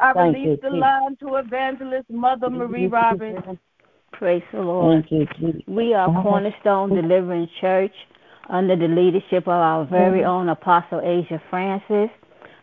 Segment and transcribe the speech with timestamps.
[0.00, 3.58] I Thank release you, the line to Evangelist Mother Marie Roberts.
[4.12, 5.04] Praise the Lord.
[5.10, 5.26] You,
[5.66, 7.92] we are Cornerstone Deliverance Church
[8.48, 12.08] under the leadership of our very own Apostle Asia Francis,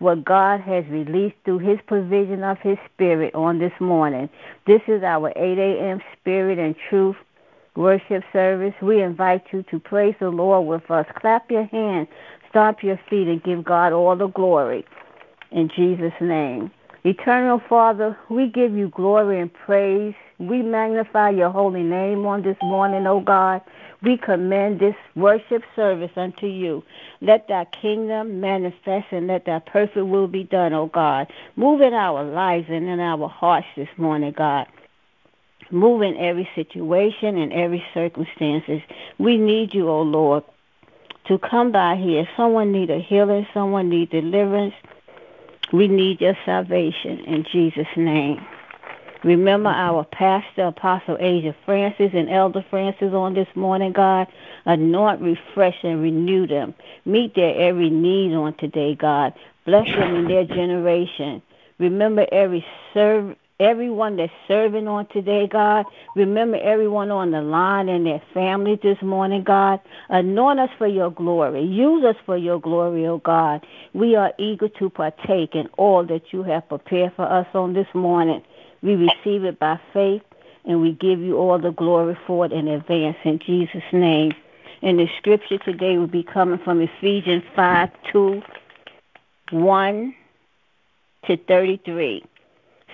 [0.00, 4.28] what God has released through His provision of His Spirit on this morning.
[4.66, 6.00] This is our 8 a.m.
[6.20, 7.16] Spirit and Truth
[7.76, 8.74] worship service.
[8.82, 11.06] We invite you to praise the Lord with us.
[11.20, 12.08] Clap your hands,
[12.50, 14.84] stomp your feet, and give God all the glory.
[15.52, 16.70] In Jesus' name.
[17.04, 20.14] Eternal Father, we give you glory and praise.
[20.38, 23.60] We magnify your holy name on this morning, O God.
[24.02, 26.82] We commend this worship service unto you.
[27.20, 31.32] Let thy kingdom manifest and let thy perfect will be done, O God.
[31.56, 34.66] Move in our lives and in our hearts this morning, God.
[35.70, 38.80] Move in every situation and every circumstances.
[39.18, 40.44] We need you, O Lord,
[41.28, 42.28] to come by here.
[42.36, 44.74] Someone need a healing, someone need deliverance
[45.72, 48.44] we need your salvation in Jesus' name.
[49.24, 54.26] Remember our pastor, Apostle Asia Francis, and Elder Francis on this morning, God.
[54.64, 56.74] Anoint, refresh, and renew them.
[57.04, 59.32] Meet their every need on today, God.
[59.64, 61.40] Bless them in their generation.
[61.78, 65.86] Remember every serv- everyone that's serving on today, God.
[66.16, 69.78] Remember everyone on the line and their families this morning, God.
[70.08, 71.62] Anoint us for your glory.
[71.62, 73.64] Use us for your glory, O oh God.
[73.92, 77.86] We are eager to partake in all that you have prepared for us on this
[77.94, 78.42] morning.
[78.82, 80.22] We receive it by faith
[80.64, 84.32] and we give you all the glory for it in advance in Jesus' name.
[84.82, 88.42] And the scripture today will be coming from Ephesians 5 2
[89.52, 90.14] 1
[91.26, 92.24] to 33.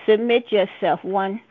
[0.05, 1.41] Submit yourself one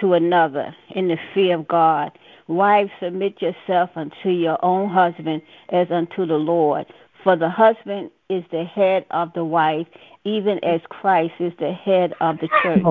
[0.00, 2.12] to another in the fear of God.
[2.46, 6.86] Wives, submit yourself unto your own husband as unto the Lord.
[7.22, 9.86] For the husband is the head of the wife,
[10.24, 12.82] even as Christ is the head of the church,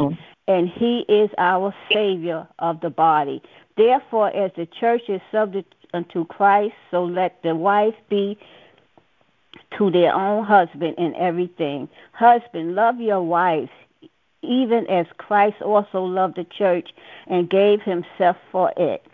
[0.50, 3.42] and he is our Savior of the body.
[3.78, 8.38] Therefore, as the church is subject unto Christ, so let the wife be
[9.78, 11.88] to their own husband in everything.
[12.12, 13.70] Husband, love your wives
[14.42, 16.90] even as Christ also loved the church
[17.28, 19.06] and gave himself for it,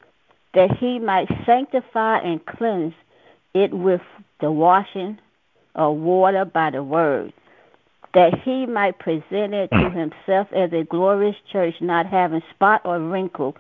[0.54, 2.94] that he might sanctify and cleanse
[3.54, 4.02] it with
[4.40, 5.18] the washing
[5.74, 7.34] of water by the word,
[8.16, 13.00] that he might present it to himself as a glorious church, not having spot or
[13.00, 13.56] wrinkle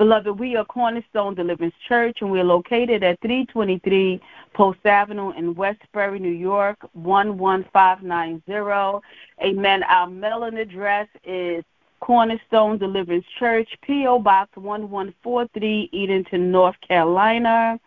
[0.00, 4.18] Beloved, we are Cornerstone Deliverance Church, and we're located at 323
[4.54, 9.06] Post Avenue in Westbury, New York, 11590.
[9.44, 9.82] Amen.
[9.82, 11.62] Our mailing address is
[12.00, 14.20] Cornerstone Deliverance Church, P.O.
[14.20, 17.78] Box 1143, Edenton, North Carolina,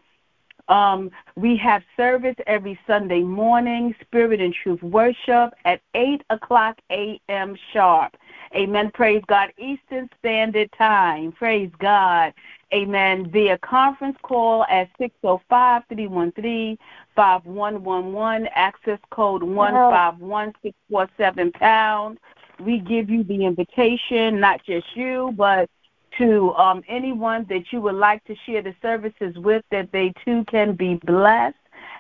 [0.70, 7.58] Um, we have service every Sunday morning, Spirit and Truth Worship at 8 o'clock a.m.
[7.74, 8.16] sharp.
[8.56, 8.92] Amen.
[8.94, 9.52] Praise God.
[9.58, 11.32] Eastern Standard Time.
[11.32, 12.34] Praise God.
[12.74, 13.30] Amen.
[13.32, 16.78] Via conference call at 605 313
[17.16, 22.18] 5111, access code 151647 pound.
[22.60, 25.70] We give you the invitation, not just you, but
[26.18, 30.44] to um, anyone that you would like to share the services with, that they too
[30.50, 31.56] can be blessed.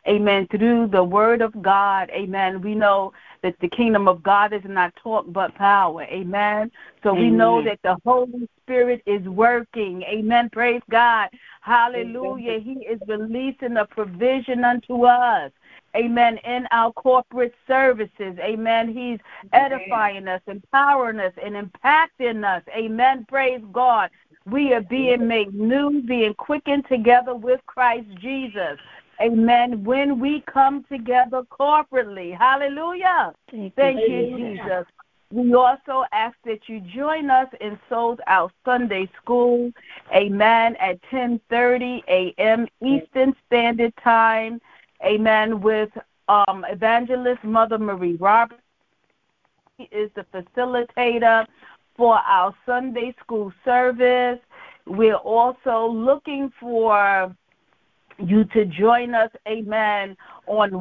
[0.07, 0.48] Amen.
[0.51, 2.10] Through the word of God.
[2.10, 2.62] Amen.
[2.62, 6.04] We know that the kingdom of God is not talk but power.
[6.04, 6.71] Amen.
[7.04, 7.21] So Amen.
[7.21, 10.04] we know that the Holy Spirit is working.
[10.04, 10.50] Amen.
[10.50, 11.30] Praise God.
[11.62, 12.60] Hallelujah.
[12.60, 15.51] He is releasing a provision unto us.
[15.95, 16.37] Amen.
[16.39, 18.37] In our corporate services.
[18.39, 18.93] Amen.
[18.93, 19.19] He's
[19.51, 22.63] edifying us, empowering us, and impacting us.
[22.75, 23.25] Amen.
[23.27, 24.09] Praise God.
[24.45, 28.77] We are being made new, being quickened together with Christ Jesus.
[29.21, 29.83] Amen.
[29.83, 32.37] When we come together corporately.
[32.37, 33.33] Hallelujah.
[33.49, 34.85] Thank, Thank you, Jesus.
[35.33, 39.71] We also ask that you join us in Sold Out Sunday School,
[40.13, 42.67] amen, at 10:30 a.m.
[42.85, 44.61] Eastern Standard Time,
[45.03, 45.89] amen, with
[46.27, 48.61] um, Evangelist Mother Marie Roberts.
[49.77, 51.45] She is the facilitator
[51.95, 54.39] for our Sunday school service.
[54.85, 57.35] We're also looking for
[58.19, 60.15] you to join us, amen,
[60.47, 60.73] on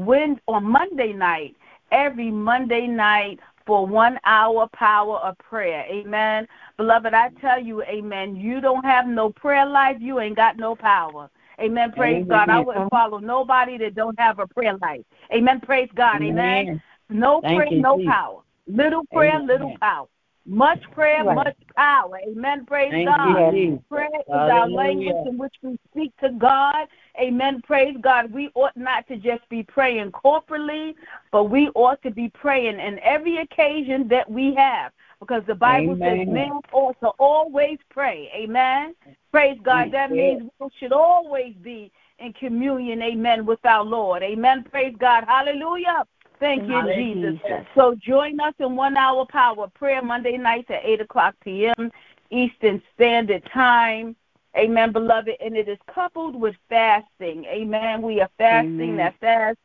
[0.46, 1.56] on Monday night,
[1.90, 5.84] every Monday night for one hour power of prayer.
[5.88, 6.46] Amen.
[6.76, 10.74] Beloved, I tell you, amen, you don't have no prayer life, you ain't got no
[10.74, 11.30] power.
[11.62, 11.92] Amen.
[11.92, 12.28] Praise amen.
[12.28, 12.48] God.
[12.50, 15.02] I wouldn't follow nobody that don't have a prayer life.
[15.32, 15.60] Amen.
[15.60, 16.22] Praise God.
[16.22, 16.38] Amen.
[16.38, 16.82] amen.
[17.08, 18.12] No Thank prayer, you, no Jesus.
[18.12, 18.40] power.
[18.66, 19.46] Little prayer, amen.
[19.46, 20.06] little power.
[20.44, 21.36] Much prayer, right.
[21.36, 22.18] much power.
[22.26, 22.66] Amen.
[22.66, 23.54] Praise Thank God.
[23.54, 23.82] You.
[23.88, 24.52] Prayer is Hallelujah.
[24.52, 26.88] our language in which we speak to God.
[27.20, 27.60] Amen.
[27.64, 28.32] Praise God.
[28.32, 30.94] We ought not to just be praying corporately,
[31.30, 34.90] but we ought to be praying in every occasion that we have.
[35.22, 36.18] Because the Bible Amen.
[36.18, 38.28] says men ought to always pray.
[38.34, 38.92] Amen.
[39.30, 39.92] Praise God.
[39.92, 44.24] That means we should always be in communion, amen, with our Lord.
[44.24, 44.64] Amen.
[44.68, 45.22] Praise God.
[45.28, 46.04] Hallelujah.
[46.40, 47.38] Thank you, Jesus.
[47.76, 51.92] So join us in one hour power prayer Monday nights at 8 o'clock p.m.
[52.30, 54.16] Eastern Standard Time.
[54.56, 55.36] Amen, beloved.
[55.40, 57.44] And it is coupled with fasting.
[57.44, 58.02] Amen.
[58.02, 58.94] We are fasting.
[58.94, 58.96] Amen.
[58.96, 59.58] That fast,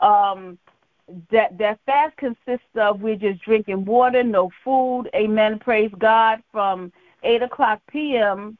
[0.00, 0.58] um,
[1.30, 5.04] that that fast consists of we're just drinking water, no food.
[5.14, 5.58] Amen.
[5.58, 6.42] Praise God.
[6.50, 6.92] From
[7.22, 8.56] 8 o'clock p.m.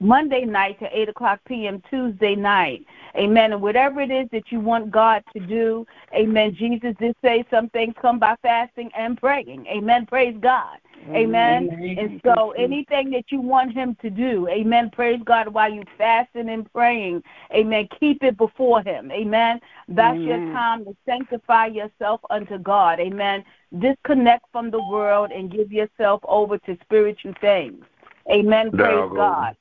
[0.00, 1.82] Monday night to 8 o'clock p.m.
[1.90, 2.84] Tuesday night.
[3.16, 3.52] Amen.
[3.52, 6.54] And whatever it is that you want God to do, amen.
[6.58, 9.66] Jesus did say some things come by fasting and praying.
[9.66, 10.06] Amen.
[10.06, 10.78] Praise God.
[11.08, 11.70] Amen.
[11.72, 11.98] amen.
[11.98, 14.90] And so anything that you want him to do, amen.
[14.90, 17.22] Praise God while you fasting and praying.
[17.52, 17.88] Amen.
[17.98, 19.10] Keep it before him.
[19.10, 19.60] Amen.
[19.88, 20.28] That's amen.
[20.28, 23.00] your time to sanctify yourself unto God.
[23.00, 23.44] Amen.
[23.78, 27.84] Disconnect from the world and give yourself over to spiritual things.
[28.30, 28.70] Amen.
[28.70, 29.56] Praise God.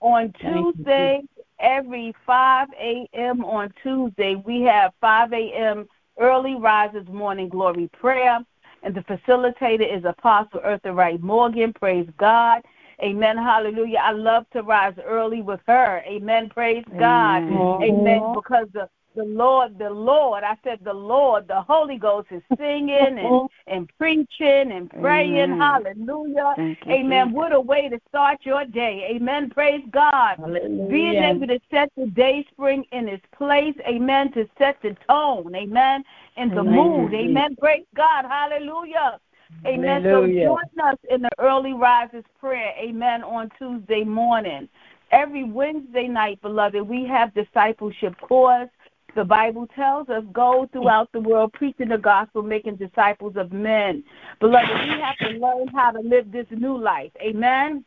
[0.00, 1.22] On Tuesday,
[1.64, 3.44] every 5 a.m.
[3.44, 5.88] on Tuesday, we have 5 a.m.
[6.20, 8.38] early risers morning glory prayer.
[8.82, 11.72] And the facilitator is Apostle Eartha Wright Morgan.
[11.72, 12.60] Praise God.
[13.02, 13.36] Amen.
[13.38, 13.98] Hallelujah.
[14.02, 16.02] I love to rise early with her.
[16.06, 16.50] Amen.
[16.50, 17.00] Praise Amen.
[17.00, 17.82] God.
[17.82, 18.34] Amen.
[18.34, 23.18] Because the the Lord, the Lord, I said the Lord, the Holy Ghost is singing
[23.18, 25.52] and, and preaching and praying.
[25.52, 25.60] Amen.
[25.60, 26.54] Hallelujah.
[26.88, 27.32] Amen.
[27.32, 29.08] What a way to start your day.
[29.14, 29.50] Amen.
[29.50, 30.36] Praise God.
[30.38, 30.88] Hallelujah.
[30.90, 33.76] Being able to set the day spring in its place.
[33.86, 34.32] Amen.
[34.32, 35.54] To set the tone.
[35.54, 36.04] Amen.
[36.36, 36.74] In the Amen.
[36.74, 37.14] mood.
[37.14, 37.56] Amen.
[37.56, 38.24] Praise God.
[38.24, 39.20] Hallelujah.
[39.66, 40.02] Amen.
[40.02, 40.48] Hallelujah.
[40.48, 42.74] So join us in the early risers prayer.
[42.78, 43.22] Amen.
[43.22, 44.68] On Tuesday morning.
[45.10, 48.68] Every Wednesday night, beloved, we have discipleship course.
[49.14, 54.02] The Bible tells us, go throughout the world preaching the gospel, making disciples of men.
[54.40, 57.12] Beloved, we have to learn how to live this new life.
[57.20, 57.84] Amen.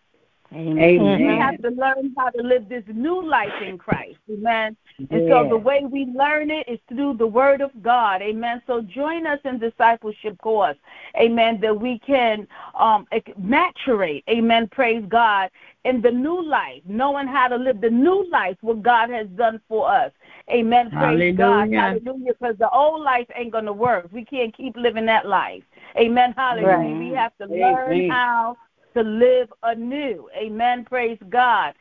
[0.54, 1.20] Amen.
[1.20, 4.18] We have to learn how to live this new life in Christ.
[4.32, 4.78] Amen.
[4.98, 5.44] And yeah.
[5.44, 8.22] so the way we learn it is through the Word of God.
[8.22, 8.62] Amen.
[8.66, 10.78] So join us in discipleship course.
[11.20, 11.60] Amen.
[11.62, 12.48] That we can
[12.80, 13.06] um,
[13.42, 14.24] maturate.
[14.30, 14.70] Amen.
[14.72, 15.50] Praise God.
[15.84, 19.60] In the new life, knowing how to live the new life, what God has done
[19.68, 20.12] for us.
[20.50, 20.90] Amen.
[20.90, 21.38] Praise Hallelujah.
[21.38, 21.74] God.
[21.74, 22.34] Hallelujah.
[22.40, 24.08] Because the old life ain't going to work.
[24.12, 25.64] We can't keep living that life.
[25.98, 26.34] Amen.
[26.38, 26.68] Hallelujah.
[26.68, 27.00] Right.
[27.00, 28.10] We have to learn Amen.
[28.10, 28.58] how
[28.96, 30.30] to live anew.
[30.38, 30.86] Amen.
[30.86, 31.74] Praise God.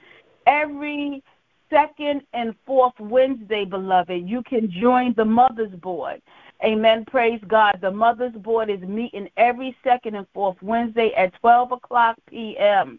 [0.47, 1.23] Every
[1.71, 6.21] second and fourth Wednesday, beloved, you can join the Mother's Board.
[6.65, 7.05] Amen.
[7.07, 7.79] Praise God.
[7.83, 12.99] The Mother's Board is meeting every second and fourth Wednesday at 12 o'clock p.m.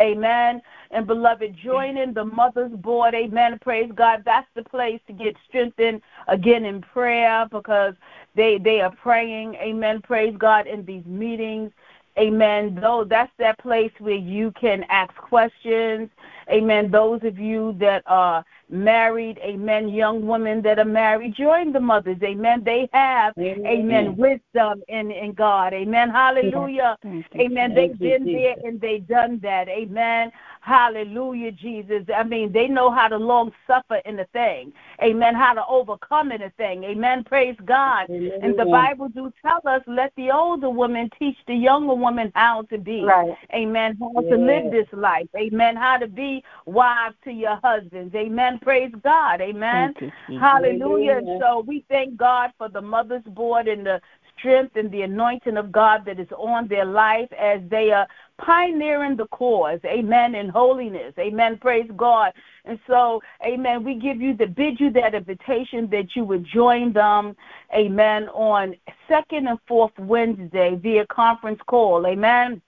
[0.00, 0.60] Amen.
[0.90, 3.14] And beloved, join in the mother's board.
[3.14, 3.58] Amen.
[3.60, 4.22] Praise God.
[4.24, 7.94] That's the place to get strengthened again in prayer because
[8.34, 9.54] they they are praying.
[9.56, 10.02] Amen.
[10.02, 11.72] Praise God in these meetings.
[12.18, 12.78] Amen.
[12.80, 16.08] Though that's that place where you can ask questions.
[16.50, 16.90] Amen.
[16.90, 22.18] Those of you that are married, amen, young women that are married, join the mothers.
[22.22, 22.62] Amen.
[22.64, 25.72] They have, amen, amen wisdom in, in God.
[25.72, 26.10] Amen.
[26.10, 26.98] Hallelujah.
[27.36, 27.74] Amen.
[27.74, 29.68] They've been there and they've done that.
[29.68, 30.30] Amen.
[30.64, 32.04] Hallelujah, Jesus.
[32.16, 34.72] I mean, they know how to long suffer in a thing.
[35.02, 35.34] Amen.
[35.34, 36.84] How to overcome in a thing.
[36.84, 37.22] Amen.
[37.22, 38.06] Praise God.
[38.08, 38.38] Hallelujah.
[38.40, 42.62] And the Bible do tell us, let the older woman teach the younger woman how
[42.62, 43.04] to be.
[43.04, 43.36] Right.
[43.52, 43.98] Amen.
[44.00, 44.30] How yeah.
[44.30, 45.28] to live this life.
[45.36, 45.76] Amen.
[45.76, 48.14] How to be wives to your husbands.
[48.14, 48.58] Amen.
[48.62, 49.42] Praise God.
[49.42, 49.92] Amen.
[50.00, 51.16] You, Hallelujah.
[51.16, 51.38] Hallelujah.
[51.42, 54.00] So we thank God for the mother's board and the
[54.38, 58.06] strength and the anointing of God that is on their life as they are
[58.38, 62.32] pioneering the cause, amen, in holiness, amen, praise God.
[62.64, 66.92] And so, amen, we give you the bid you that invitation that you would join
[66.92, 67.36] them,
[67.74, 68.74] amen, on
[69.08, 72.60] second and fourth Wednesday via conference call, amen.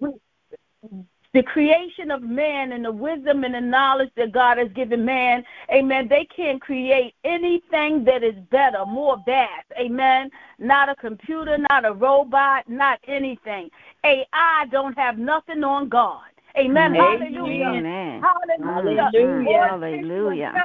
[1.35, 5.45] the creation of man and the wisdom and the knowledge that God has given man,
[5.71, 10.31] amen, they can't create anything that is better, more vast, amen.
[10.59, 13.71] Not a computer, not a robot, not anything.
[14.05, 16.23] AI don't have nothing on God.
[16.59, 16.95] Amen.
[16.95, 17.65] Hallelujah.
[17.67, 18.23] Amen.
[18.23, 19.11] Hallelujah.
[19.13, 19.59] Hallelujah.
[19.69, 20.63] Hallelujah.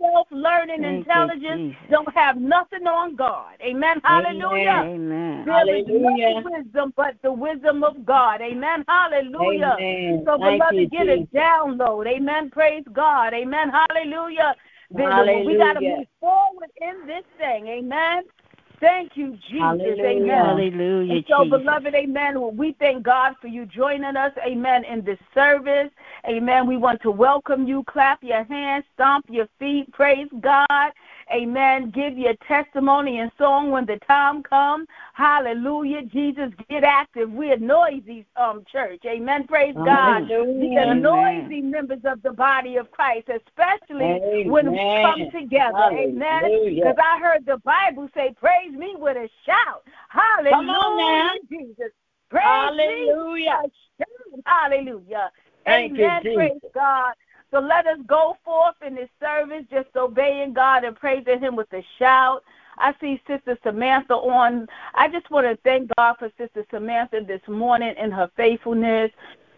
[0.00, 3.54] Self-learning intelligence don't have nothing on God.
[3.62, 4.00] Amen.
[4.04, 4.82] Hallelujah.
[4.84, 5.44] Amen.
[5.44, 6.28] There Hallelujah.
[6.28, 8.40] is no wisdom but the wisdom of God.
[8.40, 8.84] Amen.
[8.88, 9.76] Hallelujah.
[9.78, 10.22] Amen.
[10.26, 12.06] So, beloved, get a download.
[12.06, 12.50] Amen.
[12.50, 13.32] Praise God.
[13.32, 13.70] Amen.
[13.70, 14.54] Hallelujah.
[14.96, 15.44] Hallelujah.
[15.46, 17.68] We got to move forward in this thing.
[17.68, 18.24] Amen.
[18.82, 19.60] Thank you, Jesus.
[19.60, 20.04] Hallelujah.
[20.06, 20.44] Amen.
[20.44, 21.14] Hallelujah.
[21.14, 21.60] And so, Jesus.
[21.60, 22.56] beloved, amen.
[22.56, 25.88] We thank God for you joining us, amen, in this service.
[26.28, 26.66] Amen.
[26.66, 27.84] We want to welcome you.
[27.86, 29.92] Clap your hands, stomp your feet.
[29.92, 30.90] Praise God.
[31.32, 31.90] Amen.
[31.90, 34.86] Give your testimony and song when the time comes.
[35.14, 36.02] Hallelujah.
[36.02, 37.30] Jesus, get active.
[37.30, 39.00] We're noisy um church.
[39.06, 39.46] Amen.
[39.46, 40.28] Praise God.
[40.28, 44.50] We are noisy members of the body of Christ, especially Amen.
[44.50, 45.90] when we come together.
[45.92, 46.42] Amen.
[46.68, 49.82] Because I heard the Bible say, Praise me with a shout.
[50.08, 50.56] Hallelujah.
[50.56, 51.30] Come on now.
[51.50, 51.92] Jesus.
[52.30, 53.58] Praise Hallelujah.
[53.62, 54.42] me with a shout.
[54.46, 55.30] Hallelujah.
[55.64, 56.22] Thank you, Amen.
[56.34, 57.14] Praise God.
[57.52, 61.72] So let us go forth in this service, just obeying God and praising Him with
[61.74, 62.42] a shout.
[62.78, 64.66] I see Sister Samantha on.
[64.94, 69.10] I just want to thank God for Sister Samantha this morning and her faithfulness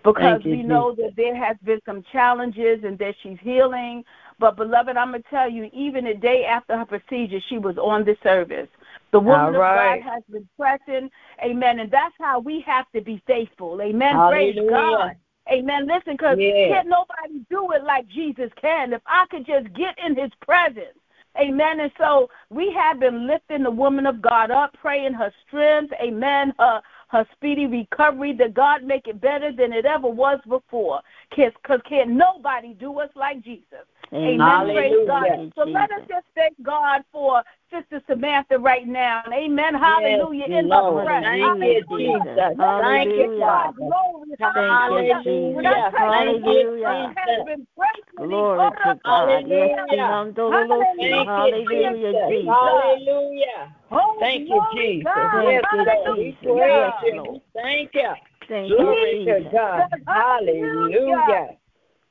[0.02, 4.04] because you, we know that there has been some challenges and that she's healing.
[4.40, 8.04] But beloved, I'm gonna tell you, even the day after her procedure, she was on
[8.04, 8.68] the service.
[9.12, 9.98] The woman right.
[9.98, 11.08] of God has been pressing,
[11.44, 14.16] Amen, and that's how we have to be faithful, Amen.
[14.28, 15.14] Praise God.
[15.50, 15.86] Amen.
[15.86, 16.68] Listen, because Yeah.
[16.68, 18.92] can't nobody do it like Jesus can.
[18.92, 20.98] If I could just get in his presence.
[21.36, 21.80] Amen.
[21.80, 25.92] And so we have been lifting the woman of God up, praying her strength.
[26.00, 26.54] Amen.
[26.58, 31.00] Her her speedy recovery, that God make it better than it ever was before.
[31.30, 33.86] Because can't nobody do us like Jesus.
[34.12, 34.72] Amen.
[34.72, 35.52] Praise God.
[35.56, 39.22] So let us just thank God for Sister Samantha right now.
[39.32, 39.74] Amen.
[39.74, 40.44] Hallelujah.
[40.46, 41.04] in her Lord.
[41.04, 41.22] breath.
[41.24, 42.20] Thank you, Hallelujah.
[42.24, 42.56] Jesus.
[42.80, 43.46] Thank you, Hallelujah.
[43.46, 43.76] God, Father.
[43.76, 44.36] glory.
[44.38, 45.22] Thank Hallelujah.
[45.24, 45.90] you, When I Jesus.
[45.90, 46.84] tell you, Hallelujah.
[46.84, 48.26] God has been breaking me.
[48.28, 49.44] Glory to God.
[49.46, 50.26] Yes, Hallelujah.
[50.50, 50.86] Hallelujah.
[51.10, 52.14] Thank Hallelujah, you, Jesus.
[52.28, 52.48] Jesus.
[52.48, 53.76] Hallelujah.
[54.20, 55.04] Thank you, glory, Jesus.
[55.04, 55.32] God.
[55.32, 56.18] Thank Yes, you, Lord.
[56.18, 56.40] We Jesus.
[56.42, 57.16] praise Yes, you.
[57.16, 57.42] Lord.
[57.54, 58.12] Thank you.
[58.48, 59.52] Thank you, Glory to Jesus.
[59.52, 59.88] God.
[60.06, 61.56] Hallelujah.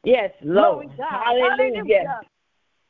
[0.04, 0.90] Yes, Lord.
[0.98, 1.24] God.
[1.40, 2.20] Hallelujah.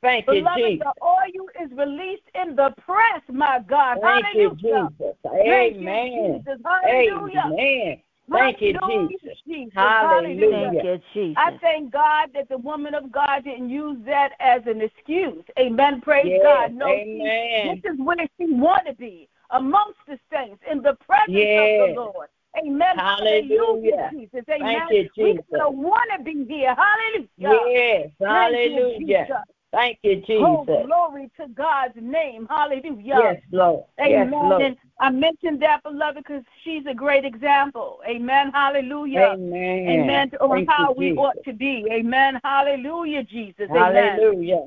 [0.01, 0.85] Thank you, Beloved, Jesus.
[0.97, 3.99] the oil is released in the press, my God.
[4.01, 4.89] Thank you, Hallelujah.
[4.99, 5.15] Jesus.
[5.23, 6.43] Thank you, Amen.
[6.45, 6.59] Jesus.
[6.65, 7.43] Hallelujah.
[7.53, 8.01] Amen.
[8.29, 9.37] Thank you, Jesus.
[9.47, 9.73] Jesus.
[9.73, 10.71] Hallelujah.
[10.73, 11.37] Thank you, Jesus.
[11.37, 15.43] I thank God that the woman of God didn't use that as an excuse.
[15.57, 16.01] Amen.
[16.01, 16.73] Praise Yes, God.
[16.73, 21.29] No, she- this is where she want to be amongst the saints in the presence
[21.29, 21.81] Yes.
[21.81, 22.27] of the Lord.
[22.57, 22.97] Amen.
[22.97, 24.09] Hallelujah.
[24.13, 24.43] Jesus.
[24.49, 24.73] Amen.
[24.89, 25.45] Thank you, We Jesus.
[25.51, 26.75] don't want to be here.
[26.75, 27.27] Hallelujah.
[27.37, 28.11] Yes.
[28.19, 28.97] Thank you, Hallelujah.
[28.99, 29.37] Jesus.
[29.71, 30.85] Thank you, Oh, Jesus.
[30.85, 32.47] glory to God's name.
[32.47, 33.15] Hallelujah.
[33.17, 33.85] Yes, Lord.
[33.97, 34.61] Yes, Lord.
[34.61, 37.99] And I mentioned that, beloved, because she's a great example.
[38.07, 38.51] Amen.
[38.51, 39.33] Hallelujah.
[39.33, 39.89] Amen.
[39.89, 40.31] Amen.
[40.41, 41.17] On how we Jesus.
[41.17, 41.87] ought to be.
[41.91, 42.39] Amen.
[42.43, 43.67] Hallelujah, Jesus.
[43.71, 44.19] Amen.
[44.19, 44.65] Hallelujah.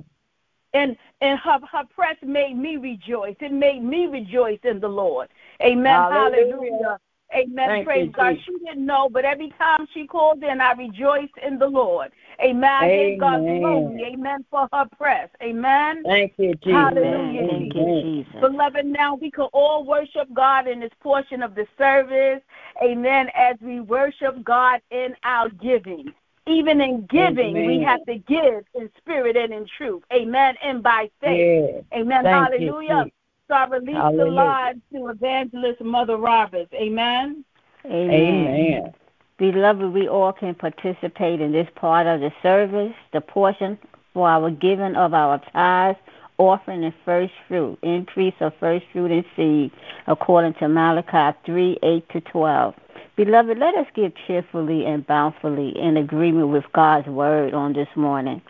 [0.75, 3.37] And and her her press made me rejoice.
[3.41, 5.29] It made me rejoice in the Lord.
[5.63, 5.95] Amen.
[5.95, 6.51] Hallelujah.
[6.51, 6.99] Hallelujah.
[7.35, 7.69] Amen.
[7.69, 8.31] Thank Praise you, God.
[8.31, 8.45] Jesus.
[8.45, 12.13] She didn't know, but every time she called in, I rejoiced in the Lord.
[12.41, 12.71] Amen.
[12.71, 13.61] I gave God Amen.
[13.61, 14.05] glory.
[14.13, 14.45] Amen.
[14.51, 15.29] For her press.
[15.43, 16.03] Amen.
[16.05, 16.73] Thank you, Jesus.
[16.73, 17.41] Hallelujah.
[17.43, 17.49] Amen.
[17.49, 18.41] Thank you, Jesus.
[18.41, 22.43] Beloved, now we can all worship God in this portion of the service.
[22.83, 23.29] Amen.
[23.35, 26.13] As we worship God in our giving.
[26.49, 30.05] Even in giving, we have to give in spirit and in truth.
[30.13, 30.55] Amen.
[30.63, 31.75] And by faith.
[31.75, 31.85] Yes.
[31.93, 32.23] Amen.
[32.23, 33.05] Thank Hallelujah.
[33.05, 33.16] Jesus.
[33.49, 34.33] So I release the Hallelujah.
[34.33, 36.73] line to Evangelist Mother Roberts.
[36.75, 37.45] Amen.
[37.85, 38.11] Amen.
[38.11, 38.95] Amen.
[39.39, 43.79] Beloved, we all can participate in this part of the service, the portion
[44.15, 45.99] for our giving of our tithes,
[46.39, 49.71] offering and first fruit, increase of first fruit and seed,
[50.07, 52.75] according to Malachi 3 8 to 12.
[53.17, 58.43] Beloved, let us give cheerfully and bountifully in agreement with God's word on this morning.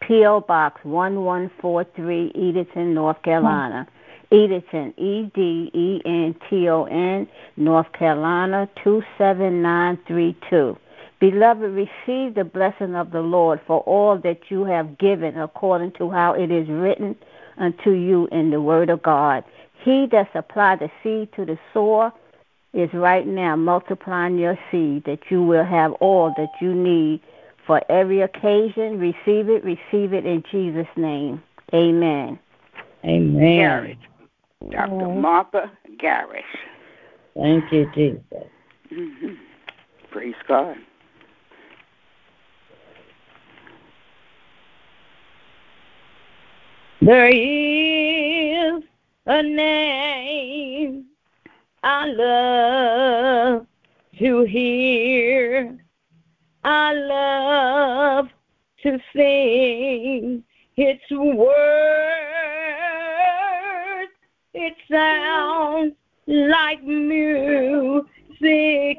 [0.00, 0.42] P.O.
[0.42, 3.86] Box 1143, Edenton, North Carolina.
[4.32, 10.76] Edenton, E D E N T O N, North Carolina 27932.
[11.18, 16.10] Beloved, receive the blessing of the Lord for all that you have given according to
[16.10, 17.14] how it is written
[17.58, 19.44] unto you in the word of God.
[19.84, 22.12] He that supplied the seed to the sower
[22.72, 27.20] is right now multiplying your seed that you will have all that you need
[27.66, 28.98] for every occasion.
[28.98, 31.42] Receive it, receive it in Jesus' name.
[31.74, 32.38] Amen.
[33.04, 33.56] Amen.
[33.56, 33.98] Garrett.
[34.68, 35.08] Dr.
[35.08, 36.42] Martha Garris.
[37.34, 38.22] Thank you, Jesus.
[38.88, 39.34] hmm
[40.10, 40.76] Praise God.
[47.00, 48.82] There is
[49.26, 51.06] a name
[51.82, 53.66] I love
[54.18, 55.78] to hear.
[56.62, 58.26] I love
[58.82, 60.44] to sing
[60.76, 62.19] its words.
[64.62, 65.94] It sounds
[66.26, 68.06] like music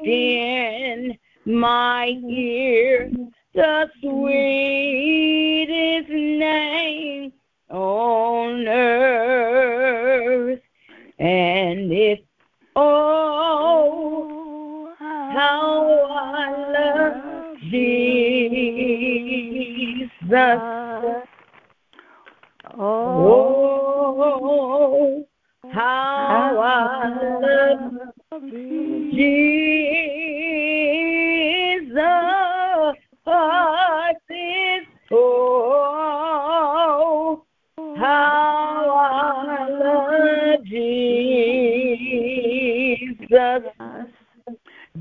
[0.04, 3.08] in my ear,
[3.54, 7.32] the sweetest name
[7.70, 10.58] on earth.
[11.20, 12.22] And it's
[12.74, 20.10] oh, how I love Jesus.
[22.74, 23.52] Oh, oh.
[25.72, 27.08] How I
[27.40, 27.92] love
[28.52, 29.08] Jesus.
[33.24, 37.44] Heart is oh,
[37.76, 41.22] how I love Jesus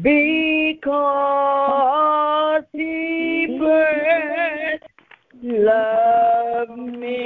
[0.02, 4.84] because he first
[5.44, 7.22] loved me.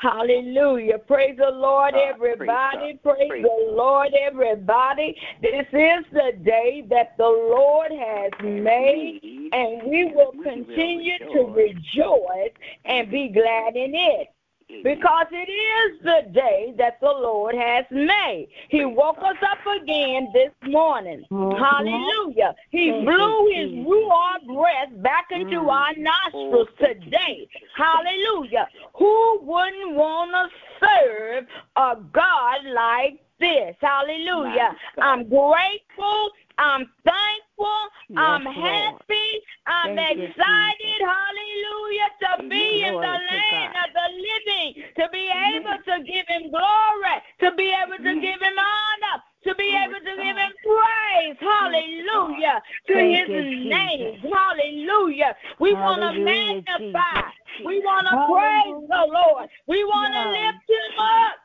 [0.00, 0.96] Hallelujah.
[0.96, 2.98] Praise the Lord, everybody.
[3.02, 5.14] praise the Lord, everybody.
[5.42, 12.54] This is the day that the Lord has made, and we will continue to rejoice
[12.86, 14.28] and be glad in it.
[14.82, 18.48] Because it is the day that the Lord has made.
[18.68, 21.24] He woke us up again this morning.
[21.30, 22.54] Hallelujah.
[22.70, 23.86] He blew his Jesus.
[23.86, 25.70] ruah breath back into Mm.
[25.70, 27.48] our nostrils Oh, thank you, today.
[27.76, 28.68] Hallelujah.
[28.94, 33.76] Who wouldn't want to serve a God like this?
[33.80, 34.76] Hallelujah.
[34.98, 36.30] I'm grateful.
[36.58, 37.80] I'm thankful.
[38.16, 38.56] I'm Lord.
[38.56, 39.40] happy.
[39.66, 41.00] I'm Thank you, excited.
[41.00, 42.08] Hallelujah.
[42.20, 43.88] To be in the land God.
[43.88, 48.40] of the living, to be able to give him glory, to be able to give
[48.40, 51.36] him honor, to be able to give him praise.
[51.40, 52.62] Hallelujah.
[52.88, 54.20] To his name.
[54.20, 55.36] Hallelujah.
[55.58, 57.30] We want to magnify.
[57.64, 59.48] We want to praise the Lord.
[59.66, 61.36] We want to lift him up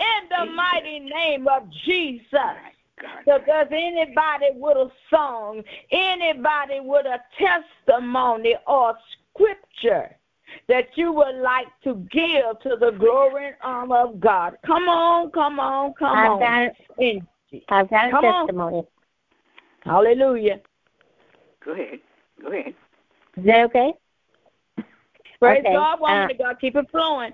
[0.00, 2.28] in the mighty name of Jesus.
[2.32, 3.22] My God.
[3.24, 8.94] So does anybody with a song, anybody with a testimony or
[9.34, 10.15] scripture
[10.68, 14.56] that you would like to give to the glory and honor of God?
[14.66, 16.40] Come on, come on, come I've on.
[16.40, 16.72] got,
[17.68, 18.84] I've got a Come on.
[19.84, 20.60] Hallelujah.
[21.64, 22.00] Go ahead.
[22.42, 22.74] Go ahead.
[23.36, 23.92] Is that okay?
[25.38, 26.56] Praise Okay, God, woman uh, of God.
[26.60, 27.32] Keep it flowing.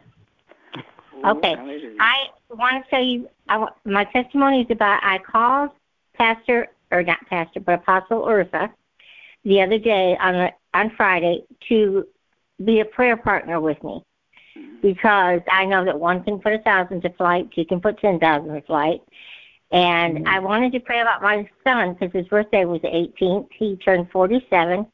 [1.24, 1.54] Okay.
[1.54, 1.96] hallelujah.
[2.00, 5.70] I want to tell you, I, wa- my testimony is about I called
[6.14, 8.70] Pastor, or not Pastor, but Apostle Eartha
[9.44, 12.06] the other day on on Friday to
[12.64, 14.02] be a prayer partner with me
[14.56, 14.80] Mhm.
[14.82, 18.18] because I know that one can put a thousand to flight, two can put ten
[18.18, 19.00] thousand to flight.
[19.70, 23.48] And I wanted to pray about my son because his birthday was the 18th.
[23.52, 24.86] He turned 47,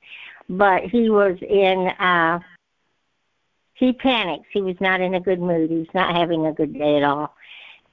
[0.49, 2.39] but he was in, uh,
[3.75, 4.47] he panics.
[4.53, 5.71] He was not in a good mood.
[5.71, 7.35] He was not having a good day at all.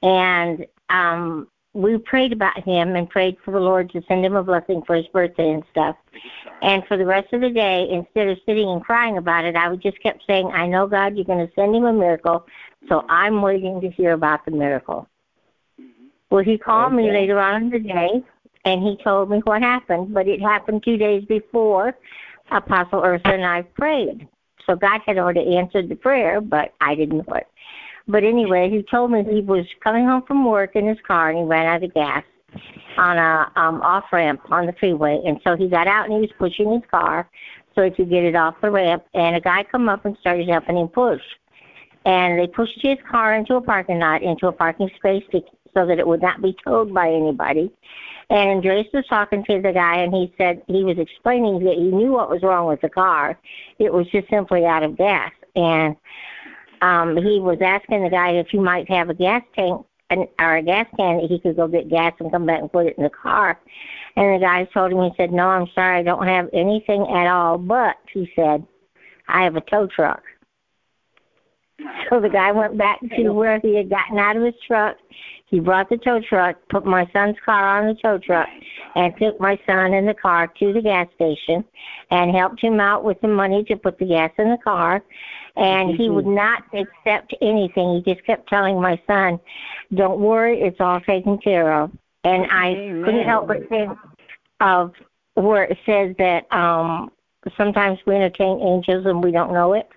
[0.04, 4.43] And um, we prayed about him and prayed for the Lord to send him a
[4.43, 5.97] blessing for his birthday and stuff.
[6.61, 9.67] And for the rest of the day, instead of sitting and crying about it, I
[9.67, 12.47] would just kept saying, I know, God, you're going to send him a miracle,
[12.88, 15.07] so I'm waiting to hear about the miracle.
[15.79, 16.11] Mhm.
[16.29, 18.23] Well, he called me later on in the day,
[18.63, 21.97] and he told me what happened, but it happened two days before
[22.51, 24.27] Apostle Eartha and I prayed.
[24.65, 27.47] So God had already answered the prayer, but I didn't know it.
[28.07, 31.39] But anyway, he told me he was coming home from work in his car, and
[31.39, 32.23] he ran out of gas
[32.97, 36.21] on a um off ramp on the freeway, and so he got out and he
[36.21, 37.29] was pushing his car
[37.73, 40.47] so he could get it off the ramp, and a guy come up and started
[40.47, 41.21] helping him push
[42.05, 45.41] and they pushed his car into a parking lot, into a parking space to,
[45.73, 47.71] so that it would not be towed by anybody.
[48.29, 51.91] And Andreas was talking to the guy, and he said he was explaining that he
[51.91, 53.37] knew what was wrong with the car.
[53.79, 55.31] It was just simply out of gas.
[55.55, 55.95] And
[56.81, 59.85] um, he was asking the guy if he might have a gas tank
[60.39, 62.88] or a gas can that he could go get gas and come back and put
[62.88, 63.59] it in the car.
[64.15, 67.27] And the guy told him, he said, No, I'm sorry, I don't have anything at
[67.27, 68.65] all, but, he said,
[69.27, 70.21] I have a tow truck.
[72.09, 74.95] So the guy went back to where he had gotten out of his truck.
[75.47, 78.47] He brought the tow truck, put my son's car on the tow truck,
[78.95, 81.65] and took my son in the car to the gas station
[82.11, 85.03] and helped him out with the money to put the gas in the car.
[85.57, 88.03] And he would not accept anything.
[88.03, 89.39] He just kept telling my son,
[89.93, 91.91] Don't worry, it's all taken care of.
[92.23, 92.73] And I
[93.05, 93.97] couldn't help but think
[94.59, 94.93] of
[95.35, 97.11] where it says that um
[97.57, 99.87] sometimes we entertain angels and we don't know it.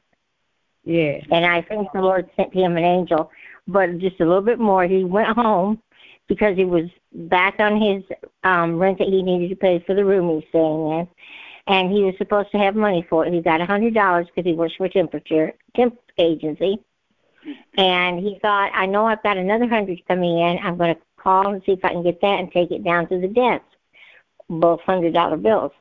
[0.85, 1.21] Yeah.
[1.31, 3.31] And I think the Lord sent him an angel.
[3.67, 5.83] But just a little bit more, he went home
[6.29, 8.03] because he was back on his
[8.45, 11.09] um rent that he needed to pay for the room he's staying in.
[11.69, 13.33] And he was supposed to have money for it.
[13.33, 16.79] He got a hundred dollars because he works for a temperature temp agency.
[17.77, 20.59] And he thought, I know I've got another hundred coming in.
[20.63, 23.09] I'm going to call and see if I can get that and take it down
[23.09, 23.67] to the dentist,
[24.49, 25.73] both hundred dollar bills.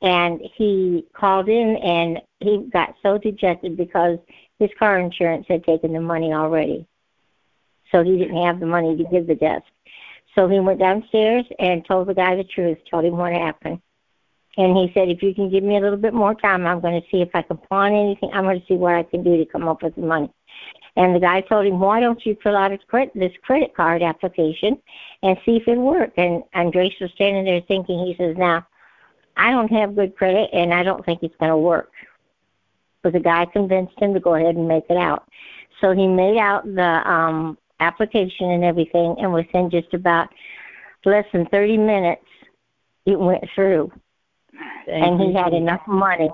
[0.00, 4.18] And he called in and he got so dejected because
[4.58, 6.86] his car insurance had taken the money already.
[7.90, 9.64] So he didn't have the money to give the desk.
[10.34, 13.80] So he went downstairs and told the guy the truth, told him what happened.
[14.56, 17.00] And he said, if you can give me a little bit more time, I'm going
[17.00, 18.30] to see if I can pawn anything.
[18.32, 20.30] I'm going to see what I can do to come up with the money.
[20.94, 24.02] And the guy told him, why don't you fill out a credit, this credit card
[24.02, 24.78] application
[25.22, 26.12] and see if it works?
[26.18, 28.66] And Andres was standing there thinking, he says, now,
[29.38, 31.90] I don't have good credit and I don't think it's going to work.
[33.02, 35.26] But the guy convinced him to go ahead and make it out.
[35.80, 40.28] So he made out the um application and everything and within just about
[41.04, 42.22] less than 30 minutes
[43.06, 43.90] it went through
[44.86, 45.34] Thank and he you.
[45.36, 46.28] had enough money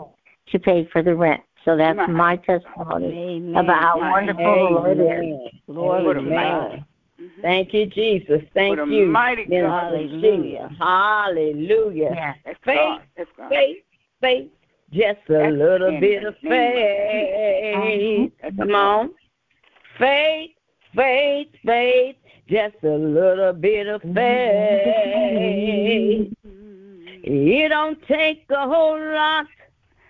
[0.51, 1.43] to pay for the rent.
[1.65, 2.07] So that's My.
[2.07, 3.57] my testimony Amen.
[3.57, 4.11] about how My.
[4.11, 5.07] wonderful the Lord is.
[5.07, 5.49] Amen.
[5.67, 6.85] Glory What a mighty- God.
[7.21, 7.43] Mhm.
[7.43, 8.43] Thank you, Jesus.
[8.55, 9.07] Thank What a you.
[9.07, 9.93] mighty Minister God.
[9.93, 10.69] Hallelujah.
[10.79, 12.11] Hallelujah.
[12.15, 12.35] Yeah.
[12.45, 13.03] That's Faith, God.
[13.17, 13.49] That's God.
[13.51, 13.77] Faith,
[14.21, 14.51] faith,
[14.93, 18.33] just a That's little in bit of name faith.
[18.41, 19.11] That's Come on.
[19.99, 20.51] Faith,
[20.95, 22.17] faith, faith,
[22.49, 26.33] just a little bit of faith.
[27.23, 29.47] It don't take a whole lot.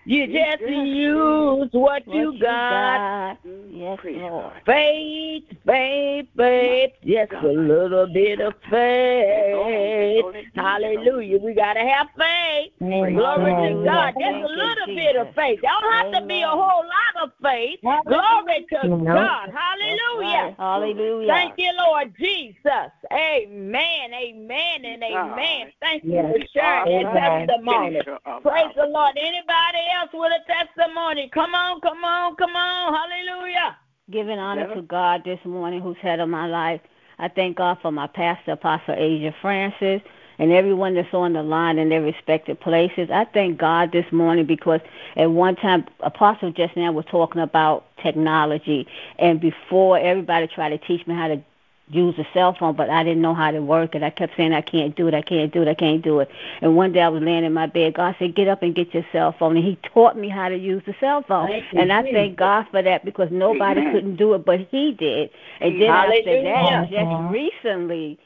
[0.09, 3.37] You just use what, What you got.
[3.45, 4.53] Yes, Lord.
[4.65, 10.25] Faith, faith, faith, just a little bit of faith.
[10.55, 11.37] Hallelujah.
[11.37, 12.73] We got to have faith.
[12.81, 13.13] Amen.
[13.13, 14.13] Glory to God.
[14.17, 14.95] Just Thank a little Jesus.
[14.95, 15.59] bit of faith.
[15.61, 17.79] Don't have to be a whole lot of faith.
[18.07, 19.05] Glory to You.
[19.05, 19.49] God.
[19.53, 20.37] Hallelujah.
[20.37, 20.55] right.
[20.57, 21.27] Hallelujah.
[21.27, 22.89] Thank you, Lord Jesus.
[23.13, 25.37] Amen, amen, and God.
[25.37, 25.71] amen.
[25.81, 26.33] Thank you Yes.
[26.33, 27.47] for sharing that Amen.
[27.47, 28.01] testimony.
[28.41, 29.17] Praise the Lord.
[29.17, 31.29] Anybody else with a testimony?
[31.33, 32.93] Come on, come on, come on.
[32.93, 33.77] Hallelujah.
[34.09, 34.75] Giving honor Yeah.
[34.75, 36.81] to God this morning, who's head of my life.
[37.19, 40.01] I thank God for my pastor, Apostle Asia Francis,
[40.39, 43.09] and everyone that's on the line in their respective places.
[43.11, 44.79] I thank God this morning because
[45.17, 48.87] at one time, Apostle just now was talking about technology,
[49.19, 51.43] and before everybody tried to teach me how to
[51.89, 54.03] use a cell phone, but I didn't know how to work it.
[54.03, 56.29] I kept saying, I can't do it, I can't do it, I can't do it.
[56.61, 57.95] And one day I was laying in my bed.
[57.95, 59.57] God said, Get up and get your cell phone.
[59.57, 61.47] And He taught me how to use the cell phone.
[61.49, 62.13] Thank you, And I Jesus.
[62.13, 63.93] thank God for that because nobody Amen.
[63.93, 65.29] couldn't do it, but He did.
[65.61, 67.07] And then after that, Hallelujah.
[67.07, 68.19] just recently,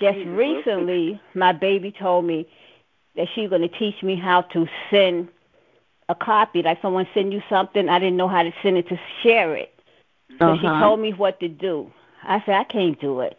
[0.00, 2.46] just Jesus, recently, my baby told me
[3.16, 5.28] that she's going to teach me how to send
[6.08, 6.62] a copy.
[6.62, 9.74] Like someone send you something, I didn't know how to send it to share it.
[10.38, 10.78] So she Uh-huh.
[10.80, 11.92] told me what to do.
[12.24, 13.38] I said, I can't do it.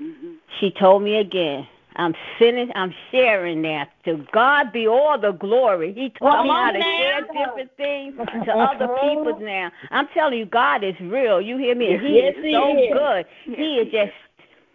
[0.00, 0.36] Mhm.
[0.58, 3.90] She told me again, I'm sending, I'm sharing that.
[4.04, 5.92] To God be all the glory.
[5.92, 6.96] He taught Come me how to now.
[6.96, 8.14] share different things
[8.46, 9.70] to other people now.
[9.90, 11.40] I'm telling you, God is real.
[11.40, 11.92] You hear me?
[11.92, 12.92] And He Yes, is he so is.
[12.92, 13.26] good.
[13.46, 14.12] Yes, He is just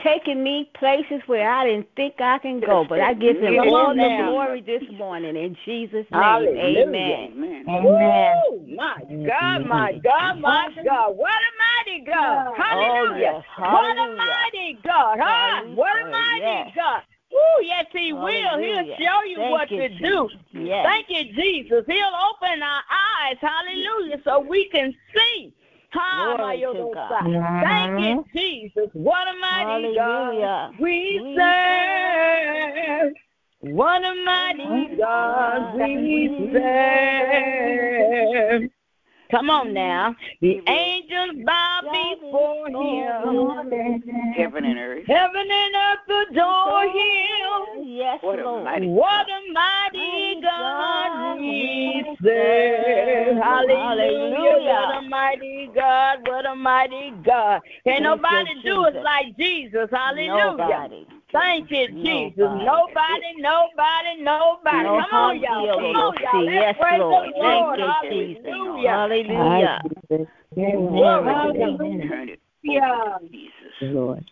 [0.03, 2.85] taking me places where I didn't think I can go.
[2.87, 6.21] But I give Him all on the glory this morning in Jesus' name.
[6.21, 6.87] Hallelujah.
[6.87, 7.31] Amen.
[7.33, 7.65] Amen.
[7.67, 8.33] Amen.
[8.51, 8.75] Woo!
[8.75, 11.11] My God, my God, my God.
[11.11, 12.47] What a mighty God.
[12.47, 13.13] Oh, hallelujah.
[13.13, 13.43] Oh, yes.
[13.57, 15.61] What a mighty God, huh?
[15.75, 16.71] What a mighty yes.
[16.75, 17.01] God.
[17.31, 18.23] Woo, yes, he will.
[18.23, 20.29] He'll show you Thank what you, to do.
[20.53, 20.85] Yes.
[20.85, 21.83] Thank you, Jesus.
[21.85, 25.53] He'll open our eyes, hallelujah, so we can see.
[25.89, 27.23] Ha, Glory to God.
[27.63, 28.89] Thank you, Jesus.
[28.93, 30.71] What a mighty Hallelujah.
[30.71, 33.13] God we We serve.
[33.61, 38.69] What a mighty God we serve.
[39.31, 39.73] Come on mm-hmm.
[39.73, 40.15] now.
[40.41, 44.33] The angels bow before him.
[44.35, 45.05] Heaven and earth.
[45.07, 47.83] Heaven and earth adore him.
[47.83, 48.63] Yes, What a Lord.
[48.63, 53.37] mighty What a mighty Mighty God God we we serve.
[53.37, 53.37] serve.
[53.37, 53.77] Hallelujah.
[53.77, 54.73] Hallelujah.
[54.73, 56.27] What a mighty God.
[56.27, 57.61] What a mighty God.
[57.85, 59.89] Can't nobody do it like Jesus.
[59.91, 60.55] Hallelujah.
[60.57, 61.05] Nobody.
[61.31, 62.37] Thank you, Jesus.
[62.37, 62.65] Nobody.
[62.65, 64.87] Nobody, nobody, nobody.
[64.87, 65.75] Come on, y'all.
[65.75, 66.45] Come on, y'all.
[66.45, 67.33] Let's Yes, praise Lord.
[67.33, 67.79] the Lord.
[67.79, 68.45] Thank you, Jesus.
[68.45, 68.89] Hallelujah.
[68.89, 69.81] Hallelujah.
[70.55, 71.99] Glory to Amen.
[71.99, 72.07] God.
[72.07, 73.17] Turn Yeah.
[73.29, 73.51] Jesus.
[73.81, 74.23] Lord.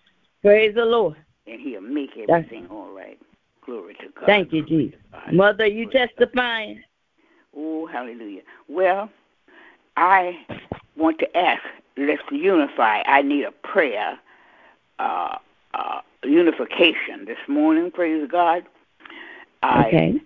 [0.42, 1.16] Praise the Lord.
[1.48, 3.20] And he'll make everything all right.
[3.66, 4.26] Glory to God.
[4.26, 5.00] Thank you, Jesus.
[5.32, 6.84] Mother, you testifying?
[7.56, 8.42] Oh, hallelujah.
[8.68, 9.10] Well,
[9.98, 10.46] I
[10.96, 11.62] want to ask,
[11.98, 13.02] let's unify.
[13.06, 14.20] I need a prayer,
[15.00, 15.36] uh,
[15.74, 18.64] uh, unification this morning, praise God.
[19.64, 20.22] I Okay.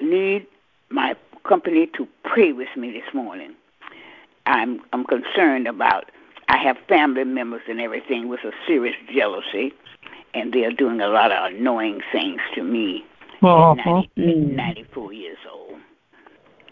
[0.00, 0.46] need
[0.90, 3.54] my company to pray with me this morning.
[4.46, 6.10] I'm I'm concerned about
[6.48, 9.72] I have family members and everything with a serious jealousy
[10.34, 13.04] and they are doing a lot of annoying things to me
[13.42, 14.54] at 90, Mm.
[14.54, 15.78] 94 years old.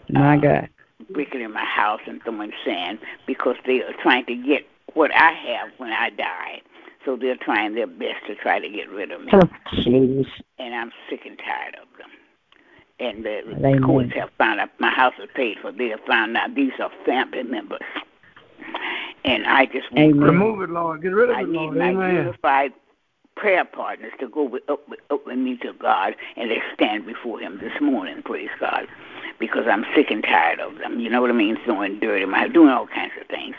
[0.09, 0.69] My Uh, God.
[1.09, 5.31] breaking in my house and throwing sand because they are trying to get what I
[5.31, 6.61] have when I die.
[7.05, 9.31] So they're trying their best to try to get rid of me.
[9.33, 9.41] Oh,
[9.73, 10.25] jeez.
[10.57, 12.09] And I'm sick and tired of them.
[12.99, 13.83] And the Amen.
[13.83, 15.71] courts have found out my house is paid for.
[15.71, 17.81] They have found out these are family members.
[19.23, 20.19] And I just want Amen.
[20.19, 21.01] Remove it, Lord.
[21.01, 21.77] Get rid of I it, need Lord.
[21.77, 22.15] my Amen.
[22.15, 22.73] unified
[23.35, 27.05] prayer partners to go with, up, with, up with me to God and they stand
[27.05, 28.87] before Him this morning, praise God,
[29.39, 30.99] because I'm sick and tired of them.
[30.99, 31.57] You know what I mean?
[31.65, 33.55] Throwing dirt in my, doing all kinds of things.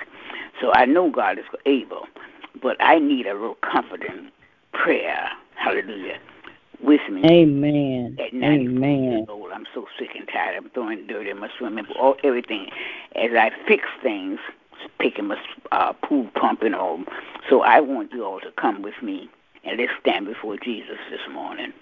[0.61, 2.06] So I know God is able,
[2.62, 4.31] but I need a real comforting
[4.73, 5.31] prayer.
[5.55, 6.19] Hallelujah.
[6.83, 8.19] With me Amen.
[8.21, 9.27] at Amen.
[9.29, 9.51] old.
[9.53, 10.57] I'm so sick and tired.
[10.57, 12.69] I'm throwing dirt in my swimming pool, all, everything.
[13.14, 14.38] As I fix things,
[14.99, 15.37] picking my
[15.73, 17.03] uh, pool pump and all.
[17.49, 19.29] So I want you all to come with me
[19.64, 21.73] and let's stand before Jesus this morning.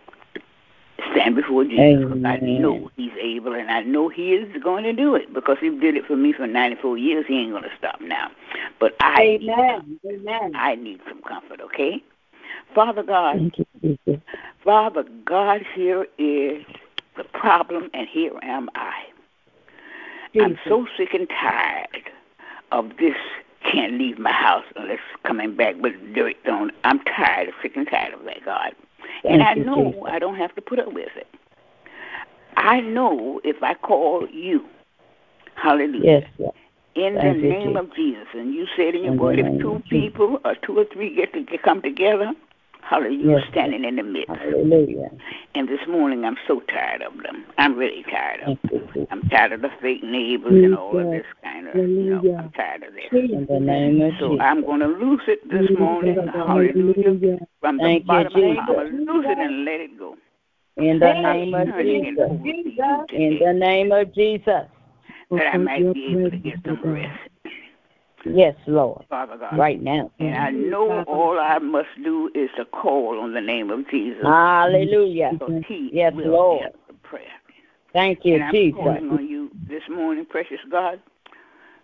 [1.13, 2.13] Stand before Jesus.
[2.25, 5.71] I know He's able, and I know He is going to do it because He
[5.71, 7.25] did it for me for 94 years.
[7.27, 8.31] He ain't going to stop now.
[8.81, 10.01] But I, need, Amen.
[10.07, 10.53] Amen.
[10.55, 11.61] I need some comfort.
[11.61, 12.03] Okay,
[12.75, 13.37] Father God.
[13.37, 14.21] Thank you,
[14.65, 16.65] Father God, here is
[17.17, 19.05] the problem, and here am I.
[20.41, 22.11] I'm so sick and tired
[22.73, 23.15] of this.
[23.71, 26.71] Can't leave my house unless coming back with dirt thrown.
[26.83, 28.75] I'm tired, sick and tired of that, God.
[29.25, 31.27] And I know I don't have to put up with it.
[32.57, 34.65] I know if I call you,
[35.57, 36.55] hallelujah, Yes, Lord.
[36.95, 37.81] in Thank the name Jesus.
[37.81, 40.85] of Jesus, and you said in your In word, if two people or two or
[40.93, 42.33] three get to come together,
[42.85, 44.29] hallelujah, Yes, standing in the midst.
[44.29, 45.11] Hallelujah.
[45.55, 47.45] And this morning, I'm so tired of them.
[47.59, 49.07] I'm really tired of them.
[49.11, 52.51] I'm tired of the fake neighbors and all of this kind of, you know, I'm
[52.51, 53.05] tired of this.
[53.13, 54.45] In the name of So Jesus.
[54.45, 58.59] I'm going to lose it this morning, hallelujah, from the Thank bottom Jesus.
[58.61, 60.17] I'm going to loose it and let it go.
[60.77, 63.07] In the name of Jesus.
[63.13, 64.69] In the name of Jesus.
[65.31, 67.31] that I might be able to get some rest,
[68.25, 69.05] Yes, Lord.
[69.09, 69.59] Father God.
[69.59, 70.11] Right now.
[70.19, 74.23] And I know all I must do is to call on the name of Jesus.
[74.23, 75.37] Hallelujah.
[75.39, 76.67] So he Yes, will Lord.
[76.67, 77.27] answer prayer.
[77.93, 78.81] Thank you, and I'm Jesus.
[78.81, 81.01] calling on you this morning, precious God.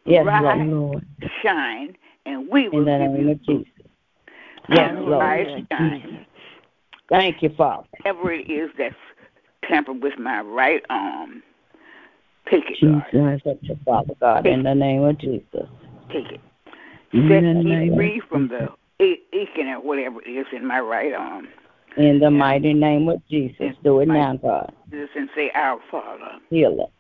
[0.07, 1.05] Yes, Rise, Lord.
[1.42, 3.66] shine, and we will In the give name you of Jesus.
[4.70, 5.66] Yes, rise, Lord.
[5.70, 6.26] shine.
[7.09, 7.87] Thank you, Father.
[7.98, 8.94] Whatever it is that's
[9.68, 11.42] tampered with my right arm,
[12.50, 13.05] take it, God.
[13.12, 13.42] Jesus.
[13.44, 14.46] Thank Father God.
[14.46, 15.68] In the name of Jesus.
[16.12, 16.40] Take it.
[17.12, 17.96] In Set the me mm-hmm.
[17.96, 18.68] free from the
[19.00, 21.48] aching or whatever it is in my right arm.
[21.96, 23.74] In the mighty name of Jesus.
[23.82, 24.72] Do it now, God.
[24.90, 26.92] Jesus, And say, Our Father, Heal it.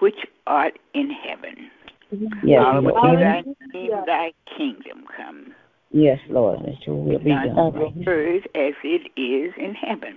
[0.00, 1.70] which art in heaven,
[2.44, 2.84] Yes, Lord.
[2.84, 5.52] be thy name, thy kingdom come.
[5.90, 6.60] Yes, Lord.
[6.60, 7.58] That your will be done done.
[7.58, 10.16] on earth as it is in heaven.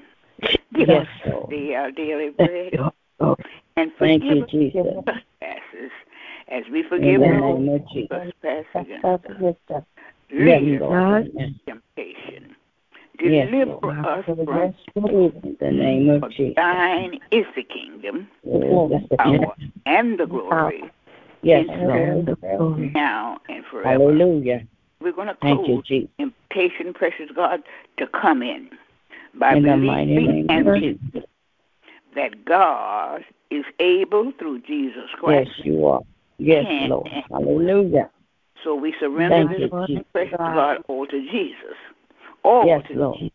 [0.73, 1.49] Give Yes, us Lord.
[1.49, 2.73] today our uh, daily bread,
[3.77, 4.81] and Thank forgive you, us Jesus.
[4.95, 5.91] our trespasses,
[6.49, 9.83] as we forgive the those who trespass against us.
[10.31, 12.55] Lead us into temptation.
[13.17, 14.39] Deliver us from
[15.09, 16.55] In the name of for Jesus.
[16.55, 20.83] thine is the kingdom, Yes, power, and the glory,
[21.41, 22.38] yes Lord.
[22.93, 23.89] now and forever.
[23.89, 24.62] Hallelujah.
[25.01, 26.09] We're going to Thank you, close Jesus.
[26.19, 27.62] invitation, precious God,
[27.97, 28.69] to come in
[29.35, 31.29] by In the mighty believing name and of believing Jesus.
[32.15, 35.51] that God is able through Jesus Christ.
[35.57, 36.01] Yes, you are.
[36.39, 37.08] Yes, Lord.
[37.30, 38.10] Hallelujah.
[38.63, 40.06] So we surrender Thank this you, Jesus.
[40.12, 41.75] precious God all to Jesus.
[42.43, 43.19] All Yes, to Lord.
[43.19, 43.34] Jesus.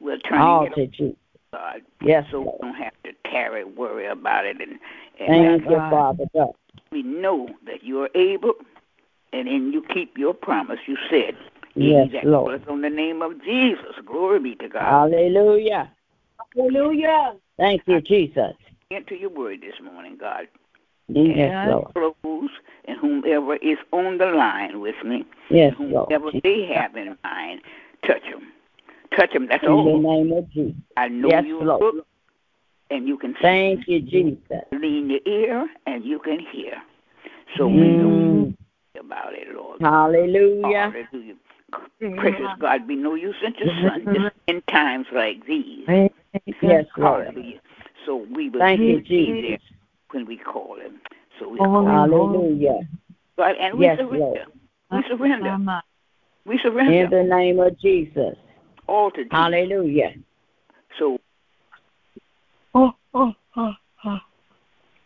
[0.00, 1.16] We're turning All it over to to Jesus.
[1.52, 4.60] God Yes, so we don't have to tarry, worry about it.
[4.60, 4.72] And,
[5.20, 6.52] and Thank you, Father God.
[6.90, 8.54] we know that you are able,
[9.32, 10.78] and then you keep your promise.
[10.86, 11.36] You said,
[11.76, 12.60] Yes, that Lord.
[12.60, 13.94] was on the name of Jesus.
[14.04, 14.82] Glory be to God.
[14.82, 15.90] Hallelujah.
[16.54, 17.34] Hallelujah.
[17.56, 18.54] Thank you, Jesus.
[18.90, 20.46] Into your word this morning, God.
[21.08, 21.92] Yes, Lord.
[21.94, 22.50] Close,
[22.86, 26.10] and whomever is on the line with me, Yes, and Lord.
[26.10, 27.60] whomever they have in mind,
[28.06, 28.52] touch them.
[29.16, 29.46] Touch them.
[29.48, 29.98] That's In the all.
[30.00, 30.74] name of Jesus.
[30.96, 31.94] I know Yes, you Lord.
[31.94, 32.06] look,
[32.90, 33.42] and you can see.
[33.42, 34.64] Thank you, Jesus.
[34.72, 36.82] lean your ear, and you can hear.
[37.56, 38.56] So we don't Mm.
[38.98, 39.80] about it, Lord.
[39.80, 40.94] Hallelujah.
[41.12, 41.34] Hallelujah.
[42.16, 45.86] Precious God, we know you sent your son just in times like these.
[46.62, 47.26] Yes, Lord.
[47.26, 47.60] Hallelujah.
[48.06, 49.62] So we will Thank you, be there Jesus.
[50.14, 51.00] When we call him.
[51.38, 52.88] So we oh, call him, Hallelujah.
[53.36, 54.18] God, and we Yes, surrender.
[54.18, 54.40] Lord.
[54.90, 55.80] We surrender.
[56.46, 58.36] We In the name of Jesus.
[58.86, 59.32] all to Jesus.
[59.32, 60.14] Hallelujah.
[60.98, 61.18] So
[62.74, 63.32] oh, oh,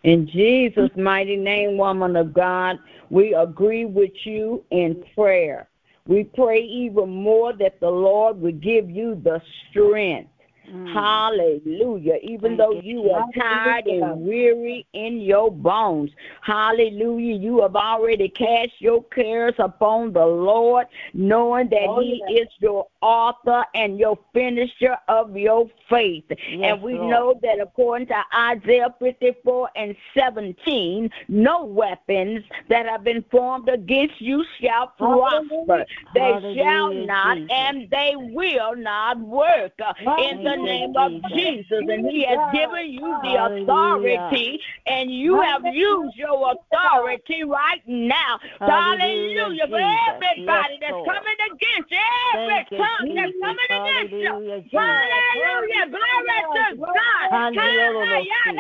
[0.02, 2.78] In Jesus' mighty name, woman of God,
[3.09, 5.68] we agree with you in prayer.
[6.06, 9.40] We pray even more that the Lord would give you the
[9.70, 10.30] strength
[10.72, 10.92] Mm.
[10.92, 12.18] Hallelujah.
[12.22, 16.10] Even Thank though you, are tired and weary in your bones.
[16.42, 17.36] Hallelujah.
[17.36, 22.42] You have already cast your cares upon the Lord, knowing that oh, He yes.
[22.42, 26.24] is your author and your finisher of your faith.
[26.28, 27.10] Yes, and we Lord.
[27.10, 34.20] know that according to Isaiah 54 and 17, no weapons that have been formed against
[34.20, 35.84] you shall prosper.
[36.14, 41.84] They Hallelujah, shall not and they will not work in the name of Jesus.
[41.88, 48.38] And He has given you the authority, and you have used your authority right now.
[48.61, 49.66] Hallelujah.
[49.68, 51.98] For everybody that's coming against you,
[52.34, 54.32] every tongue that's coming against you.
[54.72, 55.86] Hallelujah.
[55.88, 57.30] Glory to God.
[57.30, 58.52] Hallelujah.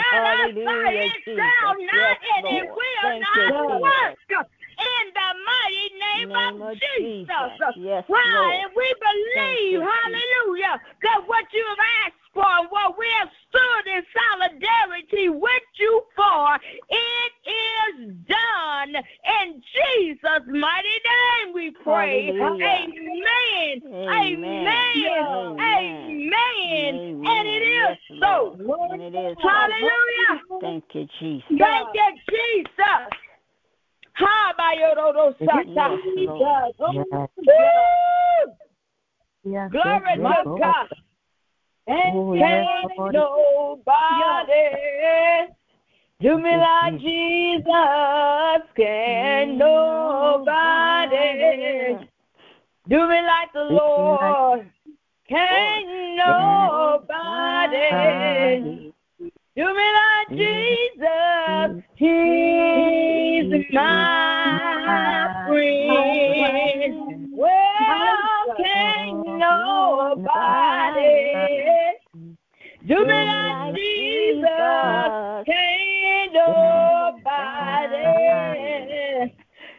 [0.88, 4.18] It shall not and it will not work
[4.78, 7.28] in the mighty name, name of, of Jesus.
[7.28, 7.74] Jesus.
[7.76, 8.62] Yes, Why?
[8.62, 14.02] And we believe, hallelujah, that what you have asked for, what we have stood in
[14.14, 16.58] solidarity with you for,
[16.88, 18.94] it is done.
[18.94, 22.30] In Jesus' mighty name we pray.
[22.30, 22.92] Amen.
[23.84, 24.08] Amen.
[24.08, 24.58] Amen.
[25.28, 26.18] Amen.
[26.38, 27.00] Amen.
[27.24, 28.56] And it is so.
[28.90, 30.60] And it is Hallelujah.
[30.60, 31.46] Thank you, Jesus.
[31.58, 33.18] Thank you, Jesus.
[34.18, 35.86] Ha Bayororo Sata.
[39.44, 40.88] Yes, Glory to God.
[41.86, 42.66] And oh, can
[43.12, 43.88] nobody
[46.20, 47.64] do me like Jesus?
[48.76, 51.16] Can nobody
[52.88, 54.70] do me like the Lord?
[55.28, 57.18] Can nobody
[59.56, 61.84] do me like Jesus.
[63.50, 67.32] He's my friend.
[67.32, 71.14] Well, can nobody
[72.86, 74.44] do me like Jesus?
[75.46, 77.28] Can't nobody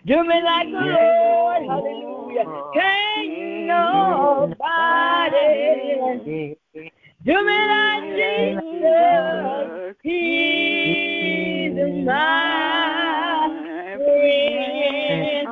[0.07, 1.61] do me like the Lord.
[1.69, 2.45] Hallelujah.
[2.73, 4.69] Can't nobody
[7.25, 9.95] do me like Jesus.
[10.01, 12.68] He's my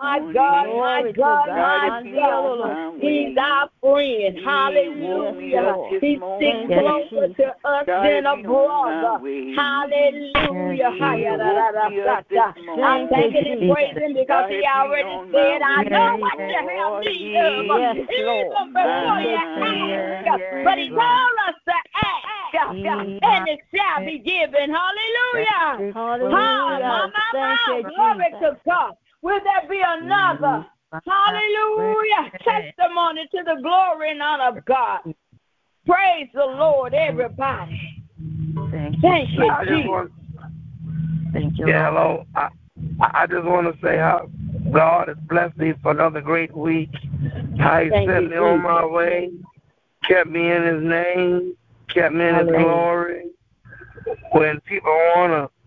[0.00, 2.76] my God, my God, my God.
[3.00, 4.38] He's our friend.
[4.44, 5.76] Hallelujah.
[6.00, 9.20] He sticks closer to us than a brother.
[9.56, 10.90] Hallelujah.
[12.82, 17.82] I'm thanking and praising because he already said, I know what you have need of.
[17.82, 20.40] Yes, even before you ask.
[20.64, 22.76] But he told us to ask,
[23.22, 24.70] and it shall be given.
[24.70, 25.92] Hallelujah.
[25.94, 26.30] Hallelujah.
[26.30, 28.94] Mama, mama, glory to God.
[29.22, 30.66] Will there be another?
[30.92, 31.10] Mm-hmm.
[31.10, 32.32] Hallelujah.
[32.42, 35.00] Testimony to the glory and honor of God.
[35.86, 37.80] Praise the Lord, everybody.
[38.70, 40.10] Thank you, Thank you Jesus.
[41.32, 41.68] Thank you.
[41.68, 42.26] Yeah, hello.
[42.34, 42.48] I,
[43.00, 44.28] I just want to say how
[44.72, 46.90] God has blessed me for another great week.
[47.58, 49.30] How He sent me on my way,
[50.08, 51.54] kept me in His name,
[51.88, 53.26] kept me in His glory.
[54.32, 55.59] When people want to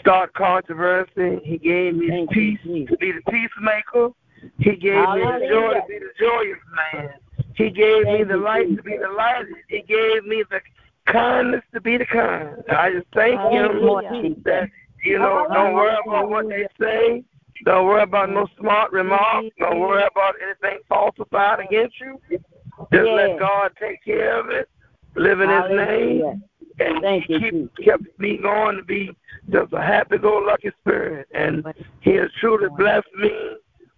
[0.00, 4.10] start controversy, He gave me Thank peace to be the peacemaker.
[4.58, 5.40] He gave Hallelujah.
[5.40, 6.58] me the joy to be the joyous
[6.92, 7.10] man.
[7.54, 9.44] He gave Thank me the light to be the light.
[9.68, 10.60] He gave me the
[11.06, 12.62] kindness to be the kind.
[12.70, 14.08] I just thank Hallelujah.
[14.08, 14.70] Him that
[15.04, 17.24] you know, don't worry about what they say.
[17.64, 19.48] Don't worry about no smart remarks.
[19.58, 22.20] Don't worry about anything falsified against you.
[22.30, 24.68] Just let God take care of it.
[25.16, 26.42] Live in His name.
[26.78, 29.10] And Thank he keep, kept me going to be
[29.50, 31.28] just a happy-go-lucky spirit.
[31.32, 31.64] And
[32.00, 33.56] He has truly blessed me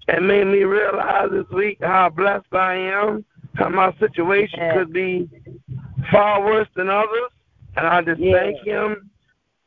[0.09, 3.24] and made me realize this week how blessed I am,
[3.55, 5.28] how my situation could be
[6.11, 7.30] far worse than others.
[7.76, 8.38] And I just yeah.
[8.38, 9.11] thank Him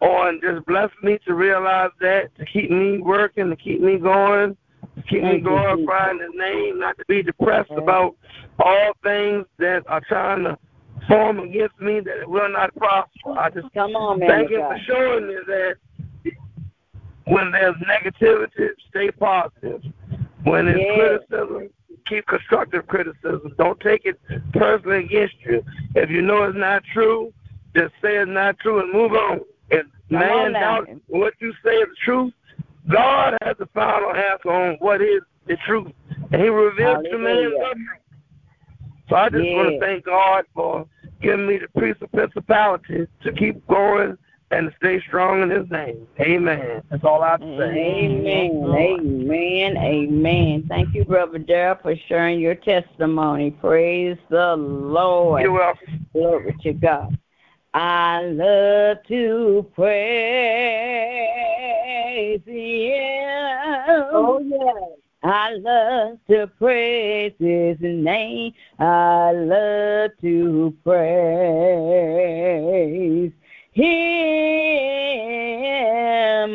[0.02, 4.58] on just bless me to realize that, to keep me working, to keep me going,
[4.96, 7.78] to keep Thank me glorifying His name, not to be depressed yeah.
[7.78, 8.16] about
[8.60, 10.58] all things that are trying to
[11.08, 13.38] form against me that it will not prosper.
[13.38, 15.76] I just Come on, man thank you for showing me that
[17.26, 19.82] when there's negativity, stay positive.
[20.44, 20.96] When there's yeah.
[20.96, 21.70] criticism,
[22.08, 23.54] keep constructive criticism.
[23.58, 24.20] Don't take it
[24.54, 25.64] personally against you.
[25.96, 27.34] If you know it's not true,
[27.76, 29.42] just say it's not true and move on.
[29.70, 32.34] If man doubt what you say is the truth,
[32.92, 35.92] God has the final answer on what is the truth.
[36.32, 37.88] And he reveals to man the truth.
[39.10, 39.56] So I just yeah.
[39.56, 40.88] want to thank God for
[41.26, 44.18] giving me the priest of principality to keep going
[44.52, 46.08] and to stay strong in his name.
[46.20, 46.84] Amen.
[46.90, 47.64] That's all I have to say.
[47.64, 48.64] Amen.
[48.64, 49.78] Amen.
[49.78, 50.66] Amen.
[50.70, 53.50] Thank you, Brother Darrell, for sharing your testimony.
[53.50, 55.42] Praise the Lord.
[55.42, 56.06] You're welcome.
[56.14, 57.18] Glory to God.
[57.74, 59.92] I love to praise
[62.46, 64.06] Him.
[64.14, 65.00] Oh, yes.
[65.26, 68.54] I love to praise His name.
[68.78, 71.42] I love to praise
[73.74, 73.86] Him.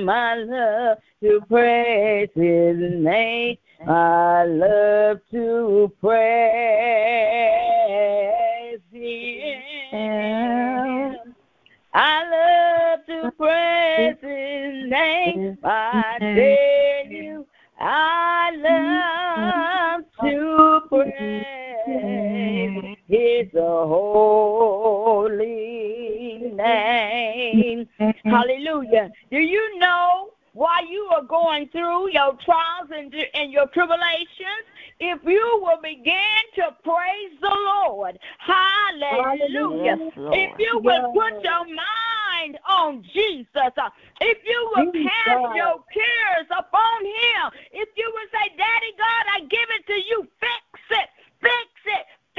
[0.08, 3.58] I love to praise His name.
[3.88, 6.20] I love to praise
[8.92, 9.62] Him.
[11.92, 15.58] I love to praise His name.
[15.64, 16.89] Tell you,
[17.82, 18.50] I
[19.96, 21.44] love to praise
[23.08, 24.20] His holy
[26.54, 27.88] name.
[28.24, 29.10] Hallelujah.
[29.30, 34.66] Do you know while you are going through your trials and, and your tribulations,
[34.98, 39.96] if you will begin to praise the Lord, hallelujah.
[39.98, 40.34] Yes, Lord.
[40.36, 43.90] if you will put your mind on Jesus, uh,
[44.20, 49.40] if you will cast your cares upon Him, if you will say, Daddy God, I
[49.40, 51.08] give it to you, fix it,
[51.40, 51.69] fix it,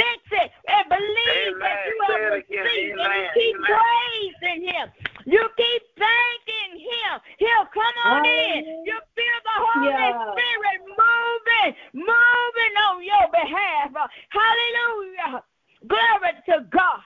[0.02, 3.22] fix it, and believe that you Say have received and Amen.
[3.22, 3.70] you keep Amen.
[3.70, 4.86] praising Him.
[5.26, 7.14] You keep thanking Him.
[7.38, 8.66] He'll come on in.
[8.86, 10.34] You feel the Holy Yeah.
[10.34, 13.92] Spirit moving, moving on your behalf.
[14.30, 15.44] Hallelujah.
[15.88, 17.02] Glory to God.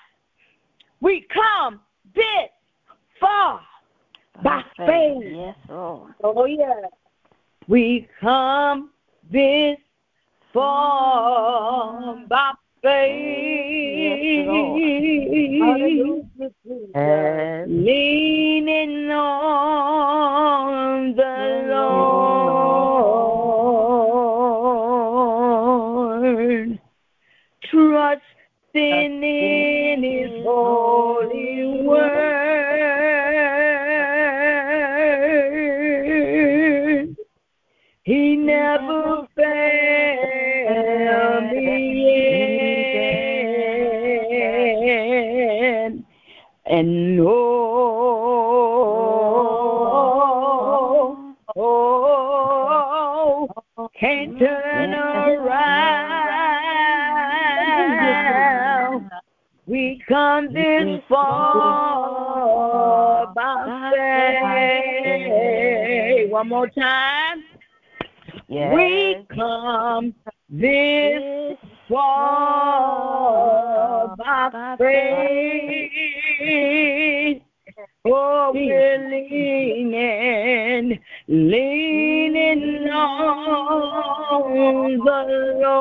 [1.01, 1.81] We come
[2.13, 2.49] this
[3.19, 3.61] far
[4.43, 5.23] by faith.
[5.23, 6.13] Yes, Lord.
[6.23, 6.89] Oh, yes.
[7.67, 8.91] We come
[9.29, 9.77] this
[10.53, 12.53] far by
[12.85, 14.45] faith.
[15.61, 16.51] Hallelujah,
[17.67, 19.55] Leaning on
[21.15, 21.65] the
[26.27, 26.79] Lord,
[27.63, 32.35] trusting in His holy word.
[38.03, 40.04] He never failed
[46.67, 47.27] And oh,
[51.55, 53.47] oh,
[53.99, 55.45] can't turn around.
[59.67, 62.07] We come this far
[63.35, 63.91] by
[64.97, 66.31] faith.
[66.31, 67.43] One more time.
[68.49, 70.15] We come
[70.49, 71.57] this
[71.87, 73.35] far
[74.17, 76.24] by faith.
[78.07, 85.21] Oh, we're leaning, leaning on the
[85.61, 85.79] Lord.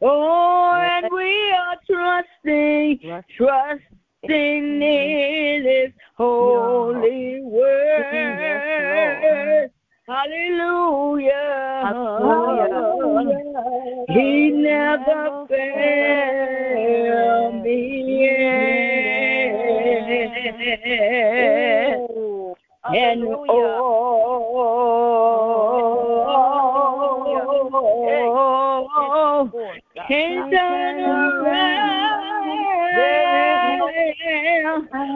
[0.00, 2.98] Oh, and we are trusting,
[3.36, 8.10] trusting in His holy word.
[10.06, 11.82] Hallelujah.
[11.84, 13.44] Hallelujah.
[14.08, 16.17] He never failed
[30.90, 31.98] around.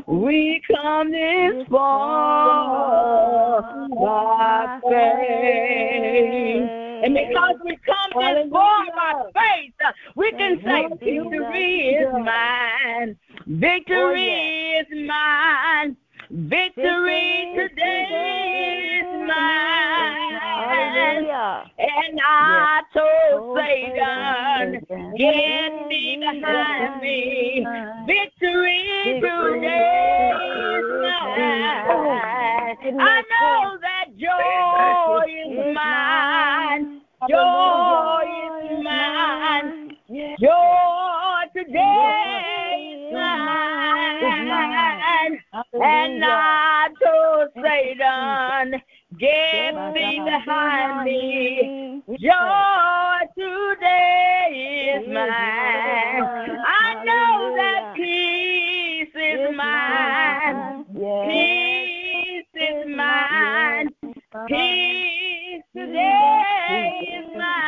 [0.06, 6.68] We come this far by faith.
[7.04, 9.74] And because we come this far by faith,
[10.16, 13.16] we can say, Victory is mine.
[13.46, 15.96] Victory is mine.
[16.30, 20.21] Victory today is mine.
[20.68, 21.64] Hallelujah.
[21.78, 24.86] And I told Satan,
[25.16, 27.66] get thee behind me.
[28.06, 30.74] Victory today oh,
[32.82, 32.94] is.
[32.98, 37.00] I know that joy is mine.
[37.28, 39.96] Joy is mine.
[40.40, 43.62] Joy today is mine.
[45.74, 48.82] And I told Satan,
[49.18, 52.02] get thee behind me.
[52.08, 55.28] Joy today is mine.
[56.66, 60.84] I know that peace is mine.
[61.28, 63.88] Peace is mine.
[64.48, 67.62] Peace today is mine.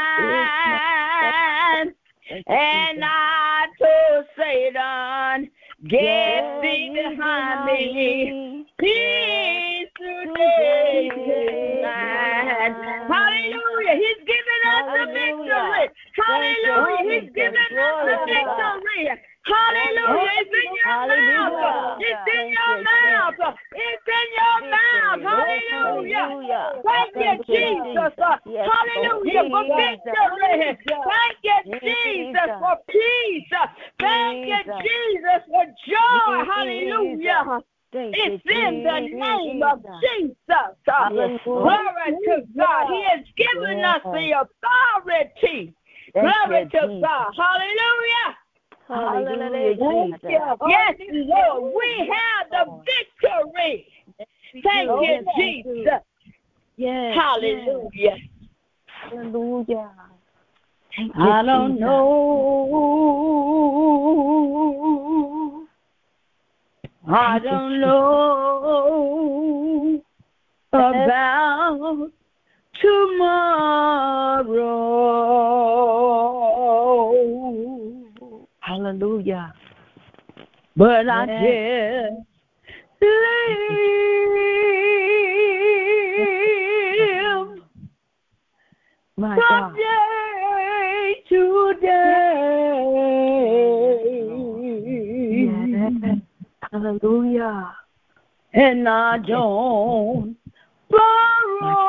[2.47, 5.51] And I told Satan,
[5.89, 8.67] Get thee behind me.
[8.79, 12.73] Peace today tonight.
[13.07, 13.95] Hallelujah.
[14.01, 15.85] He's giving us the victory.
[16.25, 17.21] Hallelujah.
[17.21, 19.11] He's giving us the victory.
[19.47, 20.35] Hallelujah.
[20.39, 21.95] It's in your mouth.
[22.01, 23.57] It's in your mouth.
[23.73, 25.21] It's in your mouth.
[25.23, 26.29] Hallelujah.
[26.85, 28.13] Thank you, Jesus.
[28.45, 30.79] Hallelujah for victory.
[30.87, 33.53] Thank you, Jesus, for peace.
[34.01, 36.45] Thank you, Jesus, for joy.
[36.45, 37.61] Hallelujah.
[37.93, 40.37] It's in the name of Jesus.
[41.45, 42.87] Glory to God.
[42.89, 45.75] He has given us the authority.
[46.13, 47.33] Glory to God.
[47.37, 48.37] Hallelujah.
[48.89, 49.77] Hallelujah,
[50.69, 53.75] Yes, Lord, we have the victory.
[54.63, 56.03] Thank you, Jesus.
[56.77, 57.17] Yes.
[57.17, 58.17] Hallelujah.
[58.87, 59.91] Hallelujah.
[61.17, 62.95] I don't know.
[67.07, 69.05] I don't know
[70.73, 72.11] about
[72.81, 73.25] tomorrow.
[78.65, 79.53] Hallelujah.
[80.75, 82.27] But I just
[83.03, 83.29] live
[89.19, 89.77] My from God.
[89.77, 92.15] day to day.
[95.45, 96.19] Yes.
[96.73, 97.77] Hallelujah.
[98.55, 100.37] And I don't
[100.89, 101.85] borrow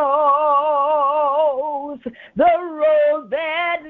[2.36, 3.82] the road that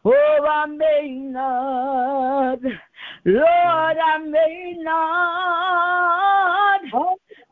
[0.04, 2.58] Oh, I may not,
[3.24, 3.61] Lord,
[4.84, 6.80] not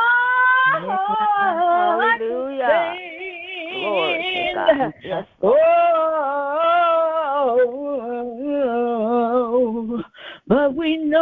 [3.73, 4.69] Glory to God.
[4.69, 4.93] understand.
[5.03, 5.59] Yes, Lord.
[9.55, 10.01] Oh,
[10.47, 11.21] but we know,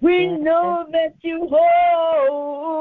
[0.00, 2.72] we know that you hold,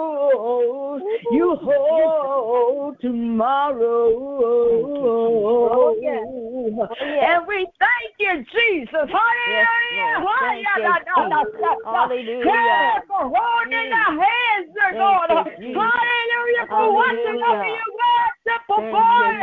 [1.31, 4.07] you hold tomorrow.
[4.43, 5.97] Oh.
[6.01, 6.87] oh
[7.21, 8.91] and we thank you, Jesus.
[8.93, 9.67] Hallelujah.
[9.97, 10.27] Lord.
[10.27, 11.03] Hallelujah.
[11.03, 11.83] Jesus.
[11.85, 12.45] Hallelujah.
[12.45, 15.29] Yeah, for holding our hands, dear Thank God.
[15.29, 15.81] you, Jesus.
[15.81, 16.63] Hallelujah.
[16.69, 17.75] For watching over Hallelujah.
[17.75, 19.39] your word to perform.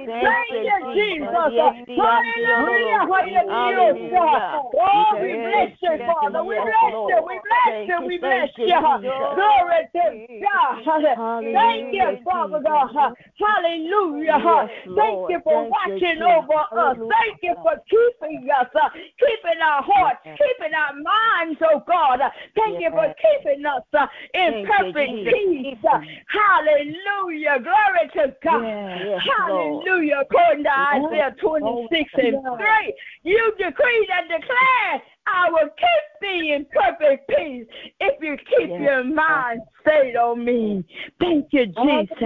[0.05, 1.53] Thank you, Jesus.
[1.97, 3.01] Hallelujah.
[3.09, 4.37] Hallelujah.
[4.73, 6.43] Oh, we bless you, Father.
[6.43, 7.19] We bless you.
[7.27, 7.97] We bless you.
[8.07, 8.79] We bless you.
[9.35, 10.01] Glory to
[10.41, 10.77] God.
[11.53, 13.13] Thank you, Father God.
[13.39, 14.37] Hallelujah.
[14.95, 16.97] Thank you for watching over us.
[16.97, 18.89] Thank you for keeping us, uh,
[19.19, 22.19] keeping our hearts, keeping our minds, oh God.
[22.55, 25.77] Thank you for keeping us uh, in perfect peace.
[25.83, 27.59] Uh, hallelujah.
[27.59, 29.19] Glory to God.
[29.19, 30.21] Hallelujah.
[30.21, 32.93] According to Isaiah 26 and 3,
[33.23, 35.01] you decreed and declared
[35.31, 37.65] I will keep thee in perfect peace
[37.99, 38.81] if you keep yes.
[38.81, 40.83] your mind stayed on me.
[41.19, 42.17] Thank you, Jesus,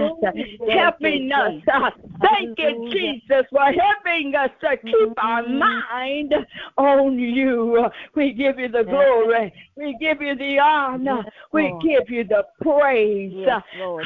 [0.70, 1.92] helping us.
[2.24, 5.58] Thank you, Jesus, for helping us to keep our mm-hmm.
[5.58, 6.34] mind
[6.76, 7.86] on you.
[8.14, 9.52] We give you the glory.
[9.76, 11.24] We give you the honor.
[11.52, 13.46] We give you the praise.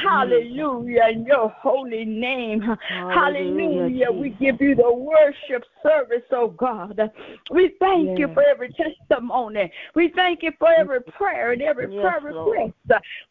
[0.03, 1.03] Hallelujah.
[1.11, 2.61] In your holy name.
[2.89, 4.11] Hallelujah.
[4.11, 6.99] We give you the worship service, oh God.
[7.51, 9.71] We thank you for every testimony.
[9.95, 12.73] We thank you for every prayer and every prayer request.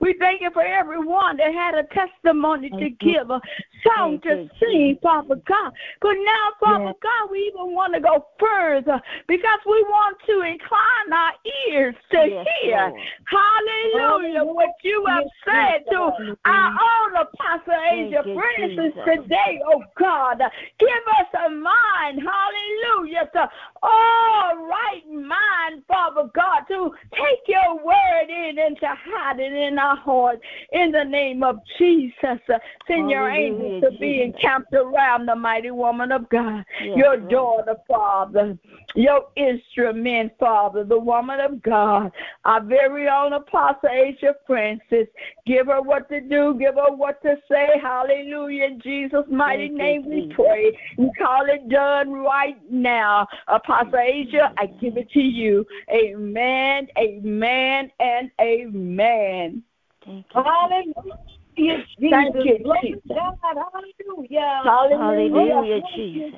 [0.00, 3.40] We thank you for everyone that had a testimony to give, a
[3.84, 5.72] song to sing, Father God.
[6.00, 6.94] But now, Father yes.
[7.02, 11.32] God, we even want to go further because we want to incline our
[11.68, 12.88] ears to yes, hear.
[12.88, 13.00] Lord.
[13.26, 14.44] Hallelujah.
[14.44, 20.38] What you have said to our own Apostle Asia Francis today, oh God.
[20.78, 23.50] Give us a mind, hallelujah, to
[23.82, 29.78] all right mind, Father God, to take your word in and to hide it in
[29.78, 30.40] our heart
[30.72, 32.38] in the name of Jesus.
[32.86, 37.76] Send your angels to be encamped around the mighty woman of God, yes, your daughter,
[37.86, 38.58] Father,
[38.94, 42.10] your instrument, Father, the woman of God,
[42.44, 45.06] our very own Apostle Asia Francis.
[45.46, 47.68] Give her what to do, give her what to say.
[47.80, 48.64] Hallelujah.
[48.64, 50.72] In Jesus' mighty Thank name we pray.
[50.96, 53.26] We call it done right now.
[53.48, 55.66] Apostle Asia, I give it to you.
[55.90, 59.62] Amen, amen, and amen.
[60.04, 60.42] Thank you.
[60.42, 61.37] Hallelujah.
[61.58, 62.10] Jesus.
[62.10, 63.02] Thank you, Jesus.
[63.08, 63.34] God.
[63.42, 64.60] Hallelujah.
[64.64, 65.54] Hallelujah.
[65.54, 66.34] Hallelujah, Jesus.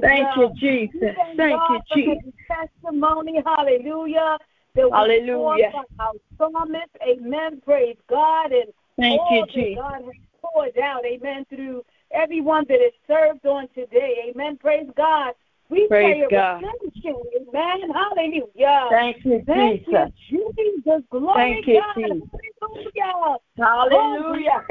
[0.00, 1.16] Thank you, Jesus.
[1.36, 2.32] Thank you, Jesus.
[2.48, 3.42] Testimony.
[3.44, 4.38] Hallelujah.
[4.76, 5.72] Hallelujah.
[5.98, 6.90] Our psalmist.
[7.06, 7.60] Amen.
[7.64, 8.52] Praise God.
[8.52, 9.82] And Thank all you, Jesus.
[9.82, 11.04] God has poured out.
[11.04, 11.44] Amen.
[11.48, 14.30] Through everyone that is served on today.
[14.30, 14.56] Amen.
[14.56, 15.34] Praise God.
[15.72, 16.64] We Praise pray God.
[17.34, 17.90] Amen.
[17.94, 18.88] Hallelujah.
[18.90, 20.12] Thank you, Thank Jesus.
[20.28, 21.02] You, Jesus.
[21.10, 21.94] Glory Thank you, God.
[21.96, 22.28] Jesus.
[22.60, 23.40] Hallelujah.
[23.56, 24.62] Hallelujah.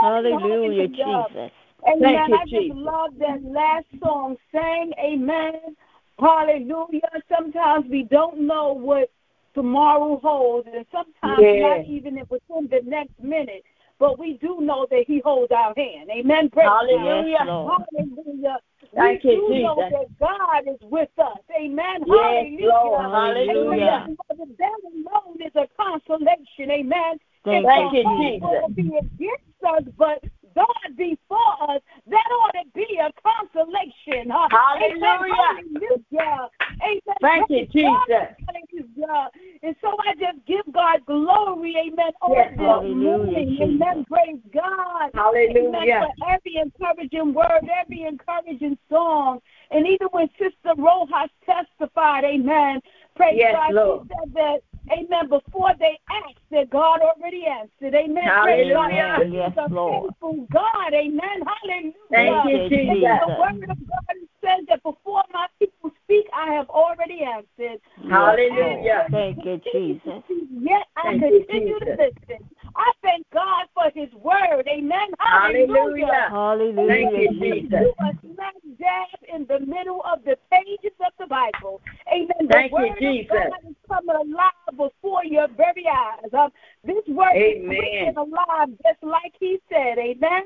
[0.00, 1.50] Hallelujah, Jesus.
[1.86, 2.00] Amen.
[2.00, 2.76] Thank you, I just Jesus.
[2.78, 4.92] love that last song sang.
[4.98, 5.76] Amen.
[6.18, 7.10] Hallelujah.
[7.28, 9.10] Sometimes we don't know what
[9.54, 11.76] tomorrow holds, and sometimes Yeah.
[11.76, 13.64] not even if within the next minute.
[13.98, 16.08] But we do know that He holds our hand.
[16.10, 16.48] Amen.
[16.48, 17.38] Praise Hallelujah.
[17.38, 18.58] Yes, Hallelujah.
[18.94, 19.62] Thank we you, do Jesus.
[19.62, 21.38] know that God is with us.
[21.56, 22.02] Amen.
[22.06, 22.68] Yes, Hallelujah.
[22.68, 23.10] Lord.
[23.10, 24.06] Hallelujah.
[24.08, 24.16] Amen.
[24.58, 26.70] That alone is a consolation.
[26.70, 27.18] Amen.
[27.44, 28.74] Thank you, Jesus.
[28.74, 30.22] be against us, but
[30.54, 34.30] God before us, that ought to be a consolation.
[34.30, 34.48] Huh?
[34.50, 34.96] Hallelujah.
[34.96, 35.28] Amen.
[35.32, 36.48] Hallelujah.
[36.82, 37.16] Amen.
[37.20, 38.08] Thank you, Jesus.
[38.08, 39.30] Hallelujah.
[39.62, 43.58] And so I just give God glory, amen, on Yes, this Hallelujah, morning.
[43.62, 44.04] Amen.
[44.06, 45.10] Praise God.
[45.14, 45.76] Hallelujah.
[45.76, 46.02] Amen.
[46.16, 49.40] For every encouraging word, every encouraging song.
[49.70, 52.80] And even when Sister Rojas testified, amen.
[53.14, 53.74] Praise Yes, God.
[53.74, 54.08] Lord.
[54.08, 54.60] She said that,
[54.92, 57.94] amen, before they asked, that God already answered.
[57.94, 58.24] Amen.
[58.42, 59.32] Praise God.
[59.32, 60.10] Yes, a Lord.
[60.10, 60.92] faithful God.
[60.94, 61.42] Amen.
[61.46, 61.92] Hallelujah.
[62.10, 63.20] Thank you, Jesus.
[63.26, 67.80] The word of God says that before my people speak, I have already answered.
[68.08, 69.06] Hallelujah.
[69.10, 70.22] Thank you, Jesus.
[70.28, 72.46] Yet I Thank you, continue to listen.
[72.76, 74.66] I thank God for his word.
[74.68, 75.08] Amen.
[75.18, 76.28] Hallelujah.
[76.30, 77.68] Hallelujah, Thank you, Jesus.
[77.68, 77.80] Jesus.
[77.80, 81.80] You are smack dab in the middle of the pages of the Bible.
[82.12, 82.48] Amen.
[82.48, 83.30] Thank the you, word Jesus.
[83.30, 86.32] of God is coming alive before your very eyes.
[86.32, 86.50] Um,
[86.84, 87.72] this word Amen.
[87.72, 89.98] is quick and alive, just like he said.
[89.98, 90.44] Amen.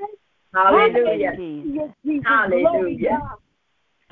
[0.55, 1.33] Hallelujah.
[1.37, 1.95] Hallelujah.
[2.05, 2.25] Jesus.
[2.25, 3.21] Hallelujah.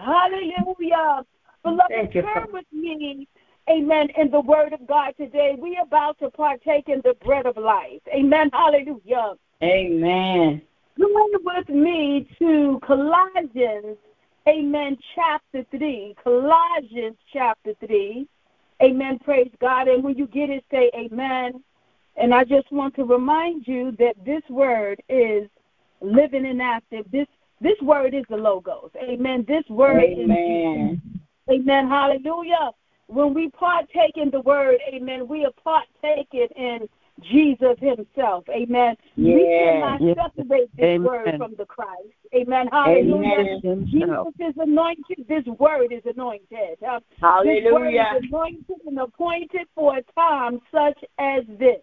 [0.05, 1.25] Hallelujah.
[1.63, 3.29] Beloved, Thank you, turn with me,
[3.71, 5.57] amen, in the word of God today.
[5.57, 8.01] We are about to partake in the bread of life.
[8.13, 8.51] Amen.
[8.53, 9.35] Hallelujah.
[9.63, 10.61] Amen.
[10.99, 13.97] Join with me to Colossians,
[14.49, 16.17] amen, chapter 3.
[16.23, 18.27] Colossians chapter 3.
[18.83, 19.21] Amen.
[19.21, 19.87] Praise God.
[19.87, 21.63] And when you get it, say amen.
[22.17, 25.49] And I just want to remind you that this word is
[26.01, 27.07] living and active.
[27.13, 27.29] This
[27.63, 28.91] This word is the logos.
[29.01, 29.45] Amen.
[29.47, 31.01] This word Amen.
[31.49, 31.89] is Amen.
[31.89, 32.71] Hallelujah.
[33.07, 36.89] When we partake in the word, amen, we are partaking in
[37.21, 38.45] Jesus himself.
[38.49, 38.97] Amen.
[39.17, 39.37] Yes.
[39.37, 40.17] We cannot Yes.
[40.17, 41.03] separate this Amen.
[41.05, 42.15] word from the Christ.
[42.35, 42.69] Amen.
[42.69, 43.61] Hallelujah.
[43.63, 43.87] Amen.
[43.87, 45.27] Jesus is anointed.
[45.29, 46.83] This word is anointed.
[46.83, 47.01] Uh,
[47.45, 51.83] This word is anointed and appointed for a time such as this.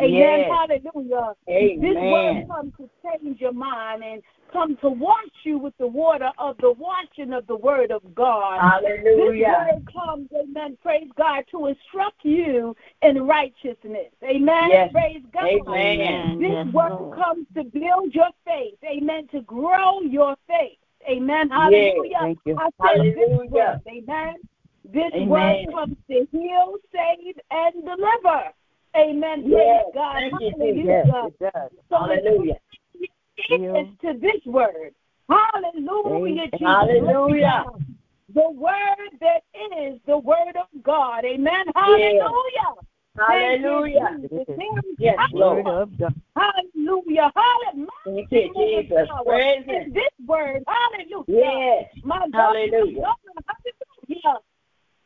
[0.00, 0.12] Amen.
[0.12, 0.50] Yes.
[0.50, 1.34] Hallelujah.
[1.46, 4.22] This word comes to change your mind and
[4.52, 8.60] come to wash you with the water of the washing of the word of God.
[8.60, 9.46] Hallelujah.
[9.46, 14.10] This word comes, amen, praise God, to instruct you in righteousness.
[14.22, 14.70] Amen.
[14.70, 14.90] Yes.
[14.92, 15.76] Praise God.
[15.76, 16.38] Amen.
[16.38, 18.78] This Yes, word comes to build your faith.
[18.84, 19.28] Amen.
[19.32, 20.78] To grow your faith.
[21.08, 21.50] Amen.
[21.50, 22.18] Hallelujah.
[22.20, 22.56] Thank you.
[22.58, 23.80] I said this word.
[23.88, 24.34] Amen.
[24.84, 25.28] This Amen.
[25.28, 28.52] word comes to heal, save, and deliver.
[28.96, 29.42] Amen.
[29.42, 29.84] Praise Yes.
[29.94, 30.16] God.
[30.30, 31.04] Thank you, Hallelujah.
[31.06, 31.70] Yes, it does.
[31.88, 32.54] So Hallelujah.
[33.48, 34.94] Yes to this word.
[35.28, 36.44] Hallelujah.
[36.52, 36.60] Jesus.
[36.60, 37.64] Hallelujah.
[38.34, 39.42] The word that
[39.78, 41.24] is the word of God.
[41.24, 41.66] Amen.
[41.74, 42.74] Hallelujah.
[43.16, 44.18] Thank you, Hallelujah.
[44.22, 44.30] Jesus.
[44.46, 45.54] There is Yes, power.
[45.54, 46.14] Word of God.
[46.36, 47.32] Hallelujah.
[47.34, 47.88] Hallelujah.
[48.04, 49.08] Thank you, Jesus.
[49.26, 49.92] Praise Him.
[49.92, 50.62] this word.
[50.66, 51.24] Hallelujah.
[51.28, 51.84] Yes.
[52.02, 52.56] My God.
[52.56, 53.02] Hallelujah.
[53.02, 53.54] my God,
[54.08, 54.38] Hallelujah.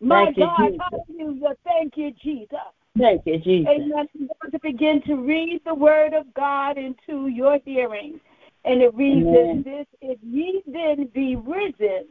[0.01, 0.70] My Thank God.
[0.70, 0.80] Jesus.
[1.09, 1.55] Hallelujah.
[1.64, 2.59] Thank you, Jesus.
[2.99, 3.68] Thank you, Jesus.
[3.70, 3.92] Amen.
[4.14, 8.20] I'm going to begin to read the word of God into your hearing.
[8.64, 9.62] And it reads Amen.
[9.64, 12.07] this If ye then be risen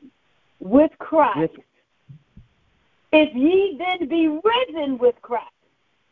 [0.60, 1.52] with Christ,
[3.12, 5.46] if ye then be risen with Christ,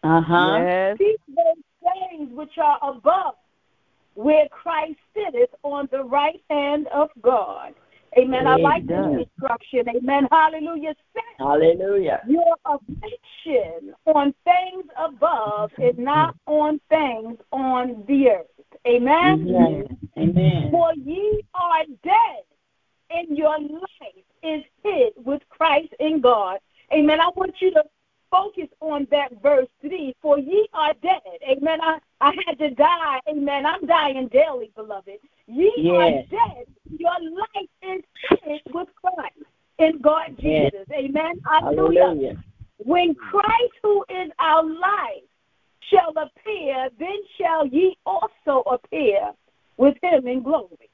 [0.03, 0.57] Uh huh.
[0.59, 0.97] Yes.
[0.97, 3.36] seek those things which are above,
[4.13, 7.73] where Christ sitteth on the right hand of God.
[8.18, 8.47] Amen.
[8.47, 9.89] I like this instruction.
[9.89, 10.28] Amen.
[10.32, 10.95] Hallelujah.
[11.13, 12.22] Set Hallelujah.
[12.28, 18.45] your affection on things above is not on things on the earth.
[18.88, 19.45] Amen.
[19.49, 19.97] Amen.
[20.18, 20.72] Amen.
[20.72, 22.43] For ye are dead,
[23.09, 26.59] and your life is hid with Christ in God.
[26.93, 27.20] Amen.
[27.20, 27.84] I want you to
[28.32, 30.16] focus on that verse three.
[30.22, 31.22] For ye are dead.
[31.49, 31.80] Amen.
[31.82, 33.20] I, I had to die.
[33.28, 33.66] Amen.
[33.66, 35.20] I'm dying daily, beloved.
[35.48, 36.26] Ye Yes.
[36.32, 36.68] are dead.
[36.98, 38.04] Your life is
[38.43, 39.43] hid with Christ
[39.78, 40.72] in God Yes.
[40.72, 40.88] Jesus.
[40.91, 41.39] Amen.
[41.46, 42.02] Hallelujah.
[42.02, 42.43] Hallelujah.
[42.78, 45.24] When Christ, who is our life,
[45.82, 49.34] shall appear, then shall ye also appear
[49.78, 50.89] with him in glory.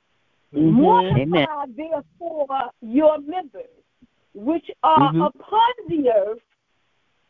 [0.54, 0.72] Mhm.
[0.74, 3.84] Mortify therefore your members,
[4.34, 5.28] which are Mhm.
[5.28, 6.42] upon the earth,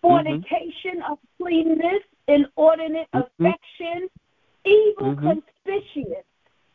[0.01, 3.21] fornication, uncleanness, inordinate Mhm.
[3.21, 4.09] affection,
[4.65, 5.21] evil Mhm.
[5.21, 6.25] concupiscence,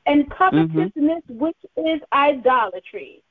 [0.07, 3.23] and covetousness, which is idolatry.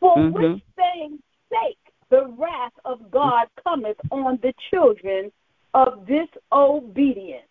[0.00, 0.32] For Mhm.
[0.32, 1.20] which things
[1.50, 1.78] sake
[2.10, 5.32] the wrath of God cometh on the children
[5.74, 7.48] of disobedience.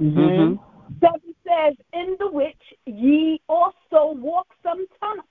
[0.00, 0.58] Mhm.
[1.00, 5.22] Seven says, In the which ye also walk sometime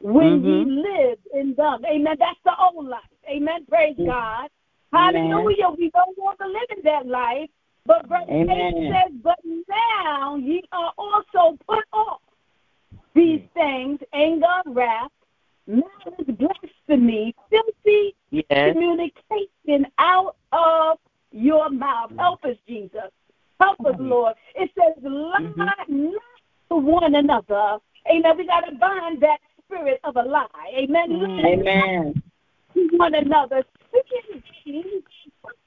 [0.00, 0.82] when ye Mhm.
[0.82, 1.84] lived in them.
[1.84, 2.16] Amen.
[2.18, 3.00] That's the old life.
[3.28, 3.66] Amen.
[3.66, 3.96] Praise.
[3.96, 4.50] God.
[4.94, 5.30] Amen.
[5.30, 5.68] Hallelujah.
[5.70, 7.50] We don't want to live in that life.
[7.88, 8.74] But verse Amen.
[8.76, 12.20] 8 says, But now ye are also put off
[13.14, 13.58] these hmm.
[13.58, 15.10] things, anger, wrath,
[15.66, 18.74] malice, blasphemy, filthy Yes.
[18.74, 20.98] communication out of
[21.32, 22.10] your mouth.
[22.10, 22.18] Hmm.
[22.18, 23.10] Help us, Jesus.
[23.58, 24.10] Help us, hmm.
[24.10, 24.34] Lord.
[24.54, 25.58] It says, mm-hmm.
[25.58, 25.88] lie not
[26.68, 27.78] to one another.
[28.12, 28.36] Amen.
[28.36, 30.46] We got to bind that spirit of a lie.
[30.76, 31.10] Amen.
[31.42, 32.22] Amen.
[32.74, 33.64] to one another.
[33.88, 35.02] Speaking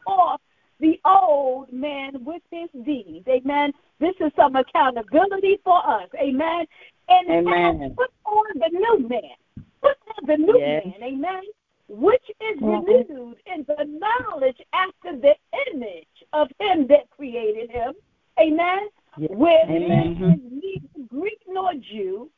[0.05, 0.39] off
[0.81, 3.25] the old man with his deeds.
[3.27, 3.71] Amen.
[3.99, 6.09] This is some accountability for us.
[6.19, 6.65] Amen.
[7.07, 7.95] And Amen.
[7.95, 9.37] put on the new man.
[9.81, 10.85] Put on the new Yes.
[10.85, 11.03] man.
[11.03, 11.43] Amen.
[11.87, 15.35] Which is renewed in the knowledge after the
[15.71, 17.93] image of him that created him.
[18.39, 18.89] Amen.
[19.17, 19.29] Yes.
[19.31, 20.23] Where Amen.
[20.23, 22.29] is neither Greek nor Jew,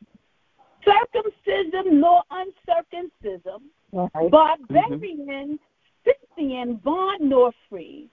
[0.83, 4.31] circumcision nor uncircumcision, Right.
[4.31, 5.55] barbarian, mm-hmm.
[6.03, 8.09] Scythian, bond nor free,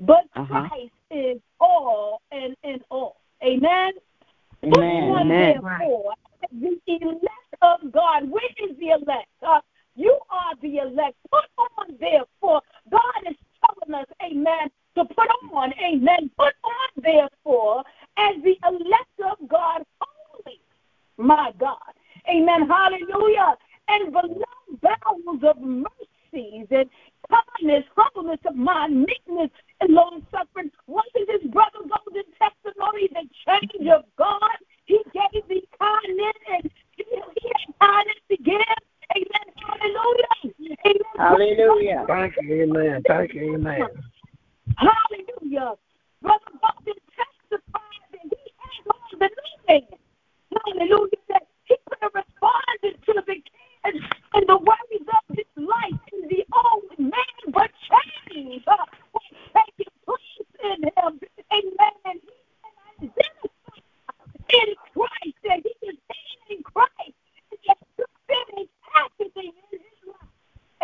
[0.00, 0.68] but Uh-huh.
[0.68, 3.16] Christ is all and in all.
[3.42, 3.92] Amen.
[4.62, 5.10] Put Amen.
[5.10, 5.60] on Amen.
[5.62, 6.14] therefore
[6.52, 8.30] the elect of God.
[8.30, 9.28] Where is the elect?
[9.42, 9.60] Uh,
[9.94, 11.16] you are the elect.
[11.30, 12.62] Put on therefore.
[12.90, 16.30] God is telling us, amen, to put on, amen.
[16.36, 17.84] Put on therefore
[18.16, 20.60] as the elect of God holy.
[21.16, 21.92] My God.
[22.30, 22.68] Amen.
[22.68, 23.56] Hallelujah.
[23.88, 24.44] And below
[24.82, 26.88] bowels of mercies and
[27.30, 29.50] kindness, humbleness of mind, meekness,
[29.80, 30.70] and long suffering.
[30.86, 34.56] Wasn't this brother golden testimony the change of God?
[34.86, 38.60] He gave thee kindness and he, he had kindness to give.
[39.16, 39.46] Amen.
[39.56, 40.28] Hallelujah.
[40.86, 41.04] Amen.
[41.16, 42.04] Hallelujah.
[42.06, 43.02] Thank you, amen.
[43.06, 43.88] Thank you, amen.
[44.76, 45.74] Hallelujah.
[46.22, 49.82] Brother Golden testified that he had on the new man.
[50.52, 51.20] Hallelujah.
[51.28, 51.76] That he
[53.84, 54.00] and,
[54.34, 57.70] and the worries of this life and the old man but
[58.30, 58.76] change uh,
[59.14, 59.20] We
[59.54, 61.20] take take place in him.
[61.52, 62.20] Amen.
[63.00, 63.06] He
[64.50, 65.96] in Christ, that he is
[66.50, 67.16] in Christ,
[67.50, 70.28] and that something is happening in his life.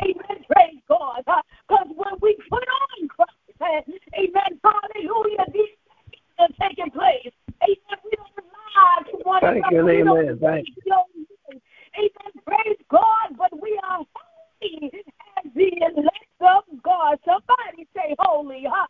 [0.02, 0.44] Amen.
[0.50, 1.24] Praise God.
[1.24, 3.30] Because uh, when we put on Christ,
[3.60, 3.80] uh,
[4.18, 4.60] amen.
[4.62, 5.46] Hallelujah.
[5.52, 5.76] These
[6.10, 7.32] things are taking place.
[7.62, 7.98] Amen.
[8.04, 9.94] We don't lie to one Thank another.
[9.94, 10.38] You, amen.
[10.40, 10.92] Thank you.
[11.96, 12.32] Amen.
[12.46, 14.90] Praise God, but we are holy
[15.38, 17.18] as the elect of God.
[17.24, 18.64] Somebody say holy.
[18.68, 18.86] Huh?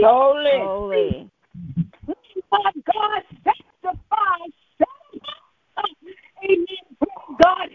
[0.00, 0.50] Holy.
[0.50, 1.30] Holy.
[2.50, 4.52] God, God sanctified,
[6.44, 6.66] Amen.
[6.98, 7.68] Praise God.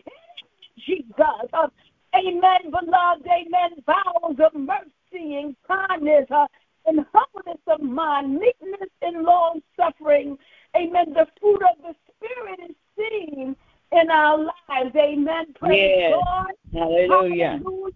[0.85, 1.49] Jesus.
[1.53, 1.67] Uh,
[2.15, 3.25] amen, beloved.
[3.27, 3.83] Amen.
[3.85, 6.47] Vows of mercy and kindness uh,
[6.85, 10.37] and humbleness of mind, meekness and long suffering.
[10.75, 11.13] Amen.
[11.13, 13.55] The fruit of the Spirit is seen
[13.91, 14.95] in our lives.
[14.95, 15.53] Amen.
[15.53, 16.23] Praise Yes.
[16.25, 16.51] God.
[16.73, 17.59] Hallelujah.
[17.63, 17.93] Hallelujah.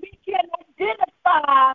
[0.00, 0.44] We can
[0.78, 1.72] identify.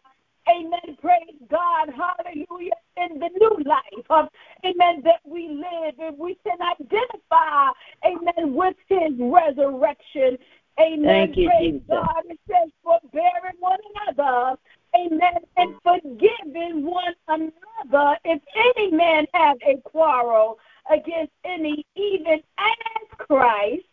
[0.49, 0.97] Amen.
[1.01, 1.89] Praise God.
[1.89, 2.75] Hallelujah.
[2.95, 4.05] In the new life.
[4.09, 4.27] Uh,
[4.65, 5.01] amen.
[5.03, 7.71] That we live and we can identify.
[8.05, 8.53] Amen.
[8.55, 10.37] With his resurrection.
[10.79, 11.03] Amen.
[11.03, 11.87] Thank you, Praise Jesus.
[11.89, 12.23] God.
[12.29, 14.57] It says, forbearing one another.
[14.95, 15.39] Amen.
[15.57, 18.17] And forgiving one another.
[18.23, 20.59] If any man have a quarrel
[20.91, 23.83] against any, even as Christ,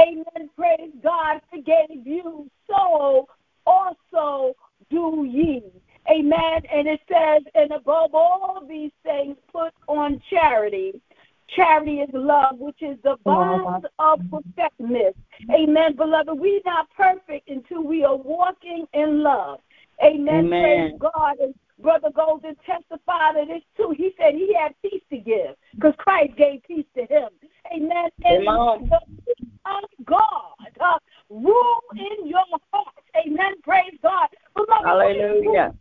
[0.00, 3.28] amen, praise God, forgave you, so
[3.66, 4.54] also
[4.90, 5.62] do ye.
[6.10, 6.62] Amen.
[6.70, 11.00] And it says, and above all these things, put on charity.
[11.48, 15.14] Charity is love, which is the bond of perfectness.
[15.50, 16.38] Amen, beloved.
[16.38, 19.60] We're not perfect until we are walking in love.
[20.02, 20.46] Amen.
[20.46, 20.62] Amen.
[20.62, 21.36] Praise God.
[21.38, 23.94] And Brother Golden testified of this too.
[23.96, 27.28] He said he had peace to give because Christ gave peace to him.
[27.74, 28.08] Amen.
[28.24, 30.98] And the peace of God uh,
[31.28, 32.94] rule in your heart.
[33.16, 33.54] Amen.
[33.62, 34.28] Praise God.
[34.54, 35.74] Beloved, Hallelujah.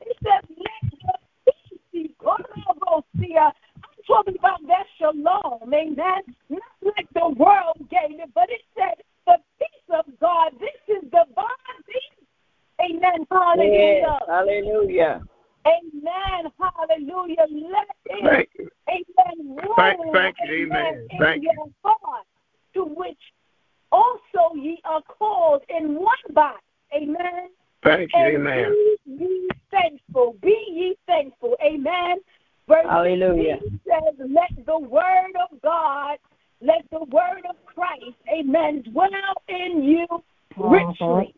[0.00, 2.42] It says, let your peace be God.
[3.76, 5.72] I'm talking about that shalom.
[5.72, 6.22] Amen.
[6.48, 10.52] Not like the world gave it, but it said the peace of God.
[10.58, 12.15] This is divine peace.
[12.80, 13.26] Amen.
[13.30, 14.02] Hallelujah.
[14.02, 14.22] Yes.
[14.26, 15.20] Hallelujah.
[15.66, 16.52] Amen.
[16.60, 17.46] Hallelujah.
[17.50, 18.70] Let it, Thank you.
[18.88, 20.66] amen, rule, Thank- thank you.
[20.66, 21.08] Amen.
[21.10, 21.50] in Thank you.
[21.52, 22.26] your heart,
[22.74, 23.18] to which
[23.90, 26.58] also ye are called in one body.
[26.94, 27.48] Amen.
[27.82, 28.96] Thank you, And amen.
[29.06, 30.36] be ye thankful.
[30.42, 31.56] Be ye thankful.
[31.64, 32.18] Amen.
[32.68, 33.58] Verse Hallelujah.
[33.62, 36.18] 16 says, Let the word of God,
[36.60, 39.10] let the word of Christ, amen, dwell
[39.48, 40.06] in you
[40.56, 41.34] richly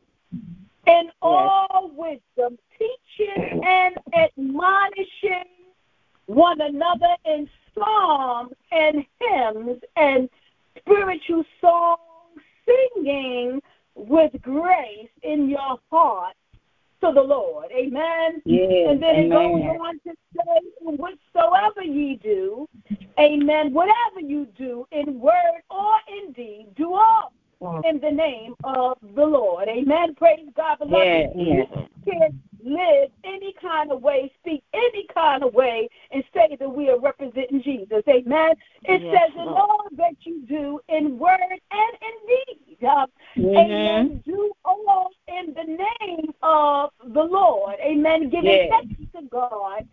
[0.89, 5.45] in all wisdom, teaching and admonishing
[6.27, 10.29] one another in psalms and hymns and
[10.79, 12.01] spiritual songs,
[12.67, 13.61] singing
[13.95, 16.35] with grace in your heart
[17.01, 17.71] to the Lord.
[17.73, 18.43] Amen.
[18.45, 18.89] Yes.
[18.91, 22.69] And then it goes on to say, whatsoever ye do,
[23.19, 28.99] amen, whatever you do in word or in deed, do all in the name of
[29.15, 29.69] the Lord.
[29.69, 30.15] Amen.
[30.15, 30.79] Praise God.
[30.79, 31.33] Beloved, Yes.
[31.35, 31.67] Yes.
[32.05, 36.69] we can live any kind of way, speak any kind of way, and say that
[36.69, 38.03] we are representing Jesus.
[38.09, 38.53] Amen.
[38.85, 39.59] It Yes, says in Lord.
[39.59, 41.39] all that you do in word
[41.71, 42.85] and in deed.
[42.85, 43.07] Uh,
[43.37, 43.57] Mhm.
[43.59, 44.23] Amen.
[44.25, 47.77] Do all in the name of the Lord.
[47.81, 48.29] Amen.
[48.29, 48.71] Giving Yes.
[48.71, 49.87] thanks to God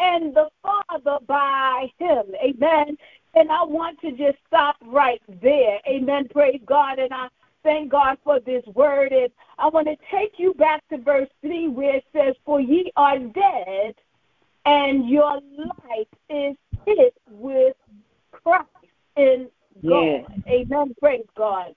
[0.00, 2.24] and the Father by Him.
[2.42, 2.96] Amen.
[3.34, 5.78] And I want to just stop right there.
[5.88, 6.28] Amen.
[6.28, 6.98] Praise God.
[6.98, 7.28] And I
[7.62, 9.12] thank God for this word.
[9.12, 12.90] And I want to take you back to verse 3 where it says, For ye
[12.96, 13.94] are dead,
[14.66, 17.76] and your life is hid with
[18.32, 18.66] Christ
[19.16, 19.48] in
[19.86, 20.02] God.
[20.02, 20.30] Yes.
[20.48, 20.94] Amen.
[20.98, 21.74] Praise God.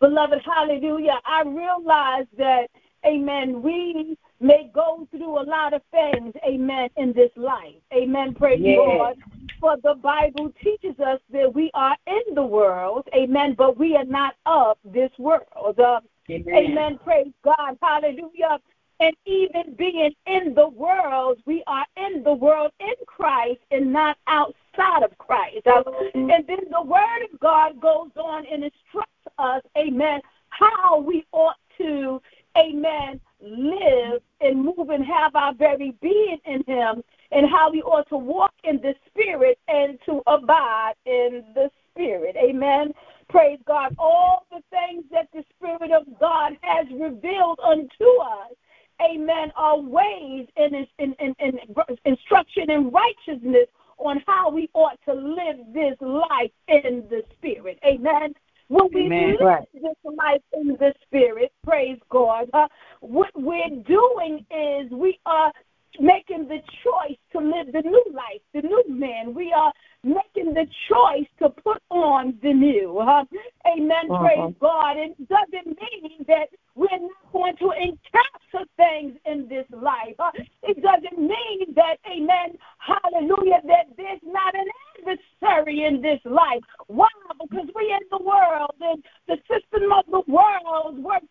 [0.00, 1.20] Beloved, hallelujah.
[1.26, 2.68] I realize that,
[3.06, 7.74] amen, we may go through a lot of things, amen, in this life.
[7.92, 8.34] Amen.
[8.34, 8.76] Praise Yes.
[8.76, 9.16] God.
[9.60, 14.04] For the Bible teaches us that we are in the world, amen, but we are
[14.04, 15.78] not of this world.
[15.78, 16.54] Uh, Amen.
[16.54, 16.98] Amen.
[17.04, 17.76] Praise God.
[17.82, 18.58] Hallelujah.
[19.00, 24.18] And even being in the world, we are in the world in Christ and not
[24.26, 25.66] outside of Christ.
[25.66, 25.82] Uh,
[26.14, 30.20] and then the Word of God goes on and instructs us, amen,
[30.50, 32.20] how we ought to,
[32.56, 38.08] amen, live and move and have our very being in Him, and how we ought
[38.08, 42.36] to walk in the Spirit and to abide in the Spirit.
[42.36, 42.92] Amen.
[43.28, 43.94] Praise God.
[43.98, 48.52] All the things that the Spirit of God has revealed unto us,
[49.00, 51.58] amen, are ways in, in, in
[52.04, 57.78] instruction and righteousness on how we ought to live this life in the Spirit.
[57.84, 58.34] Amen.
[58.70, 59.30] When we Amen.
[59.32, 59.68] live Right.
[59.74, 62.68] this life in the Spirit, praise God, uh,
[63.00, 65.52] what we're doing is we are
[65.98, 69.34] making the choice to live the new life, the new man.
[69.34, 69.72] We are
[70.04, 72.98] making the choice to put on the new.
[72.98, 73.24] Uh,
[73.66, 74.08] amen.
[74.08, 74.24] Uh-huh.
[74.24, 74.96] Praise God.
[74.98, 80.14] It doesn't mean that we're not going to encounter things in this life.
[80.20, 80.30] Uh,
[80.62, 84.66] it doesn't mean that, amen, hallelujah, that there's not an
[84.98, 86.62] adversary in this life.
[86.86, 87.08] Why?
[87.40, 91.26] Because we in the world and the system of the world works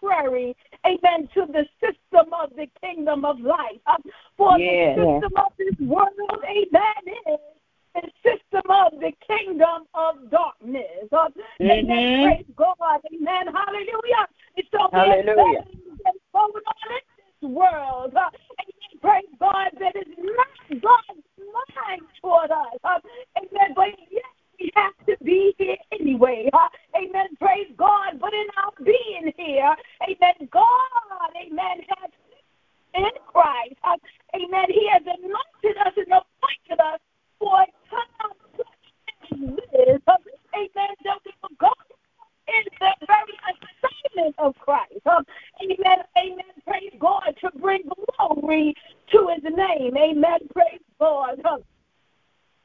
[0.00, 0.54] contrary,
[0.86, 3.80] amen, to the system of the kingdom of life.
[3.86, 3.96] Uh,
[4.36, 4.94] for yeah.
[4.94, 6.10] the system of this world,
[6.44, 7.40] amen, is
[7.94, 11.08] the system of the kingdom of darkness.
[11.10, 11.70] Uh, mm-hmm.
[11.70, 12.36] Amen.
[12.36, 13.00] Praise God.
[13.12, 13.46] Amen.
[13.46, 14.26] Hallelujah.
[14.56, 15.64] It's so Hallelujah.
[16.32, 18.14] forward on in this world.
[18.14, 18.30] Uh.
[19.02, 22.78] Praise God that is not God's mind toward us.
[22.84, 22.98] Uh,
[23.36, 23.74] amen.
[23.74, 24.30] But yes,
[24.60, 26.48] we have to be here anyway.
[26.52, 27.34] Uh, amen.
[27.40, 28.20] Praise God.
[28.20, 29.74] But in our being here,
[30.06, 32.10] amen, God, amen, has
[32.94, 33.74] in Christ.
[33.82, 33.98] Uh,
[34.36, 34.66] amen.
[34.68, 37.00] He has anointed us and appointed us
[37.40, 38.66] for a time such
[39.34, 40.00] as this.
[40.06, 40.14] Uh,
[40.54, 40.94] amen.
[41.02, 41.74] That we will go
[42.58, 45.00] in the very assignment of Christ.
[45.06, 45.22] Uh,
[45.62, 45.98] amen.
[46.16, 46.44] Amen.
[46.66, 47.82] Praise God to bring
[48.18, 48.74] glory
[49.12, 49.96] to his name.
[49.96, 50.38] Amen.
[50.54, 51.40] Praise God.
[51.44, 51.58] Uh,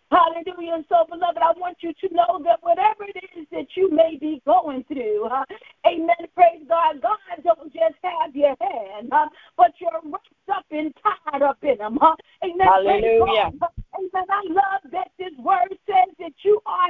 [0.09, 0.75] Hallelujah.
[0.75, 4.17] And so, beloved, I want you to know that whatever it is that you may
[4.19, 5.43] be going through, uh,
[5.85, 9.27] amen, praise God, God don't just have your hand, uh,
[9.57, 11.97] but you're wrapped up and tied up in Him.
[11.99, 12.67] Uh, amen.
[12.67, 13.51] Hallelujah.
[13.99, 14.25] Amen.
[14.29, 16.89] I love that this word says that you are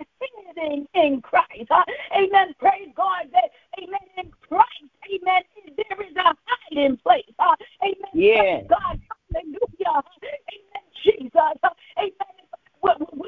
[0.55, 1.71] hidden in Christ.
[1.71, 1.83] Uh,
[2.15, 2.53] amen.
[2.59, 3.49] Praise God that,
[3.81, 4.67] amen, in Christ,
[5.09, 5.41] amen,
[5.75, 7.23] there is a hiding place.
[7.39, 8.11] Uh, amen.
[8.13, 8.61] Yeah.
[8.69, 8.99] God,
[9.33, 10.03] hallelujah.
[10.21, 11.31] Amen, Jesus.
[11.35, 12.36] Uh, amen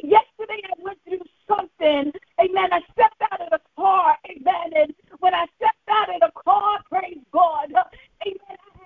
[0.03, 2.70] yesterday I went through something, amen.
[2.74, 4.74] I stepped out of the car, amen.
[4.76, 8.78] And when I stepped out of the car, praise God, amen, I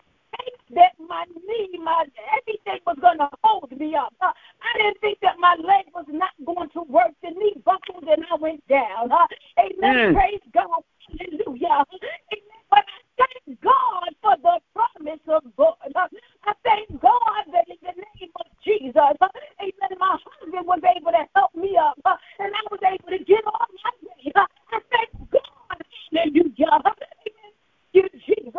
[0.75, 2.05] that my knee, my
[2.39, 4.13] everything was going to hold me up.
[4.21, 7.11] Uh, I didn't think that my leg was not going to work.
[7.21, 9.11] The knee buckled and I went down.
[9.11, 9.27] Uh,
[9.59, 10.13] amen.
[10.13, 10.13] Mm.
[10.13, 10.83] Praise God.
[11.07, 11.85] Hallelujah.
[12.33, 12.63] Amen.
[12.69, 15.75] But I thank God for the promise of God.
[15.95, 16.07] Uh,
[16.45, 21.25] I thank God that in the name of Jesus, amen, my husband was able to
[21.35, 21.99] help me up
[22.39, 24.31] and I was able to get on my way.
[24.35, 25.83] I thank God.
[26.11, 26.81] Hallelujah.
[26.81, 27.51] Amen.
[27.93, 28.53] You, Jesus.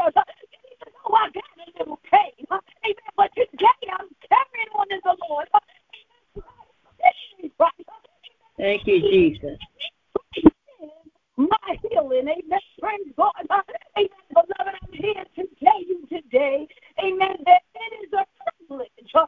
[1.05, 5.49] Though I got a little pain, amen, but today I'm carrying on in the Lord.
[8.57, 9.59] Thank you, Jesus
[11.37, 12.29] my healing.
[12.29, 12.61] Amen.
[12.81, 13.33] Praise God.
[13.51, 14.09] Amen.
[14.33, 16.67] Beloved, I'm here to tell you today,
[17.03, 18.27] amen, that it is a
[18.67, 19.27] privilege, uh,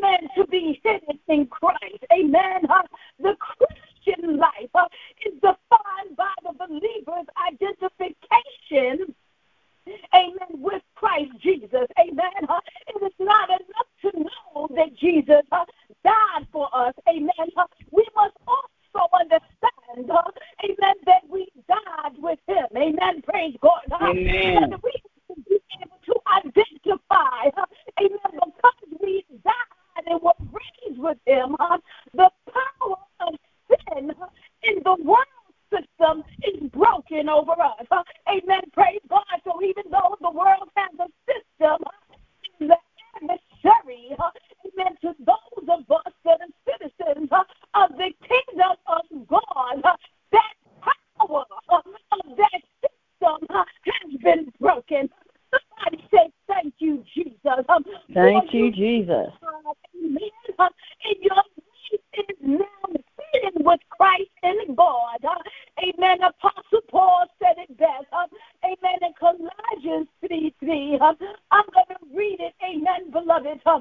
[0.00, 2.04] amen, to be hidden in Christ.
[2.12, 2.62] Amen.
[2.68, 2.82] Uh,
[3.20, 4.86] the Christian life uh,
[5.26, 9.14] is defined by the believer's identification
[10.14, 11.86] amen, with Christ Jesus.
[11.98, 12.30] Amen.
[12.88, 15.42] It is not enough to know that Jesus
[16.04, 16.94] died for us.
[17.08, 17.30] Amen.
[17.90, 20.10] We must also understand,
[20.64, 22.66] amen, that we died with him.
[22.76, 23.22] Amen.
[23.22, 23.82] Praise God.
[24.00, 24.74] Amen.
[24.82, 24.92] we
[25.46, 27.50] be able to identify,
[28.00, 31.56] amen, because we died and were raised with him,
[32.14, 33.34] the power of
[33.68, 34.12] sin
[34.62, 35.26] in the world
[35.70, 37.86] system is broken over us.
[37.90, 38.62] Uh, amen.
[38.72, 39.24] Praise God.
[39.44, 41.84] So even though the world has a system,
[42.60, 42.76] the
[43.16, 44.30] adversary, uh,
[44.66, 47.44] amen, to those of us that are citizens uh,
[47.74, 49.96] of the kingdom of God, uh,
[50.32, 50.54] that
[51.18, 55.08] power uh, of that system uh, has been broken.
[55.50, 57.64] Somebody say, Thank you, Jesus.
[57.68, 59.28] Um, Thank you, Jesus.
[59.94, 60.30] Amen.
[60.58, 60.68] Uh,
[61.04, 62.66] and your life is now
[63.32, 65.18] hidden with Christ in God.
[65.22, 65.36] Uh,
[65.82, 66.18] amen.
[66.22, 68.06] Apostle Paul said it best.
[68.12, 68.26] Uh,
[68.64, 68.98] amen.
[69.02, 70.98] In Colossians 3 3.
[71.00, 71.14] Uh,
[71.50, 72.54] I'm going to read it.
[72.64, 73.60] Amen, beloved.
[73.64, 73.80] Uh,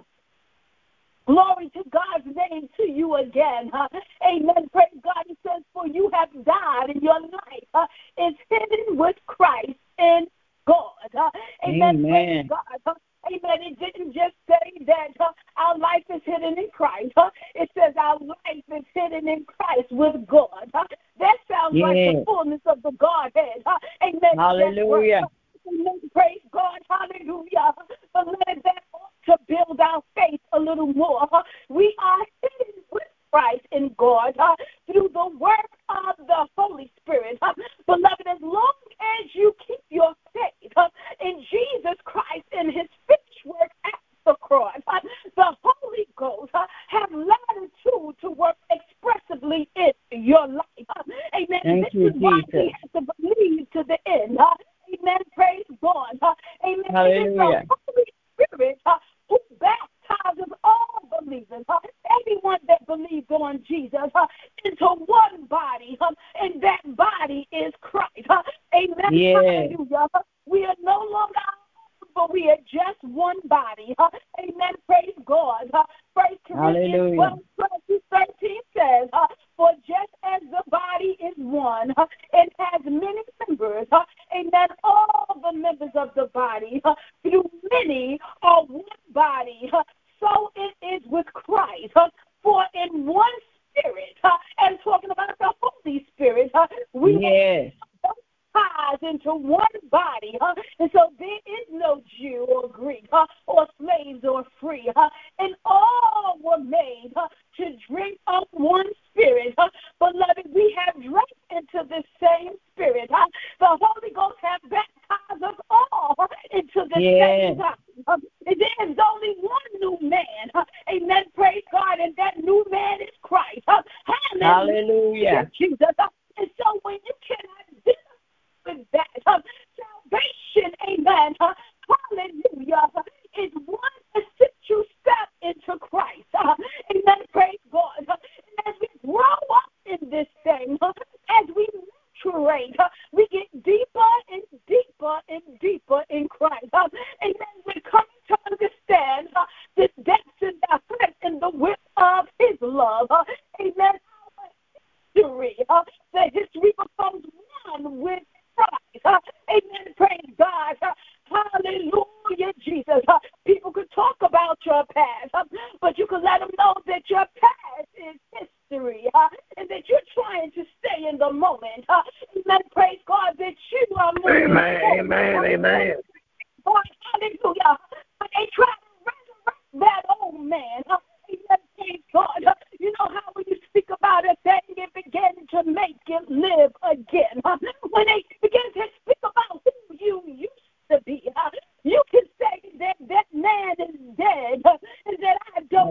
[1.25, 3.69] Glory to God's name to you again.
[3.73, 3.89] Huh?
[4.25, 4.69] Amen.
[4.71, 5.25] Praise God.
[5.27, 10.27] It says, For you have died, and your life huh, is hidden with Christ in
[10.65, 11.09] God.
[11.13, 11.29] Huh?
[11.67, 11.97] Amen.
[11.97, 12.47] Amen.
[12.47, 12.79] Praise God.
[12.85, 12.93] Huh?
[13.27, 13.59] Amen.
[13.61, 17.11] It didn't just say that huh, our life is hidden in Christ.
[17.17, 17.29] Huh?
[17.55, 20.71] It says our life is hidden in Christ with God.
[20.73, 20.85] Huh?
[21.19, 21.87] That sounds yeah.
[21.87, 23.63] like the fullness of the Godhead.
[23.65, 23.79] Huh?
[24.01, 24.36] Amen.
[24.47, 25.23] Hallelujah.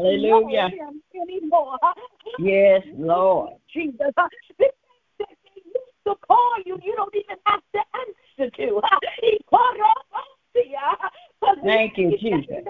[0.07, 0.71] Hallelujah.
[1.21, 1.79] Anymore.
[2.39, 3.55] Yes, Lord.
[3.73, 4.13] Jesus.
[6.07, 7.81] To call you, you don't even have to
[8.39, 8.81] answer to.
[11.65, 12.65] Thank you, Jesus.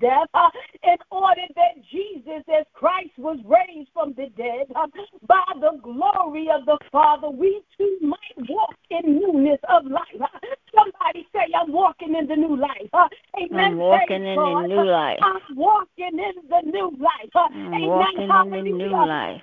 [0.00, 0.50] death uh,
[0.82, 4.86] in order that Jesus, as Christ, was raised from the dead uh,
[5.26, 10.20] by the glory of the Father, we too might walk in newness of life.
[10.20, 10.26] Uh,
[10.74, 12.88] somebody say, I'm walking in the new life.
[12.92, 13.08] Uh,
[13.38, 13.72] amen.
[13.72, 14.62] I'm walking Praise in God.
[14.62, 15.18] the new life.
[15.22, 17.30] I'm walking in the new life.
[17.34, 17.88] Uh, I'm amen.
[17.88, 18.58] walking Hallelujah.
[18.58, 19.40] in the new life.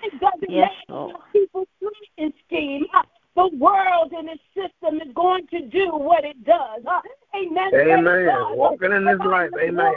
[0.49, 1.67] Yes, matter people's
[2.45, 3.03] scheme uh,
[3.35, 6.81] the world and its system is going to do what it does.
[6.85, 7.01] Huh?
[7.33, 7.71] Amen.
[7.73, 8.27] Amen.
[8.57, 9.51] Walking in this life.
[9.61, 9.93] Amen.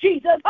[0.00, 0.40] Jesus.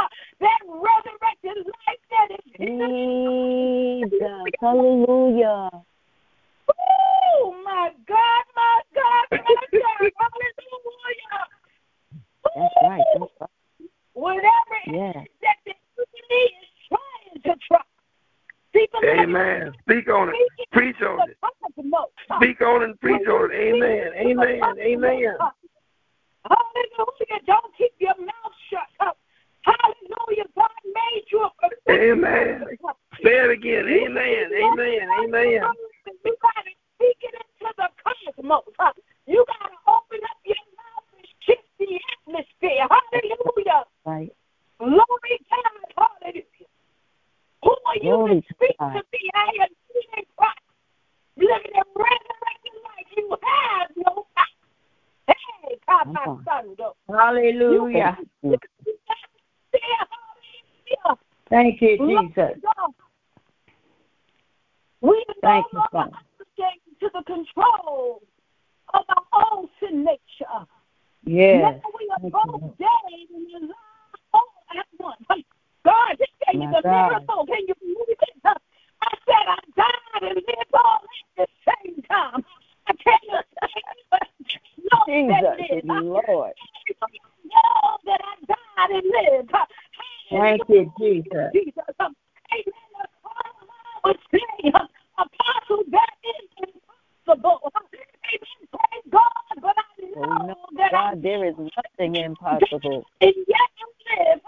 [102.85, 103.07] Impossible.
[103.21, 104.41] and yet I live.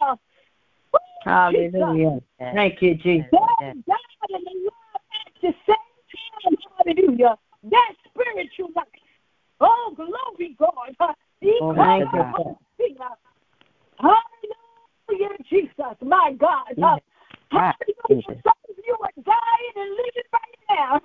[0.00, 0.20] Hallelujah.
[0.92, 2.20] Woo, Hallelujah.
[2.40, 2.54] Yes.
[2.54, 3.28] Thank you, Jesus.
[3.32, 5.76] That God and the love at the same
[6.44, 6.56] time.
[6.78, 7.36] Hallelujah.
[7.70, 8.86] That spiritual life.
[9.60, 10.94] Oh, glory, God.
[11.00, 12.56] Uh, he Glory called to us
[12.98, 13.16] God.
[15.08, 16.72] Hallelujah, Jesus, my God.
[16.82, 16.98] Uh,
[17.52, 17.74] Yes.
[17.78, 18.22] Hallelujah.
[18.26, 18.42] Jesus.
[18.42, 21.00] Some of you are dying and living right now.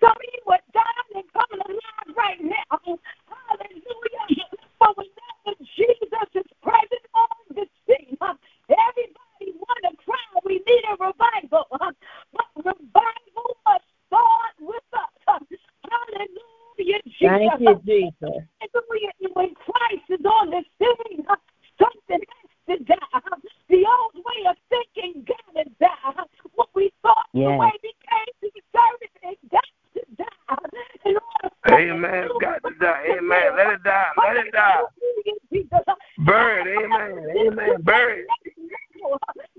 [0.00, 2.78] Some of you are dying and coming alive right now.
[3.26, 4.46] Hallelujah.
[4.78, 8.34] But whenever Jesus is present on the scene, uh,
[8.70, 10.22] everybody want to cry.
[10.44, 11.66] We need a revival.
[11.80, 11.90] uh,
[12.32, 15.10] But revival must start with us.
[15.26, 15.38] uh,
[15.90, 17.18] Hallelujah, Jesus.
[17.26, 18.44] Thank you, Jesus.
[18.60, 19.12] Hallelujah.
[19.20, 21.36] And when Christ is on the scene, uh,
[21.80, 22.96] something has to die.
[23.68, 26.24] The old way of thinking got to die.
[26.54, 27.58] What we thought the Yes.
[27.60, 29.64] way we came to the service, it got
[29.94, 30.80] to die.
[31.04, 32.24] In order for Amen.
[32.24, 33.04] It's got to die.
[33.18, 33.56] Amen.
[33.56, 34.12] Let it die.
[34.24, 34.82] Let it die.
[34.82, 35.84] Hallelujah, Jesus.
[36.18, 36.66] Burn.
[36.66, 37.30] Amen.
[37.36, 37.82] Amen.
[37.82, 38.26] Burn.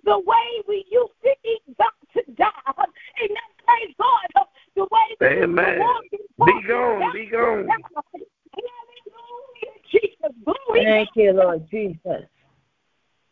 [0.04, 2.50] The way we used to eat got to die.
[3.24, 3.38] Amen.
[3.66, 4.46] Praise God.
[4.76, 4.88] The way
[5.20, 5.80] we used to Amen.
[5.80, 7.00] walk and Be talk gone.
[7.00, 7.68] got Be to gone.
[7.68, 7.76] die.
[8.56, 10.36] Hallelujah, Jesus.
[10.44, 10.84] Glory.
[10.86, 12.26] Thank you, Lord Jesus.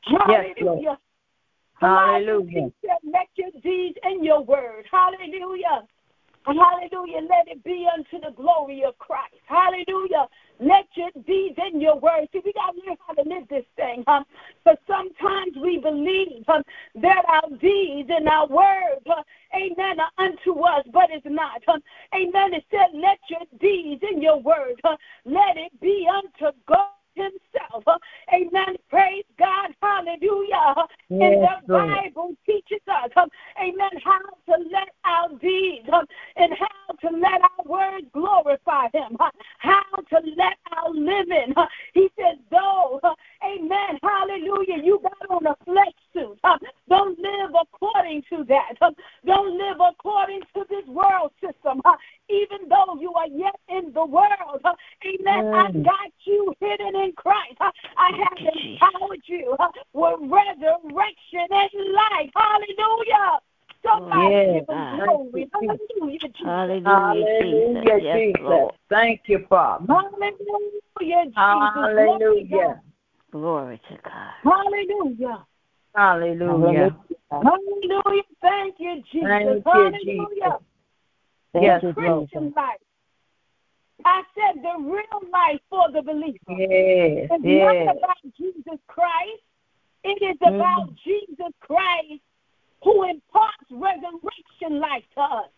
[0.10, 0.80] Yes, Lord.
[0.80, 0.98] Hallelujah.
[1.80, 2.72] Hallelujah.
[2.82, 4.86] He said, Let your deeds and your word.
[4.92, 5.84] Hallelujah.
[6.46, 7.20] Hallelujah.
[7.30, 9.36] Let it be unto the glory of Christ.
[9.48, 10.28] Hallelujah.
[10.62, 12.30] Let your deeds and your words.
[12.32, 14.24] See, we got to learn how to live this thing, huh?
[14.64, 16.64] But sometimes we believe huh,
[17.02, 19.24] that our deeds and our words, huh,
[19.54, 21.62] amen, are unto us, but it's not.
[21.68, 21.80] Huh?
[22.16, 22.54] Amen.
[22.54, 27.84] It said, let your deeds and your words, huh, let it be unto God himself.
[27.86, 27.98] Huh?
[28.34, 28.78] Amen.
[28.90, 29.68] Praise God.
[31.10, 31.24] Huh?
[31.24, 31.74] and the.
[31.74, 33.30] Bible teaches us, um,
[33.62, 36.06] amen, how to let our deeds um,
[36.36, 39.30] and how to let our words glorify Him, uh,
[39.60, 41.54] how to let our living.
[41.56, 43.14] uh, he says, though, uh,
[43.46, 46.40] amen, hallelujah, you got on a flesh suit.
[46.90, 48.74] don't live according to that.
[49.26, 51.82] don't live according to this world system.
[52.30, 54.62] even though you are yet in the world,
[55.06, 55.84] amen, I Mm.
[55.84, 57.58] got you hidden in Christ.
[57.98, 59.56] I have empowered you
[59.94, 62.32] with resurrection and life.
[62.36, 63.40] Hallelujah.
[63.84, 64.46] Somebody Yes.
[64.46, 65.00] give him God.
[65.04, 65.50] glory.
[65.54, 66.46] Hallelujah, Jesus.
[66.46, 68.04] Hallelujah, Hallelujah, Jesus.
[68.04, 68.42] Yes, Jesus.
[68.42, 68.74] Lord.
[68.90, 69.86] Thank you, Father.
[69.88, 71.34] Hallelujah, Jesus.
[71.36, 72.82] Hallelujah.
[73.32, 74.34] Glory to God.
[74.44, 75.46] Hallelujah.
[75.96, 76.96] Hallelujah.
[77.32, 78.24] Hallelujah.
[78.42, 79.28] Thank you, Jesus.
[79.28, 80.00] Thank you, Hallelujah.
[80.04, 80.62] Jesus.
[81.54, 82.54] The Yes, Christian Lord.
[82.56, 82.80] life.
[84.08, 86.38] I said the real life for the believer.
[86.50, 87.86] Yes, It's yes.
[87.86, 89.44] not about Jesus Christ.
[90.04, 90.56] It is Mm.
[90.56, 92.22] about Jesus Christ
[92.84, 95.50] who imparts resurrection life to us.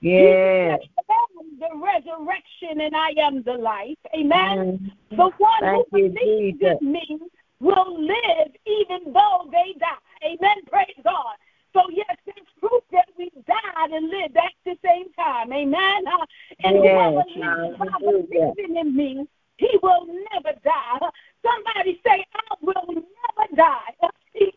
[0.00, 0.80] Yes.
[0.80, 3.98] Jesus I am the resurrection and I am the life.
[4.14, 4.92] Amen.
[5.10, 5.16] Mm.
[5.16, 6.78] The one Thank who you, believes Jesus.
[6.80, 7.18] in me
[7.60, 10.04] will live even though they die.
[10.24, 10.56] Amen.
[10.70, 11.34] Praise God.
[11.78, 15.52] So yes, it's proof that we died and lived at the same time.
[15.52, 16.06] Amen.
[16.06, 16.26] Uh,
[16.64, 19.28] and whoever lives believing in me,
[19.58, 20.98] he will never die.
[21.42, 24.08] Somebody say, I will never die.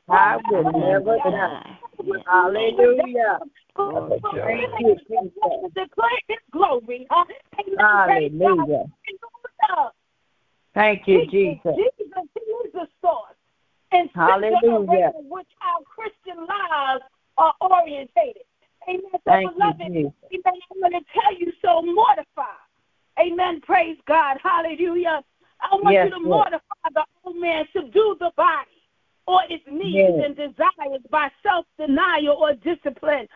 [0.09, 1.77] I will never die.
[2.25, 3.39] Hallelujah.
[3.75, 5.71] Glory to God.
[5.75, 7.07] Declare his glory.
[7.11, 7.25] huh?
[7.59, 7.77] Amen.
[8.07, 8.67] Praise God.
[8.67, 8.85] Hallelujah.
[9.69, 9.91] Hallelujah.
[10.73, 11.75] Thank you, Jesus.
[11.75, 13.35] Jesus, he is the source
[13.91, 14.61] and Hallelujah.
[14.67, 17.03] around which our Christian lives
[17.37, 18.43] are orientated.
[18.87, 19.01] Amen.
[19.13, 20.13] So, Thank you, beloved, Jesus.
[20.33, 22.57] amen, I'm going to tell you so mortify.
[23.19, 23.61] Amen.
[23.61, 24.37] Praise God.
[24.43, 25.23] Hallelujah.
[25.61, 28.69] I want Yes, you to mortify the old man, subdue the body
[29.27, 30.23] or its needs Yes.
[30.25, 33.27] and desires by self denial or discipline.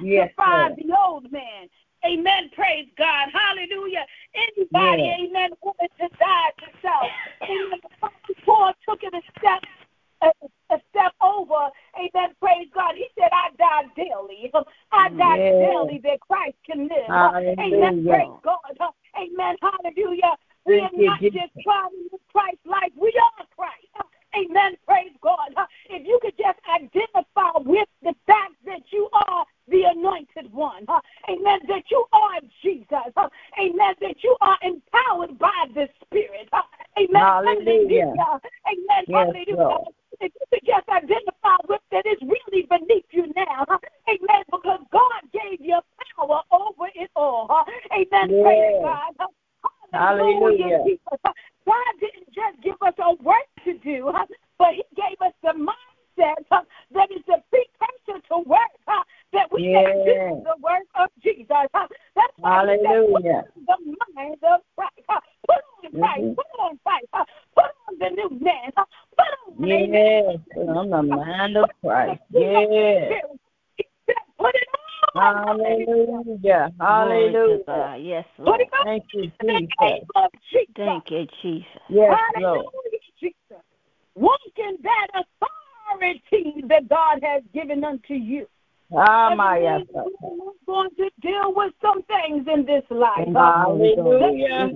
[0.00, 1.68] Yes, Mortify the old man.
[2.04, 2.50] Amen.
[2.56, 3.28] Praise God.
[3.32, 4.04] Hallelujah.
[4.34, 5.20] Anybody, Yes.
[5.20, 7.10] amen, wanted to die to self.
[7.42, 7.80] Amen.
[8.44, 9.62] Paul took it a step
[10.22, 11.68] a, a step over.
[11.96, 12.34] Amen.
[12.40, 12.94] Praise God.
[12.96, 14.50] He said, I die daily.
[14.92, 15.58] I die Yes.
[15.60, 17.10] daily that Christ can live.
[17.10, 18.04] Amen.
[18.06, 18.78] Praise God.
[19.16, 19.56] Amen.
[19.60, 20.36] Hallelujah.
[20.64, 22.92] We are not just trying to live Christ's life.
[22.96, 24.08] We are Christ.
[24.34, 24.76] Amen.
[24.86, 25.50] Praise God.
[25.90, 30.86] If you could just identify with the fact that you are the anointed one.
[31.28, 31.58] Amen.
[31.68, 32.88] That you are Jesus.
[33.60, 33.94] Amen.
[34.00, 36.48] That you are empowered by the Spirit.
[36.98, 37.22] Amen.
[37.22, 38.14] Hallelujah.
[38.66, 39.04] Amen.
[39.08, 39.78] Hallelujah.
[40.22, 43.66] If you could just identify with that is really beneath you now.
[44.08, 44.42] Amen.
[44.46, 45.80] Because God gave you
[46.16, 47.50] power over it all.
[47.90, 48.30] Amen.
[48.30, 48.42] Yeah.
[48.42, 49.28] Praise God.
[49.92, 50.78] Hallelujah.
[50.78, 51.34] Hallelujah.
[51.66, 54.12] God didn't just give us a work to do,
[54.58, 56.38] but He gave us the mindset
[56.94, 58.72] that is the precursor to work,
[59.32, 59.82] that we yeah.
[59.82, 61.46] can do the work of Jesus.
[61.72, 63.44] That's why Hallelujah.
[63.66, 63.76] the
[64.14, 64.92] mind of Christ.
[65.46, 66.20] Put on Christ.
[66.20, 66.34] Mm-hmm.
[66.34, 67.06] Put on Christ.
[67.54, 68.70] Put on the new man.
[68.76, 72.20] Put on Yes, on the mind of Christ.
[72.30, 73.22] Yes.
[74.38, 74.68] Put it
[75.14, 75.46] on.
[75.58, 76.70] Hallelujah.
[76.80, 77.96] Hallelujah.
[78.00, 78.60] Yes, Lord.
[78.84, 79.68] Thank you, Jesus.
[80.76, 81.66] Thank you, Jesus.
[81.88, 82.66] Yes, Lord.
[83.20, 83.34] Jesus.
[84.14, 88.46] Walk in that authority that God has given unto you.
[88.94, 89.80] Ah, my yes.
[90.66, 93.28] Going to deal with some things in this life.
[93.34, 94.70] Hallelujah.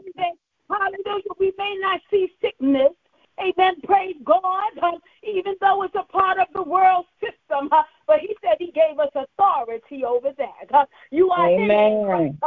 [0.68, 1.22] Hallelujah.
[1.38, 2.92] We may not see sickness.
[3.38, 3.74] Amen.
[3.84, 4.72] Praise God.
[4.82, 7.68] Uh, even though it's a part of the world system.
[7.70, 10.74] Uh, but he said he gave us authority over that.
[10.74, 12.38] Uh, you are Amen.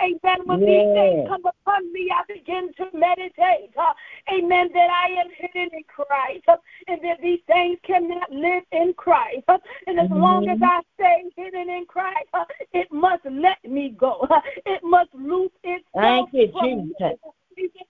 [0.00, 0.38] Amen.
[0.44, 0.68] When yes.
[0.68, 3.70] these things come upon me, I begin to meditate.
[3.76, 3.92] Uh,
[4.32, 4.70] amen.
[4.74, 6.44] That I am hidden in Christ.
[6.48, 6.56] Uh,
[6.88, 9.44] and that these things cannot live in Christ.
[9.48, 10.20] Uh, and as mm-hmm.
[10.20, 12.28] long as I stay hidden in Christ,
[12.72, 14.26] it must let me go.
[14.66, 15.80] It must loose itself.
[15.94, 17.18] Thank you, Jesus.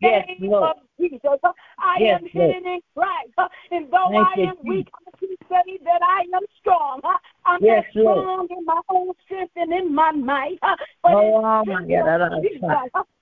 [0.00, 0.76] Yes, Lord.
[1.00, 1.20] Jesus.
[1.78, 2.74] I yes, am hidden Lord.
[2.74, 3.50] in Christ.
[3.70, 7.00] And though Thank I am weak, I can say that I am strong.
[7.46, 8.50] I'm yes, not strong Lord.
[8.50, 10.58] in my own strength and in my might.
[10.60, 12.60] But oh, in Jesus,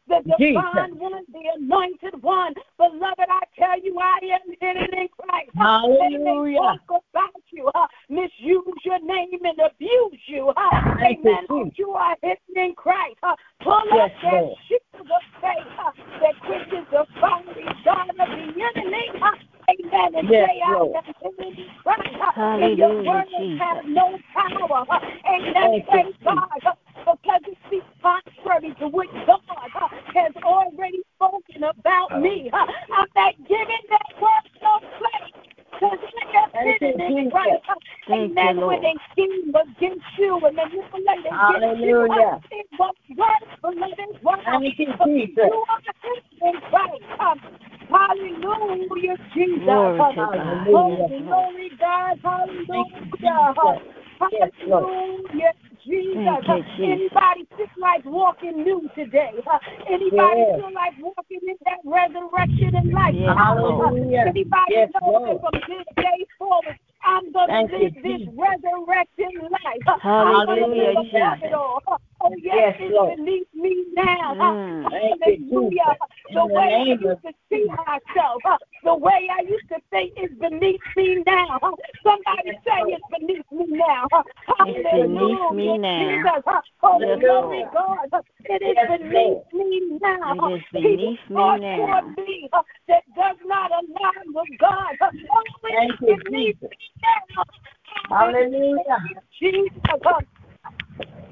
[0.06, 2.54] the divine one, the anointed one.
[2.76, 5.50] Beloved, I tell you, I am hidden in Christ.
[5.56, 6.60] Hallelujah.
[6.60, 10.48] They talk about you, uh, misuse your name and abuse you.
[10.48, 11.46] Uh, amen.
[11.48, 13.16] You, you are hidden in Christ.
[13.22, 14.58] Uh, pull yes, up that Lord.
[14.68, 15.06] sheet of
[15.40, 15.90] faith uh,
[16.20, 19.08] that quenches the fiery dart of the enemy.
[19.22, 20.14] Uh, Amen.
[20.14, 21.04] And yes, say, I Lord.
[21.22, 22.34] in Christ.
[22.34, 24.84] Hallelujah, and your words have no power.
[25.28, 25.82] Amen.
[25.90, 26.76] Thank God.
[27.04, 29.38] Because it speaks contrary to what God
[30.14, 32.50] has already spoken about me.
[32.52, 35.44] I'm not giving that word no place.
[35.72, 35.98] Because
[36.32, 37.62] I am hidden in Christ.
[37.68, 38.58] Uh, amen.
[38.58, 41.82] You, when they scheme against you and manipulate against Hallelujah.
[41.84, 43.28] you, uh, it won't work.
[43.60, 44.36] Beloved, wow.
[44.44, 45.36] Thank you, Jesus.
[45.36, 47.20] You are hidden in Christ.
[47.20, 47.40] Um,
[47.90, 49.64] Hallelujah, Jesus.
[49.64, 50.16] Glory God.
[50.16, 51.24] Hallelujah.
[51.24, 52.18] Glory, God.
[52.22, 53.04] Hallelujah.
[54.20, 55.52] Hallelujah,
[55.84, 56.64] Jesus.
[56.78, 59.30] You, Anybody feel like walking new today?
[59.90, 60.56] Anybody yes.
[60.56, 63.14] feel like walking in that resurrection and life?
[63.14, 64.24] Yes, Hallelujah.
[64.28, 65.28] Anybody yes, know Lord.
[65.28, 69.98] that from this day forward, I'm going to live this resurrection life.
[70.00, 71.82] Hallelujah, it all.
[72.20, 73.16] Oh, yes, yes it's Lord.
[73.16, 74.34] beneath me now.
[74.34, 74.84] Mm.
[74.84, 75.96] Hallelujah.
[76.32, 78.42] The way I used to see myself,
[78.82, 81.58] the way I used to think is beneath me now.
[82.02, 84.08] Somebody say it's beneath me now.
[84.66, 86.22] It's beneath me now.
[86.22, 86.62] Jesus.
[86.82, 88.22] Oh, glory God.
[88.44, 90.48] It is beneath me now.
[90.48, 92.14] It is beneath me now.
[92.16, 92.48] Me
[92.88, 94.96] that does not align with God.
[95.02, 96.70] Oh, Thank you, Jesus.
[98.10, 98.98] Hallelujah.
[99.40, 100.33] Jesus.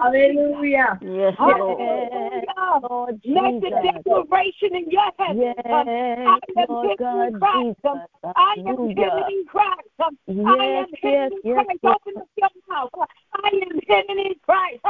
[0.00, 0.98] Hallelujah.
[1.00, 2.46] Yes, Lord.
[2.90, 5.36] Lord Make the declaration in your head.
[5.36, 7.76] Yes, I am Lord God, Christ.
[7.84, 8.00] Jesus.
[8.34, 9.88] I am hidden in Christ.
[10.00, 11.80] I am hidden in yes, Christ.
[11.82, 11.96] yes.
[12.06, 12.90] Open up your mouth.
[13.34, 14.80] I am hidden in Christ.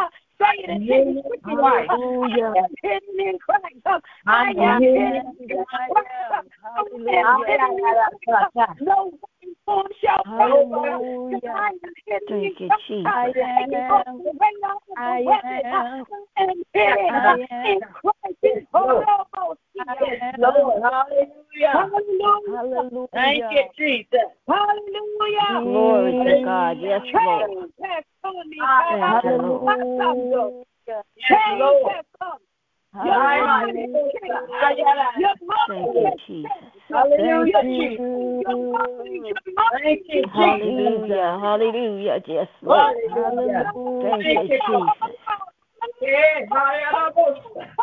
[0.41, 1.91] It and hidden in Christ.
[1.91, 3.65] I am hidden in Christ.
[3.87, 5.23] I I am am in.
[5.47, 5.93] Christ.
[5.93, 8.81] I am hidden in Christ.
[8.81, 9.13] No
[9.65, 10.81] formed shall prosper.
[10.81, 11.55] Hallelujah.
[11.55, 12.71] I am hidden in Thank you.
[12.87, 13.07] Jesus.
[13.07, 13.71] I am.
[13.71, 16.05] go the way of the I am.
[16.37, 17.81] And in.
[17.93, 18.37] Christ.
[18.43, 19.07] Yes, Lord.
[19.87, 20.33] Hallelujah.
[20.39, 20.83] Lord.
[22.47, 23.09] Hallelujah.
[23.13, 24.31] Thank you, Jesus.
[24.49, 25.63] Hallelujah.
[25.63, 26.77] Glory to God.
[26.81, 27.51] Yes, Lord.
[27.51, 28.51] Change has come.
[30.31, 30.67] Lord.
[31.29, 32.39] Change has come.
[32.93, 34.51] Your mind is changed.
[35.19, 35.35] Your
[35.69, 36.49] Thank you.
[36.89, 37.99] Hallelujah, Your Jesus.
[38.47, 41.39] your mind, your mind Thank you, Hallelujah.
[41.41, 42.23] Hallelujah.
[42.27, 42.95] Yes, Lord.
[43.11, 43.73] Hallelujah.
[44.03, 45.17] Thank you, Jesus.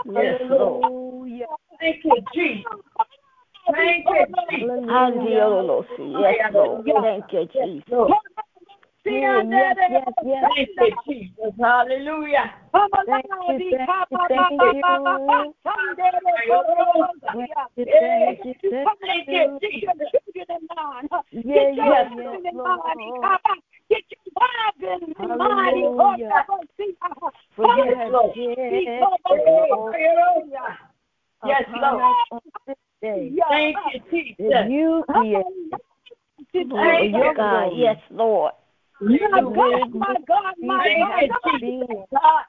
[0.05, 1.47] Yes, Lord.
[1.79, 2.65] Thank you, Jesus.
[3.71, 4.69] Thank you, Jesus.
[4.89, 5.77] Hallelujah.
[6.19, 6.85] Yes, Lord.
[6.85, 8.11] Thank you, Jesus.
[9.07, 10.43] Yes, yes, yes.
[10.55, 11.53] Thank you, Jesus.
[11.59, 12.53] Hallelujah.
[13.05, 13.89] Thank you, thank
[14.29, 14.49] thank.
[19.25, 19.55] Thank.
[21.31, 22.53] Yeah, Get your in.
[22.53, 22.77] Lord.
[24.87, 26.45] in the mighty Hallelujah.
[27.55, 28.11] For you have
[31.45, 32.03] Yes, upon Lord.
[32.03, 33.31] us on this day.
[33.49, 34.35] Thank you, Jesus.
[34.67, 37.35] you created for Thank your you.
[37.37, 37.65] God.
[37.67, 37.81] glory.
[37.81, 38.53] Yes, Lord.
[38.99, 39.53] My.
[39.55, 41.21] God, my God, my God.
[41.21, 42.45] you, being God.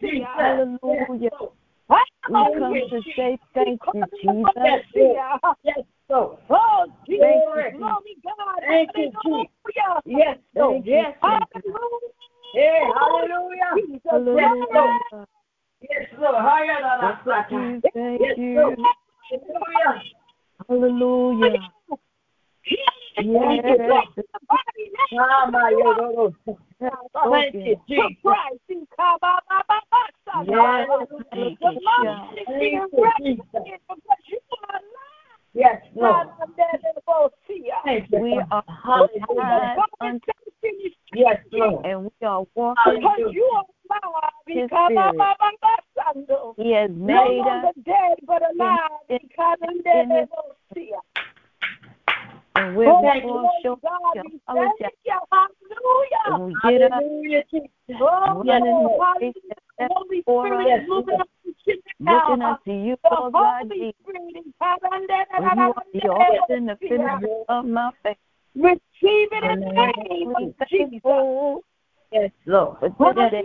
[0.01, 0.27] Jesus.
[0.35, 1.31] Hallelujah.
[2.29, 4.49] We come to say thank you, Jesus.
[4.57, 5.57] Yes, Lord.
[5.63, 5.79] Yes,
[6.11, 6.39] Lord.
[6.51, 8.61] Oh, Jesus, Thank you, glory God.
[8.67, 10.01] Thank you, Hallelujah.
[10.05, 10.73] Yes, Lord.
[10.73, 11.15] Thank you, Yes.
[11.23, 12.11] Hallelujah.
[12.55, 13.73] Hey, hallelujah.
[13.77, 14.67] Jesus, Hallelujah.
[14.73, 14.99] glory.
[15.83, 16.35] Yes, Lord.
[16.37, 17.19] Hallelujah.
[17.25, 18.55] Thank you, Yes, thank you.
[18.55, 18.79] Lord.
[19.31, 20.03] Hallelujah.
[20.69, 21.71] Hallelujah.
[23.19, 25.53] Yes, you, God.
[25.53, 26.35] My Lord.
[26.81, 26.93] yes,
[27.31, 28.17] Thank you, Jesus.
[28.23, 28.61] Christ,
[30.49, 31.55] Lord Jesus.
[32.37, 33.45] is Thank here you, right Jesus.
[33.65, 34.39] here because you
[34.69, 34.81] are
[35.55, 36.27] Yes, Lord.
[36.27, 37.79] not under the Bosia.
[37.85, 38.19] Thank you.
[38.21, 38.65] we are
[39.31, 39.79] alive
[41.15, 41.87] Yes, Lord.
[41.87, 43.65] and we are walking Because you are
[44.03, 44.33] alive.
[46.57, 48.91] He has made us dead, but alive.
[49.09, 50.29] in- Because under in His-
[50.75, 51.01] the
[52.57, 53.43] and we're Oh, Thank showing
[53.83, 55.21] God, you we thank you.
[55.31, 56.45] Hallelujah.
[56.47, 57.45] We get up Hallelujah.
[57.53, 59.01] Oh, Yes, running Lord, Lord.
[59.01, 59.89] hallelujah.
[59.93, 63.95] Holy Spirit is moving up the ship looking unto you, The Lord God Jesus.
[64.03, 68.17] Spirit is coming you are the author and the finisher of my faith.
[68.57, 68.79] Receive
[69.33, 71.63] it in the name of Jesus.
[72.13, 72.77] Yes, Lord.
[72.99, 73.43] Hallelujah,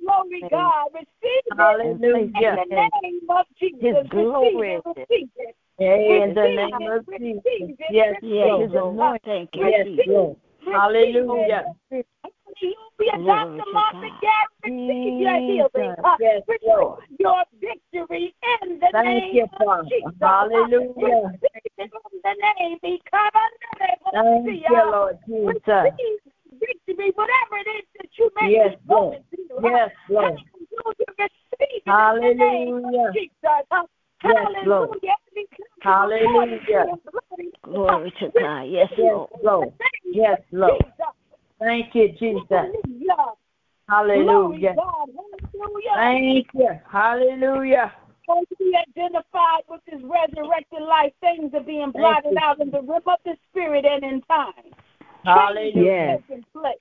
[0.00, 0.88] glory God.
[0.92, 3.78] Receive it in the name of Jesus.
[3.80, 4.70] His Receive glory.
[4.72, 5.56] it, receive it.
[5.78, 7.86] In the Receive name of Jesus.
[7.90, 8.60] Yes, Yes.
[8.60, 9.20] His anointing.
[9.24, 9.86] Thank you, Yes.
[10.08, 10.36] Lord.
[10.64, 11.64] Hallelujah.
[12.62, 13.18] Hallelujah.
[13.18, 13.64] Glory Dr.
[13.64, 14.08] to Martha
[14.64, 15.94] receive your healing.
[16.04, 17.00] Uh, Yes, Lord.
[17.18, 19.88] your victory in the Thank name you, of Father.
[19.88, 20.12] Jesus.
[20.20, 21.32] Hallelujah.
[21.78, 21.88] In
[22.22, 22.78] the name.
[23.10, 25.62] Come under Thank you, Lord Jesus.
[26.60, 29.64] Victory, whatever it is that you may Yes, be going Lord.
[29.64, 30.24] Yes, Lord.
[30.24, 31.16] Hallelujah.
[31.18, 33.08] Receive it in the name Hallelujah.
[33.08, 33.32] of Jesus.
[34.24, 35.00] Yes, Lord.
[35.80, 36.86] Hallelujah.
[37.64, 38.62] Glory to God.
[38.62, 38.92] Yes.
[38.98, 39.74] Lord.
[40.12, 40.82] Yes, Lord.
[41.62, 42.42] Thank you, Jesus.
[42.50, 43.14] Hallelujah.
[43.88, 44.74] Hallelujah.
[44.74, 45.94] Hallelujah.
[45.94, 46.68] Thank you.
[46.90, 47.92] Hallelujah.
[48.26, 53.02] Once we identified with this resurrected life, things are being blotted out in the rim
[53.06, 54.52] of the spirit and in time.
[55.24, 56.18] Hallelujah.
[56.28, 56.74] Change place.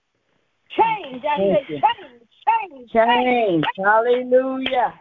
[0.78, 3.66] Change, I say change, change, Change.
[3.78, 4.94] Hallelujah.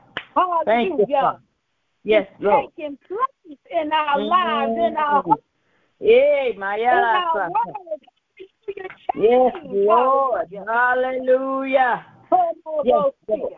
[0.64, 1.20] Thank you, Hallelujah.
[1.20, 1.40] Father.
[2.02, 2.72] Yes, Lord.
[2.76, 5.36] Taking place in our lives, in our Mm.
[6.00, 7.50] Yay, my in our
[8.76, 9.60] yara.
[9.64, 10.48] world.
[10.50, 10.50] Hallelujah.
[10.50, 10.68] Yes, Lord.
[10.68, 12.04] Hallelujah.
[12.04, 12.06] Hallelujah.
[12.30, 12.84] Hallelujah.
[12.84, 13.50] Yes.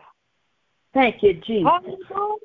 [0.93, 1.69] Thank you, Jesus.
[1.71, 2.37] Hallelujah.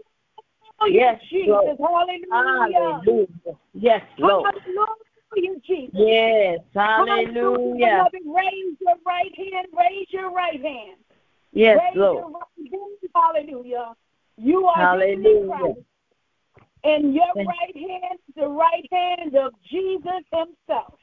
[0.91, 1.49] Yes, Jesus.
[1.49, 1.79] Lord.
[1.81, 3.01] Hallelujah.
[3.03, 3.57] Hallelujah.
[3.75, 4.55] Yes, Lord.
[4.55, 5.91] Hallelujah, Jesus.
[5.95, 6.61] Yes.
[6.75, 8.07] Hallelujah.
[8.13, 9.67] Beloved, Raise your right hand.
[9.77, 10.97] Raise your right hand.
[11.53, 12.17] Yes, Raise Lord.
[12.17, 13.11] your right hand.
[13.15, 13.95] Hallelujah.
[14.37, 15.47] You are Hallelujah.
[15.49, 15.79] Christ.
[16.85, 20.95] And your right hand, is the right hand of Jesus Himself.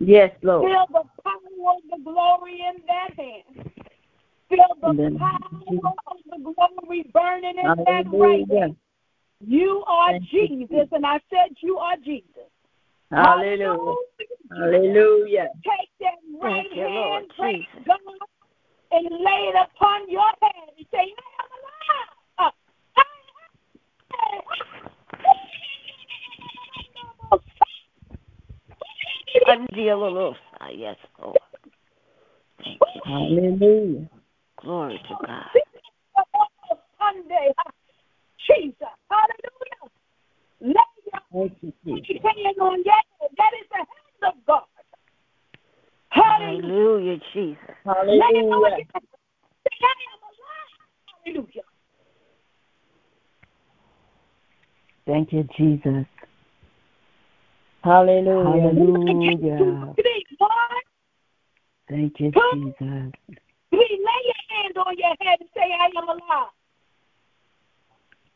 [0.00, 0.70] Yes, Lord.
[0.70, 3.70] Feel the power of the glory in that hand.
[4.48, 8.76] Feel the power of the glory burning in that right hand.
[9.46, 12.48] You are Thank you, Jesus, and I said you are Jesus.
[13.10, 13.94] Hallelujah.
[14.50, 15.48] Hallelujah.
[15.64, 17.86] Take that right Thank you, hand, praise Jesus.
[17.86, 17.98] God,
[18.92, 22.52] and lay it upon your head and say, I am alive.
[22.96, 24.99] I am Andiolosa.
[30.80, 31.36] Yes, Lord.
[32.64, 33.00] Thank you.
[33.04, 34.08] Hallelujah.
[34.60, 35.44] Glory to God.
[36.98, 37.52] Sunday.
[38.46, 38.88] Jesus.
[39.10, 39.90] Hallelujah.
[40.60, 40.74] Lay
[41.04, 42.22] your Thank you, Jesus.
[42.22, 42.94] hand on your.
[43.36, 44.62] That is the hand of God.
[46.08, 46.62] Hallelujah.
[46.62, 47.58] Hallelujah, Jesus.
[47.84, 48.60] Lay it on Hallelujah.
[48.60, 48.86] your head.
[48.92, 50.72] Say, I am alive.
[51.24, 51.66] Hallelujah.
[55.06, 56.06] Thank you, Jesus.
[57.82, 58.62] Hallelujah.
[58.62, 59.94] Hallelujah.
[61.88, 62.74] Thank you, Jesus.
[62.78, 63.12] three.
[63.72, 66.52] Lay your hand on your head and say, I am alive.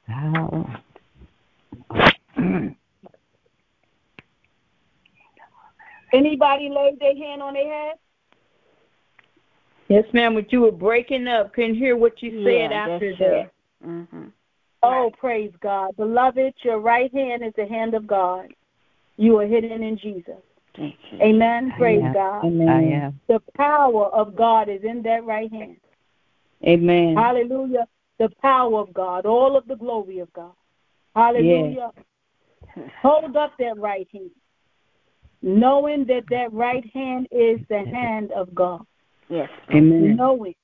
[0.07, 0.67] How?
[6.13, 7.95] Anybody laid their hand on their head?
[9.89, 11.53] Yes, ma'am, but you were breaking up.
[11.55, 13.41] Couldn't hear what you said Yeah, after that.
[13.41, 13.51] it.
[13.87, 14.27] Mm-hmm.
[14.83, 15.97] Oh, praise God.
[15.97, 18.47] Beloved, your right hand is the hand of God.
[19.17, 20.37] You are hidden in Jesus.
[21.21, 21.73] Amen.
[21.73, 22.13] I Praise am.
[22.13, 22.45] God.
[22.45, 23.21] I am.
[23.29, 25.77] The power of God is in that right hand.
[26.67, 27.17] Amen.
[27.17, 27.87] Hallelujah.
[28.19, 30.53] The power of God, all of the glory of God.
[31.15, 31.91] Hallelujah.
[33.03, 34.31] Hold up that right hand.
[35.43, 38.85] knowing that that right hand is the hand of God.
[39.29, 39.49] Yes.
[39.71, 40.17] Amen.
[40.17, 40.55] Knowing.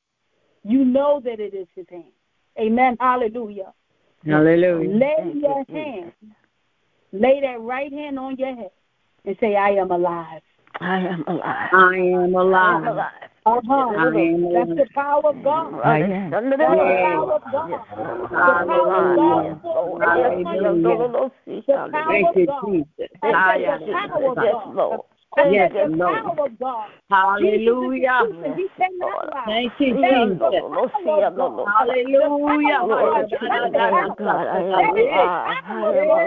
[0.65, 2.13] You know that it is his hand.
[2.59, 2.97] Amen.
[2.99, 3.73] Hallelujah.
[4.25, 4.99] Hallelujah.
[4.99, 6.13] Lay your hand,
[7.13, 8.71] lay that right hand on your head
[9.25, 10.43] and say, I am alive.
[10.81, 11.71] I am alive.
[11.73, 12.71] I am alive.
[12.73, 13.31] I am alive.
[13.47, 13.91] Uh-huh.
[14.53, 15.81] That's the power of God.
[15.81, 16.31] I am.
[16.31, 17.71] That's the power of God.
[17.71, 18.21] Yes, Lord.
[18.23, 19.61] The power of Hallelujah.
[19.63, 20.03] God.
[20.03, 21.31] Hallelujah.
[21.47, 22.63] The power Thank you, of God.
[22.71, 23.11] Jesus.
[23.23, 25.01] The power of Yes, God.
[25.37, 26.25] And yes, the Lord.
[26.25, 26.89] power God.
[27.09, 28.23] Hallelujah.
[29.47, 30.63] Thank you, Jesus.
[31.67, 32.41] Hallelujah.
[35.65, 36.27] Hallelujah.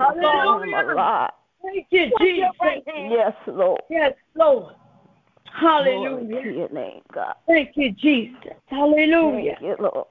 [1.62, 2.52] Thank you, Jesus.
[3.00, 3.80] Yes, Lord.
[3.90, 4.74] Yes, Lord.
[5.60, 6.52] Glory to Hallelujah.
[6.52, 7.34] your name, God.
[7.46, 8.52] Thank you, Jesus.
[8.66, 9.56] Hallelujah.
[9.60, 10.06] Thank you, Lord.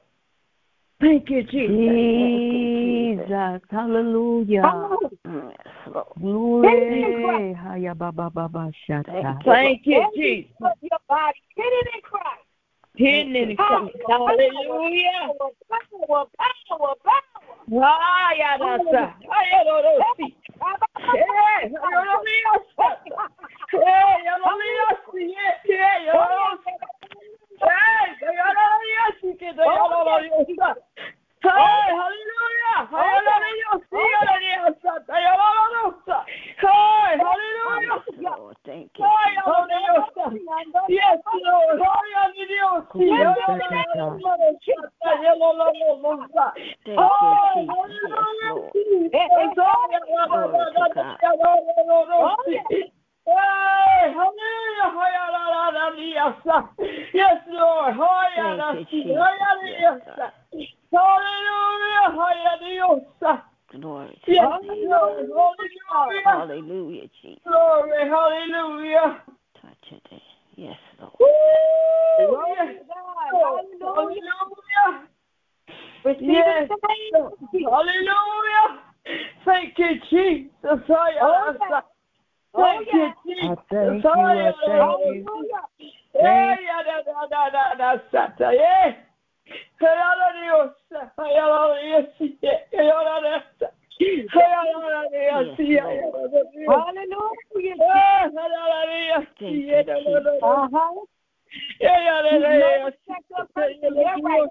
[0.99, 3.26] Thank you, Jesus.
[3.27, 4.88] Jesus, hallelujah.
[5.26, 6.07] Yes, Lord.
[6.19, 7.53] Glory.
[7.53, 8.72] Haya baba baba.
[8.88, 9.51] Thank you.
[9.51, 10.51] Thank you, Jesus.
[10.61, 12.45] Put your body hidden in Christ.
[12.95, 13.95] Hidden in Christ.
[14.07, 15.34] Hallelujah.
[15.69, 16.26] Power,
[16.69, 17.22] power, power.
[17.81, 18.84] Ah, yeah, that's
[40.89, 41.20] Yes,
[46.85, 47.75] Thank you, Jesus.
[47.89, 48.73] Yes, Lord.
[50.29, 51.17] Glory to God.
[53.25, 54.87] Hey, hallelujah.
[57.13, 57.93] Yes, Lord.
[58.35, 59.15] Thank you, Jesus.
[59.65, 60.31] Yes, God.
[60.91, 62.05] Hallelujah.
[63.71, 64.89] Glory to Yes, your name.
[64.89, 65.29] Lord.
[65.89, 66.23] Hallelujah.
[66.25, 67.41] Hallelujah, Jesus.
[67.47, 68.09] Glory.
[68.09, 69.07] Hallelujah.
[69.61, 70.19] Touch it there.
[70.55, 71.13] Yes, Lord.
[71.19, 71.27] Woo!
[72.27, 72.75] Glory Yes.
[72.79, 73.31] to God.
[73.31, 73.85] Hallelujah.
[73.95, 75.07] Hallelujah.
[76.03, 76.69] Receive yes.
[77.14, 78.80] Hallelujah.
[79.45, 80.49] Thank you, Jesus.
[80.64, 81.82] Oh, yeah.
[82.56, 83.14] Thank oh, yeah.
[83.26, 83.57] you, Jesus.
[83.72, 84.18] Thank you.
[84.22, 84.45] I
[84.80, 85.26] thank you.
[94.98, 95.56] Hallelujah.
[96.68, 97.76] Hallelujah.
[101.80, 102.90] Yeah, yeah, that, yeah.
[103.07, 104.49] Check your first in your right.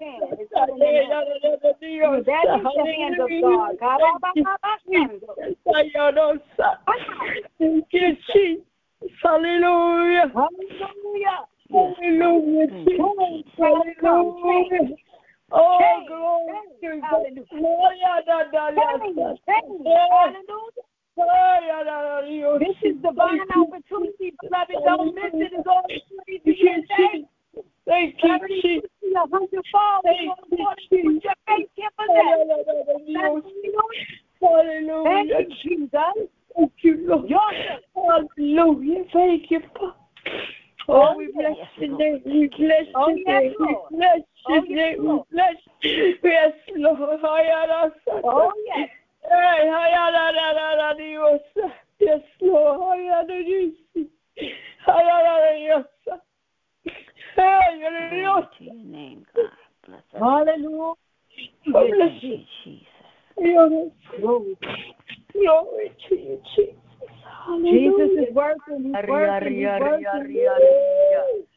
[2.25, 3.79] That is the hand of God.
[3.79, 3.99] God,
[10.33, 10.33] Hallelujah.
[10.33, 11.47] Hallelujah.
[11.73, 13.37] Hallelujah.
[13.57, 14.97] Hallelujah.
[15.51, 17.25] Oh, glory to God.
[18.77, 19.35] Hallelujah.
[19.47, 20.90] Hallelujah.
[22.59, 24.75] This is divine opportunity, beloved.
[24.85, 25.51] Don't miss it.
[25.53, 26.51] It's always free to.
[27.85, 28.39] Thank you,
[31.97, 32.43] for that.
[35.03, 35.91] Thank you, Jesus.
[36.55, 37.29] Thank you, Lord.
[37.95, 39.03] Hallelujah.
[39.13, 39.95] Thank you, Father.
[40.89, 42.21] Oh, oh we bless your name.
[42.25, 43.53] We bless oh, your name.
[43.59, 44.97] We bless oh, your name.
[44.99, 45.55] We bless.
[46.23, 47.19] Yes, Lord.
[48.23, 48.89] Oh, yes.
[51.99, 52.79] Yes, Lord.
[58.59, 59.45] Your name, God.
[59.87, 60.19] Bless us.
[60.19, 60.93] Hallelujah.
[65.33, 66.75] Glory to you, Jesus.
[67.63, 68.83] Jesus is working.
[68.83, 69.55] He's working.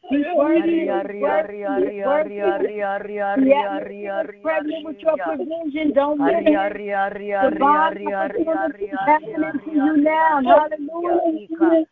[0.09, 0.85] He's working.
[0.85, 2.45] He's working.
[3.37, 5.93] He's pregnant with your provision.
[5.93, 6.53] Don't let it.
[7.51, 10.41] Divine opportunity is you now.
[10.43, 11.85] Hallelujah.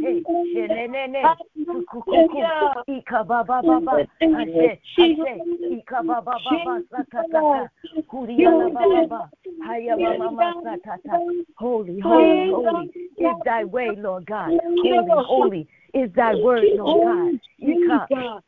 [0.00, 0.22] Eh,
[0.60, 1.24] eh, eh, eh.
[1.68, 2.38] Ku, ku, ku.
[2.88, 3.96] Ika, ba, ba, ba, ba.
[5.70, 6.82] Ika, ba, ba, ba, ba.
[6.90, 7.68] Sa, ta, ta, ta.
[8.52, 9.30] La, ba, ba, ba.
[9.64, 11.16] Haya, ma, ma, ma, sa, ta, ta.
[11.56, 14.52] Holy, holy, holy is thy way, Lord God.
[14.60, 17.40] Holy, holy is thy word, Lord God.
[17.58, 18.42] Ika,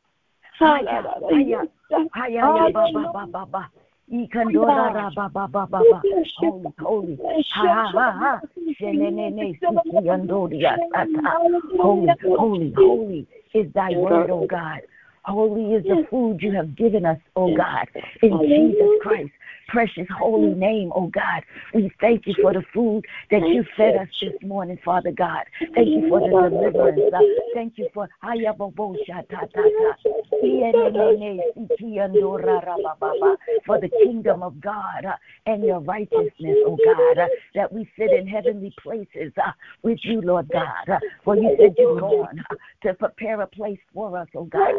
[11.78, 12.06] Holy,
[12.36, 12.74] holy.
[12.76, 14.80] Holy is thy word, O God.
[15.22, 17.86] Holy is the food you have given us, O God,
[18.22, 19.30] in Jesus Christ
[19.70, 21.42] precious holy name, oh God.
[21.74, 25.44] We thank you for the food that you fed us this morning, Father God.
[25.74, 27.12] Thank you for the deliverance.
[27.14, 27.20] Uh,
[27.54, 28.08] thank you for
[33.66, 35.16] for the kingdom of God uh,
[35.46, 39.50] and your righteousness, oh God, uh, that we sit in heavenly places uh,
[39.82, 41.00] with you, Lord God.
[41.24, 42.42] For you said you're gone
[42.82, 44.72] to prepare a place for us, oh God,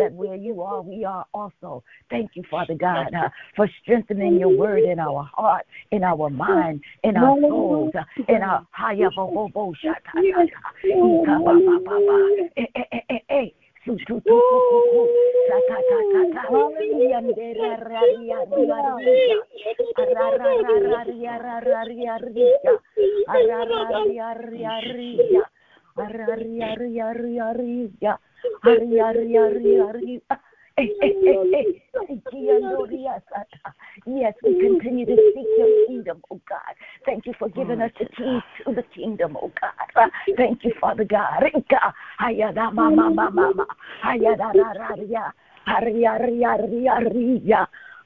[0.00, 1.82] that where you are, we are also.
[2.10, 3.08] Thank you, Father God,
[3.56, 7.92] for strengthening in your word in our heart, in our mind, in our souls,
[8.28, 8.66] in our
[34.06, 36.74] Yes, we continue to seek your kingdom, oh God.
[37.06, 40.10] Thank you for giving us the keys to the kingdom, oh God.
[40.36, 41.44] Thank you, Father God.
[42.18, 42.52] Haya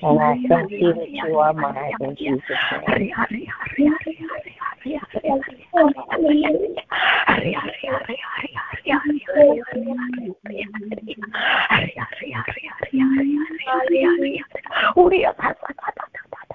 [0.00, 0.20] Hallelujah.
[0.20, 2.42] I thank you that you are mine in Jesus'
[2.88, 3.12] name.
[14.96, 15.32] Oh, yeah.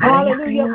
[0.00, 0.74] Hallelujah.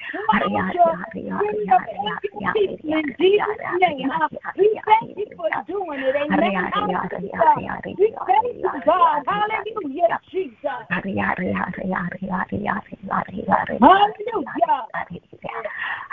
[2.84, 4.10] in Jesus' name.
[4.56, 6.16] We thank you for doing it.
[6.16, 6.30] Amen.
[7.98, 9.22] We thank you, God.
[9.26, 10.86] Hallelujah, Jesus.
[13.80, 14.86] Hallelujah.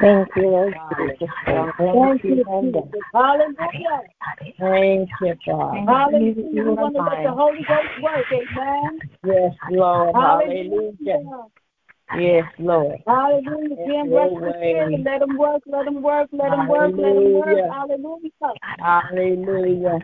[0.00, 0.74] Thank you, Lord.
[1.46, 2.44] Thank you.
[3.12, 4.00] Hallelujah.
[4.58, 5.88] Thank you, God.
[5.88, 6.34] Hallelujah.
[6.52, 8.26] We want to let the Holy Ghost work.
[8.32, 8.98] Amen.
[9.24, 10.14] Yes, Lord.
[10.14, 11.48] Hallelujah.
[12.18, 12.98] Yes, Lord.
[13.06, 13.76] Hallelujah.
[13.76, 15.00] The spirit.
[15.04, 15.62] Let him work.
[15.66, 16.28] Let him work.
[16.32, 16.92] Let him work.
[16.96, 17.70] Let him work.
[17.70, 18.42] Hallelujah.
[18.78, 19.98] Hallelujah.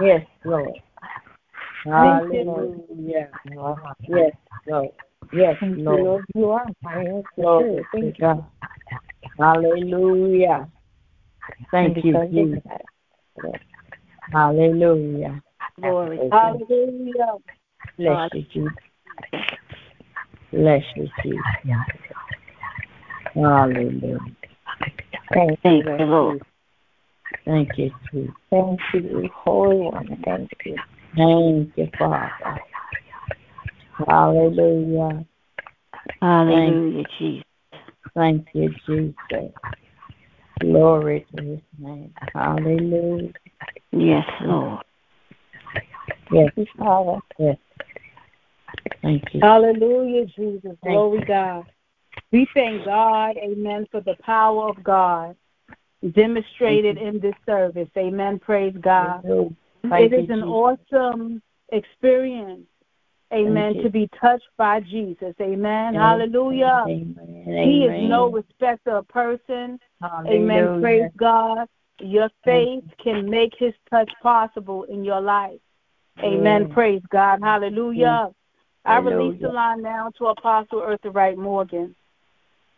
[0.00, 0.80] Yes, Lord.
[1.84, 3.30] Hallelujah.
[4.08, 4.32] Yes,
[4.66, 4.90] Lord.
[5.32, 6.24] Yes, Lord.
[6.34, 8.44] You are my Glory to God.
[9.38, 10.68] Hallelujah.
[11.70, 12.62] Thank you, Jesus.
[14.32, 15.42] Hallelujah.
[15.80, 16.28] Glory.
[16.30, 17.36] Hallelujah.
[17.98, 18.72] Bless you, Jesus.
[20.52, 21.40] Bless you, Jesus.
[23.34, 24.18] Hallelujah.
[25.32, 26.42] Thank Thank you, Lord.
[27.44, 28.34] Thank you, Jesus.
[28.50, 30.22] Thank you, Holy One.
[30.24, 30.76] Thank you.
[31.16, 32.60] Thank you, Father.
[34.06, 35.24] Hallelujah.
[36.20, 37.44] Hallelujah, Jesus.
[38.14, 39.52] Thank you, Jesus.
[40.60, 42.12] Glory to his name.
[42.34, 43.32] Hallelujah.
[43.90, 44.84] Yes, Lord.
[46.30, 47.18] Yes, Father.
[47.38, 47.56] Yes.
[49.02, 49.40] Thank you.
[49.40, 50.76] Hallelujah, Jesus.
[50.82, 51.64] Glory God.
[52.30, 55.36] We thank God, amen, for the power of God
[56.14, 57.88] demonstrated in this service.
[57.96, 58.38] Amen.
[58.38, 59.24] Praise God.
[59.84, 62.66] It is an awesome experience,
[63.32, 65.34] amen, to be touched by Jesus.
[65.40, 65.94] Amen.
[65.94, 66.84] Hallelujah.
[66.86, 67.68] Amen.
[67.68, 69.78] He is no respecter of person.
[70.00, 70.40] Hallelujah.
[70.40, 70.80] Amen.
[70.80, 71.66] Praise God.
[72.00, 75.60] Your faith can make his touch possible in your life.
[76.22, 76.68] Amen.
[76.68, 77.40] Praise God.
[77.42, 78.30] Hallelujah.
[78.84, 81.94] I release the line now to Apostle Eartha Wright Morgan.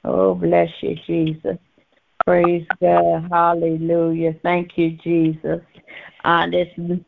[0.04, 1.56] Oh, bless you, Jesus.
[2.26, 3.28] Praise God.
[3.30, 4.34] Hallelujah.
[4.42, 5.60] Thank you, Jesus.
[6.24, 7.00] I just,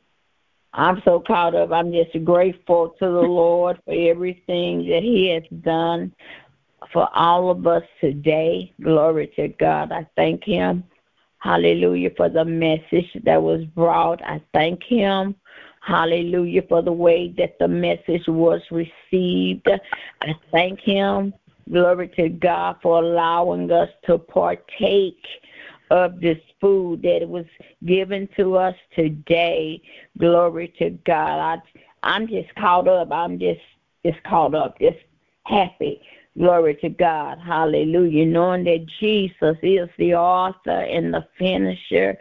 [0.77, 1.73] I'm so caught up.
[1.73, 6.15] I'm just grateful to the Lord for everything that He has done
[6.93, 8.73] for all of us today.
[8.83, 9.91] Glory to God.
[9.91, 10.85] I thank Him.
[11.39, 14.23] Hallelujah for the message that was brought.
[14.23, 15.35] I thank Him.
[15.81, 19.69] Hallelujah for the way that the message was received.
[20.21, 21.33] I thank Him.
[21.71, 25.25] Glory to God for allowing us to partake
[25.91, 27.47] of this food that was
[27.85, 29.81] given to us today.
[30.19, 31.39] Glory to God.
[31.39, 31.63] I,
[32.03, 33.11] I'm just caught up.
[33.13, 33.61] I'm just
[34.05, 34.99] just caught up, just
[35.45, 36.01] happy.
[36.39, 37.39] Glory to God.
[37.45, 38.27] Hallelujah.
[38.27, 42.17] Knowing that Jesus is the author and the finisher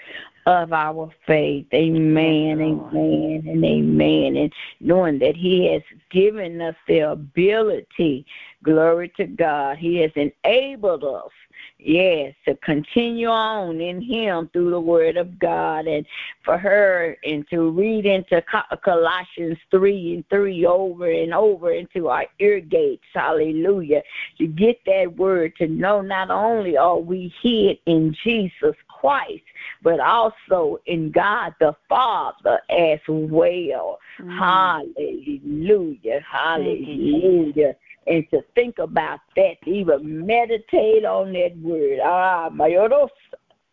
[0.46, 1.66] of our faith.
[1.74, 4.36] Amen, amen, and amen.
[4.38, 5.82] And knowing that He has
[6.12, 8.26] given us the ability,
[8.64, 11.32] glory to God, He has enabled us,
[11.80, 15.88] yes, to continue on in Him through the Word of God.
[15.88, 16.06] And
[16.46, 18.42] for her, and to read into
[18.84, 23.04] Colossians 3 and 3 over and over into our ear gates.
[23.14, 24.04] Hallelujah.
[24.38, 29.44] To get that word, to know not only are we hid in Jesus Christ,
[29.84, 34.00] but also in God the Father as well.
[34.18, 36.22] Hallelujah.
[36.30, 37.76] Hallelujah.
[38.08, 42.00] and to think about that, even meditate on that word.
[42.04, 42.76] Ah, my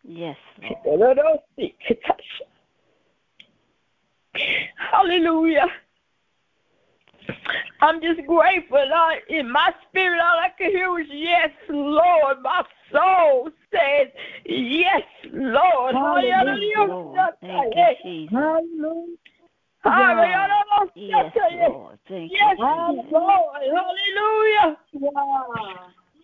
[0.03, 0.37] Yes.
[4.91, 5.67] Hallelujah.
[7.81, 8.77] I'm just grateful.
[8.77, 12.41] I, in my spirit, all I could hear was, Yes, Lord.
[12.41, 14.07] My soul says,
[14.45, 15.95] Yes, Lord.
[15.95, 16.87] Hallelujah.
[16.87, 17.29] Lord.
[17.41, 18.33] Thank you, Jesus.
[18.35, 19.17] Hallelujah.
[20.95, 21.33] Yes,
[21.67, 21.99] Lord.
[22.07, 23.61] Thank yes, you, Lord.
[23.61, 24.77] Hallelujah.
[24.93, 25.45] Wow.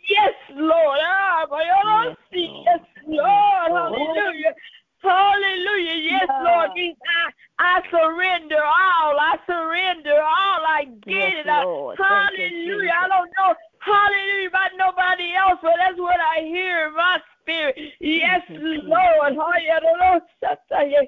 [0.09, 0.99] Yes, Lord.
[1.03, 3.71] Ah, yes, yes, Lord.
[3.71, 4.53] Hallelujah.
[5.01, 5.95] Hallelujah.
[5.95, 6.69] Yes, Lord.
[6.75, 9.15] I, I surrender all.
[9.19, 10.61] I surrender all.
[10.67, 11.47] I get yes, it.
[11.47, 11.97] Lord.
[11.97, 12.91] hallelujah.
[12.99, 13.55] I don't know.
[13.79, 17.77] Hallelujah about nobody else, but that's what I hear in my spirit.
[17.99, 19.35] Yes, Lord.
[19.35, 21.07] Hallelujah.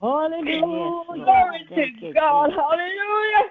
[0.00, 1.24] Hallelujah.
[1.24, 2.50] Glory to God.
[2.50, 3.44] Hallelujah.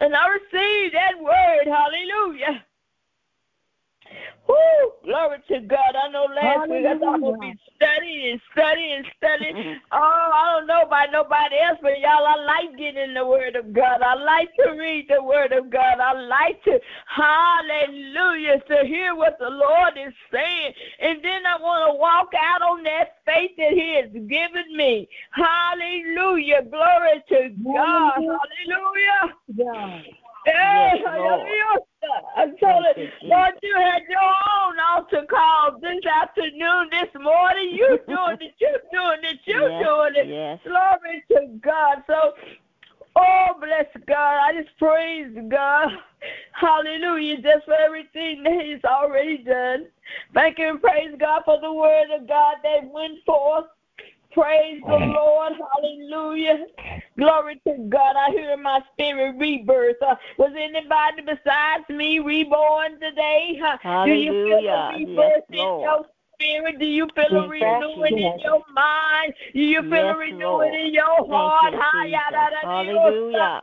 [0.00, 1.66] And I receive that word.
[1.66, 2.64] Hallelujah.
[4.52, 4.92] Woo!
[5.04, 5.96] Glory to God.
[5.96, 9.80] I know last week I thought I would be studying and studying and studying.
[9.92, 13.56] oh, I don't know about nobody else, but y'all, I like getting in the Word
[13.56, 14.02] of God.
[14.02, 16.00] I like to read the Word of God.
[16.00, 20.72] I like to, hallelujah, to hear what the Lord is saying.
[21.00, 25.08] And then I want to walk out on that faith that He has given me.
[25.32, 26.62] Hallelujah.
[26.70, 28.12] Glory to God.
[28.20, 29.34] Hallelujah.
[29.54, 30.02] Yeah.
[30.46, 31.40] Yes, Lord.
[32.36, 37.70] I told it, Lord, you had your own altar call this afternoon, this morning.
[37.72, 40.28] You doing it, you doing it, you yes, doing it.
[40.28, 40.58] Yes.
[40.64, 42.02] Glory to God.
[42.06, 42.32] So,
[43.16, 44.40] oh, bless God.
[44.42, 45.90] I just praise God.
[46.52, 47.36] Hallelujah.
[47.40, 49.86] Just for everything that He's already done.
[50.34, 53.66] Thank you and praise God for the word of God that went forth.
[54.34, 55.52] Praise the Lord.
[55.74, 56.66] Hallelujah.
[57.18, 58.16] Glory to God.
[58.16, 59.96] I hear my spirit rebirth.
[60.00, 63.60] Uh, was anybody besides me reborn today?
[63.62, 64.14] Uh, Hallelujah.
[64.14, 66.78] Do you feel a rebirth yes, in your spirit?
[66.78, 69.34] Do you feel a renewing in your mind?
[69.52, 70.74] Do you feel yes, a renewing Lord.
[70.74, 71.74] in your heart?
[71.74, 73.62] You, Hallelujah.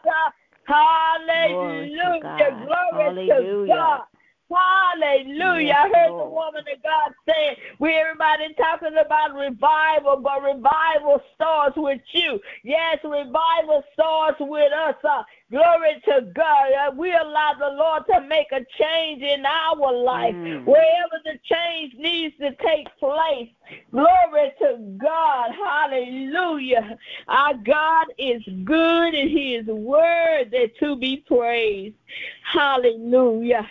[0.65, 1.39] Hallelujah.
[1.45, 1.87] Glory,
[2.25, 3.33] Glory Hallelujah.
[3.33, 4.01] to God.
[4.49, 5.73] Hallelujah.
[5.77, 11.77] I heard the woman of God saying, we everybody talking about revival, but revival starts
[11.77, 12.39] with you.
[12.63, 14.95] Yes, revival starts with us.
[15.03, 16.71] Uh, glory to God.
[16.73, 20.35] Uh, we allow the Lord to make a change in our life.
[20.35, 20.65] Mm.
[20.65, 23.49] Wherever the change needs to take place.
[23.91, 25.51] Glory to God.
[25.51, 26.97] Hallelujah.
[27.27, 31.95] Our God is good and he is worthy to be praised.
[32.43, 33.69] Hallelujah.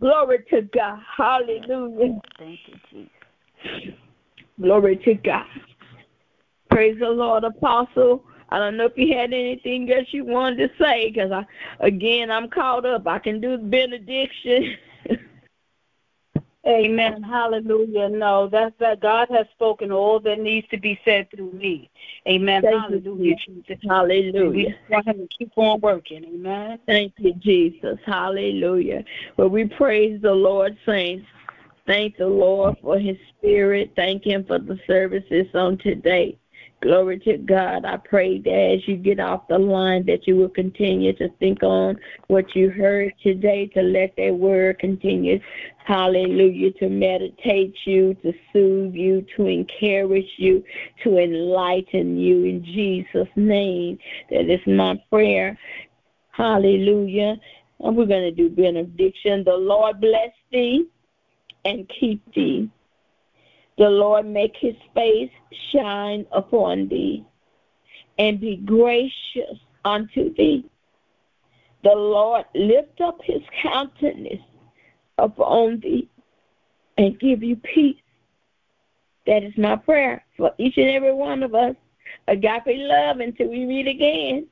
[0.00, 1.00] Glory to God.
[1.16, 2.20] Hallelujah.
[2.38, 3.94] Thank you, Jesus.
[4.60, 5.46] Glory to God.
[6.70, 8.24] Praise the Lord, Apostle.
[8.50, 11.44] I don't know if you had anything else you wanted to say, because I,
[11.80, 13.06] again, I'm caught up.
[13.06, 14.76] I can do the benediction.
[16.66, 17.22] Amen.
[17.22, 18.08] Hallelujah.
[18.08, 21.88] No, that's that God has spoken all that needs to be said through me.
[22.28, 22.62] Amen.
[22.62, 23.36] Thank Hallelujah.
[23.46, 23.78] You, Jesus.
[23.88, 24.50] Hallelujah.
[24.50, 26.24] We want him to keep on working.
[26.24, 26.78] Amen.
[26.86, 27.98] Thank you, Jesus.
[28.04, 29.04] Hallelujah.
[29.36, 31.26] Well, we praise the Lord, saints.
[31.86, 33.92] Thank the Lord for his spirit.
[33.94, 36.36] Thank him for the services on today.
[36.86, 37.84] Glory to God.
[37.84, 41.64] I pray that as you get off the line that you will continue to think
[41.64, 41.98] on
[42.28, 45.40] what you heard today, to let that word continue,
[45.84, 50.62] hallelujah, to meditate you, to soothe you, to encourage you,
[51.02, 53.98] to enlighten you in Jesus' name.
[54.30, 55.58] That is my prayer.
[56.30, 57.34] Hallelujah.
[57.80, 59.42] And we're going to do benediction.
[59.42, 60.86] The Lord bless thee
[61.64, 62.70] and keep thee.
[63.78, 65.30] The Lord make his face
[65.72, 67.24] shine upon thee
[68.18, 70.64] and be gracious unto thee.
[71.84, 74.42] The Lord lift up his countenance
[75.18, 76.08] upon thee
[76.96, 77.96] and give you peace.
[79.26, 81.74] That is my prayer for each and every one of us.
[82.28, 84.46] Agape love until we meet again.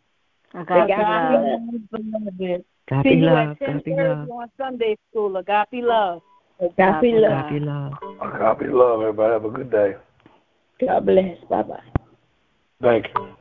[0.53, 1.61] Agape, Agape love.
[1.93, 2.61] love.
[2.91, 5.37] Agape See you at 10:30 on Sunday school.
[5.37, 6.23] Agape love.
[6.61, 7.47] Agape love.
[7.47, 7.93] Agape love.
[8.23, 9.33] Agape love, everybody.
[9.33, 9.95] Have a good day.
[10.81, 11.39] God bless.
[11.49, 11.81] Bye bye.
[12.81, 13.37] Thank you.